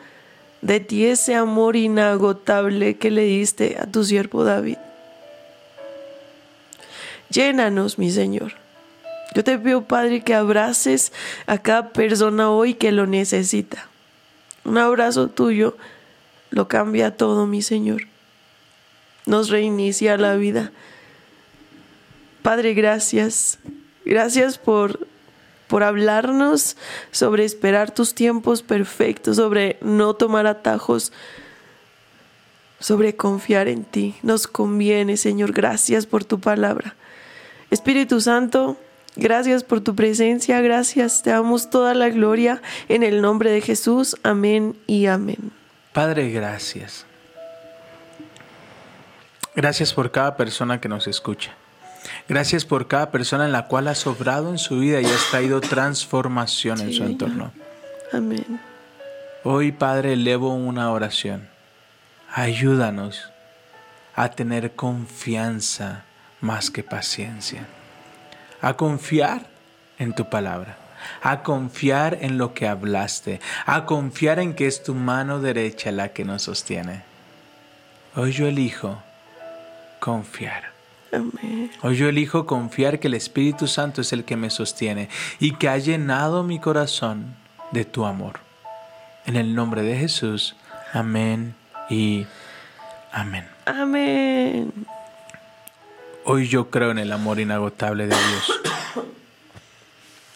de 0.62 0.80
ti 0.80 1.06
ese 1.06 1.36
amor 1.36 1.76
inagotable 1.76 2.98
que 2.98 3.12
le 3.12 3.24
diste 3.24 3.78
a 3.80 3.86
tu 3.86 4.04
siervo 4.04 4.44
David. 4.44 4.78
Llénanos, 7.30 8.00
mi 8.00 8.12
Señor. 8.12 8.54
Yo 9.36 9.44
te 9.44 9.58
pido, 9.60 9.84
Padre, 9.84 10.22
que 10.22 10.34
abraces 10.34 11.12
a 11.46 11.58
cada 11.58 11.90
persona 11.90 12.50
hoy 12.50 12.74
que 12.74 12.92
lo 12.92 13.06
necesita. 13.06 13.88
Un 14.64 14.78
abrazo 14.78 15.28
tuyo 15.28 15.78
lo 16.50 16.68
cambia 16.68 17.16
todo, 17.16 17.46
mi 17.46 17.62
Señor. 17.62 18.04
Nos 19.26 19.50
reinicia 19.50 20.18
la 20.18 20.36
vida. 20.36 20.72
Padre, 22.42 22.74
gracias. 22.74 23.60
Gracias 24.06 24.58
por, 24.58 25.06
por 25.68 25.84
hablarnos 25.84 26.78
sobre 27.12 27.46
esperar 27.46 27.92
tus 27.92 28.16
tiempos 28.16 28.62
perfectos, 28.62 29.36
sobre 29.38 29.78
no 29.82 30.14
tomar 30.14 30.48
atajos, 30.48 31.12
sobre 32.80 33.16
confiar 33.16 33.68
en 33.68 33.84
ti. 33.84 34.16
Nos 34.24 34.48
conviene, 34.48 35.18
Señor. 35.18 35.52
Gracias 35.52 36.06
por 36.06 36.24
tu 36.24 36.40
palabra. 36.40 36.96
Espíritu 37.70 38.22
Santo, 38.22 38.78
gracias 39.16 39.64
por 39.64 39.82
tu 39.82 39.94
presencia, 39.94 40.62
gracias, 40.62 41.22
te 41.22 41.32
damos 41.32 41.70
toda 41.70 41.94
la 41.94 42.10
gloria 42.10 42.62
en 42.88 43.04
el 43.04 43.22
nombre 43.22 43.52
de 43.52 43.60
Jesús, 43.60 44.16
amén 44.24 44.78
y 44.88 45.08
amén. 45.08 45.52
Padre, 45.92 46.30
gracias. 46.32 47.06
Gracias 49.54 49.94
por 49.94 50.12
cada 50.12 50.38
persona 50.38 50.80
que 50.80 50.88
nos 50.88 51.08
escucha. 51.08 51.52
Gracias 52.28 52.66
por 52.66 52.88
cada 52.88 53.12
persona 53.12 53.46
en 53.46 53.52
la 53.52 53.68
cual 53.68 53.88
has 53.88 54.00
sobrado 54.00 54.50
en 54.50 54.58
su 54.58 54.80
vida 54.80 55.02
y 55.02 55.06
has 55.06 55.30
traído 55.30 55.62
transformación 55.62 56.82
en 56.82 56.94
su 56.94 57.04
entorno. 57.04 57.52
Amén. 58.12 58.60
Hoy, 59.44 59.72
Padre, 59.72 60.14
elevo 60.14 60.54
una 60.54 60.92
oración. 60.92 61.48
Ayúdanos 62.34 63.32
a 64.16 64.30
tener 64.32 64.76
confianza 64.76 66.04
más 66.42 66.70
que 66.70 66.84
paciencia. 66.84 67.66
A 68.62 68.74
confiar 68.74 69.48
en 70.00 70.14
tu 70.14 70.30
palabra. 70.30 70.78
A 71.22 71.44
confiar 71.44 72.18
en 72.22 72.38
lo 72.38 72.54
que 72.54 72.68
hablaste. 72.68 73.40
A 73.66 73.86
confiar 73.86 74.40
en 74.40 74.54
que 74.54 74.68
es 74.68 74.84
tu 74.84 74.96
mano 74.96 75.40
derecha 75.40 75.92
la 75.92 76.10
que 76.10 76.26
nos 76.26 76.44
sostiene. 76.44 77.04
Hoy 78.16 78.32
yo 78.32 78.48
elijo 78.48 79.02
confiar. 80.00 80.77
Amén. 81.12 81.72
Hoy 81.82 81.96
yo 81.96 82.10
elijo 82.10 82.46
confiar 82.46 83.00
que 83.00 83.08
el 83.08 83.14
Espíritu 83.14 83.68
Santo 83.68 84.02
es 84.02 84.14
el 84.14 84.24
que 84.24 84.36
me 84.36 84.50
sostiene 84.50 85.10
y 85.40 85.56
que 85.56 85.70
ha 85.70 85.78
llenado 85.78 86.44
mi 86.44 86.60
corazón 86.60 87.36
de 87.72 87.86
tu 87.86 88.06
amor. 88.06 88.40
En 89.26 89.36
el 89.36 89.56
nombre 89.56 89.82
de 89.82 89.98
Jesús, 89.98 90.56
amén 90.94 91.56
y 91.90 92.26
amén. 93.12 93.46
Amén. 93.66 94.72
Hoy 96.24 96.48
yo 96.48 96.70
creo 96.70 96.92
en 96.92 97.00
el 97.00 97.12
amor 97.12 97.40
inagotable 97.40 98.08
de 98.08 98.16
Dios. 98.16 98.62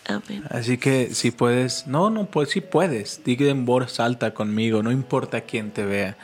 Amén. 0.08 0.44
Así 0.50 0.78
que 0.78 1.14
si 1.14 1.32
puedes, 1.32 1.88
no, 1.88 2.10
no, 2.10 2.26
pues 2.26 2.50
si 2.50 2.62
puedes, 2.62 3.24
di 3.24 3.38
en 3.40 3.66
voz 3.66 4.00
alta 4.00 4.34
conmigo, 4.34 4.84
no 4.84 4.92
importa 4.92 5.42
quién 5.42 5.72
te 5.72 5.86
vea. 5.86 6.18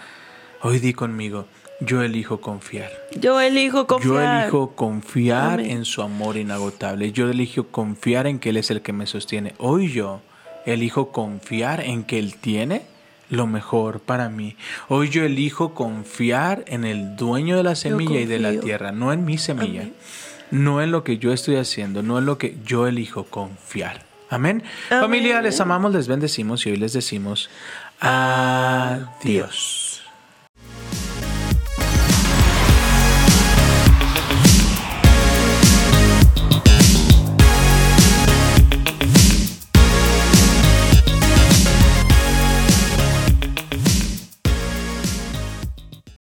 Hoy 0.61 0.79
di 0.79 0.93
conmigo, 0.93 1.47
yo 1.79 2.01
elijo 2.01 2.41
confiar. 2.41 2.91
Yo 3.19 3.39
elijo 3.39 3.79
Yo 3.81 3.87
confiar. 3.87 4.41
elijo 4.43 4.71
confiar 4.75 5.59
Amén. 5.59 5.71
en 5.71 5.85
su 5.85 6.01
amor 6.01 6.37
inagotable. 6.37 7.11
Yo 7.11 7.29
elijo 7.29 7.67
confiar 7.67 8.25
en 8.27 8.39
que 8.39 8.49
Él 8.49 8.57
es 8.57 8.71
el 8.71 8.81
que 8.81 8.93
me 8.93 9.05
sostiene. 9.05 9.53
Hoy 9.59 9.91
yo 9.91 10.21
elijo 10.65 11.11
confiar 11.11 11.81
en 11.81 12.03
que 12.03 12.17
Él 12.19 12.35
tiene 12.35 12.81
lo 13.29 13.45
mejor 13.45 13.99
para 13.99 14.29
mí. 14.29 14.55
Hoy 14.87 15.09
yo 15.09 15.23
elijo 15.23 15.73
confiar 15.73 16.63
en 16.67 16.85
el 16.85 17.15
dueño 17.15 17.57
de 17.57 17.63
la 17.63 17.75
semilla 17.75 18.19
y 18.21 18.25
de 18.25 18.39
la 18.39 18.59
tierra, 18.59 18.91
no 18.91 19.11
en 19.13 19.25
mi 19.25 19.37
semilla, 19.37 19.81
Amén. 19.81 19.93
no 20.49 20.81
en 20.81 20.91
lo 20.91 21.03
que 21.03 21.17
yo 21.17 21.33
estoy 21.33 21.57
haciendo, 21.57 22.01
no 22.03 22.17
en 22.19 22.25
lo 22.25 22.37
que 22.37 22.57
yo 22.65 22.87
elijo 22.87 23.25
confiar. 23.25 24.05
Amén. 24.29 24.63
Amén. 24.89 25.01
Familia, 25.01 25.41
les 25.41 25.59
amamos, 25.61 25.93
les 25.93 26.07
bendecimos 26.07 26.65
y 26.65 26.71
hoy 26.71 26.77
les 26.77 26.93
decimos 26.93 27.49
adiós. 27.99 29.86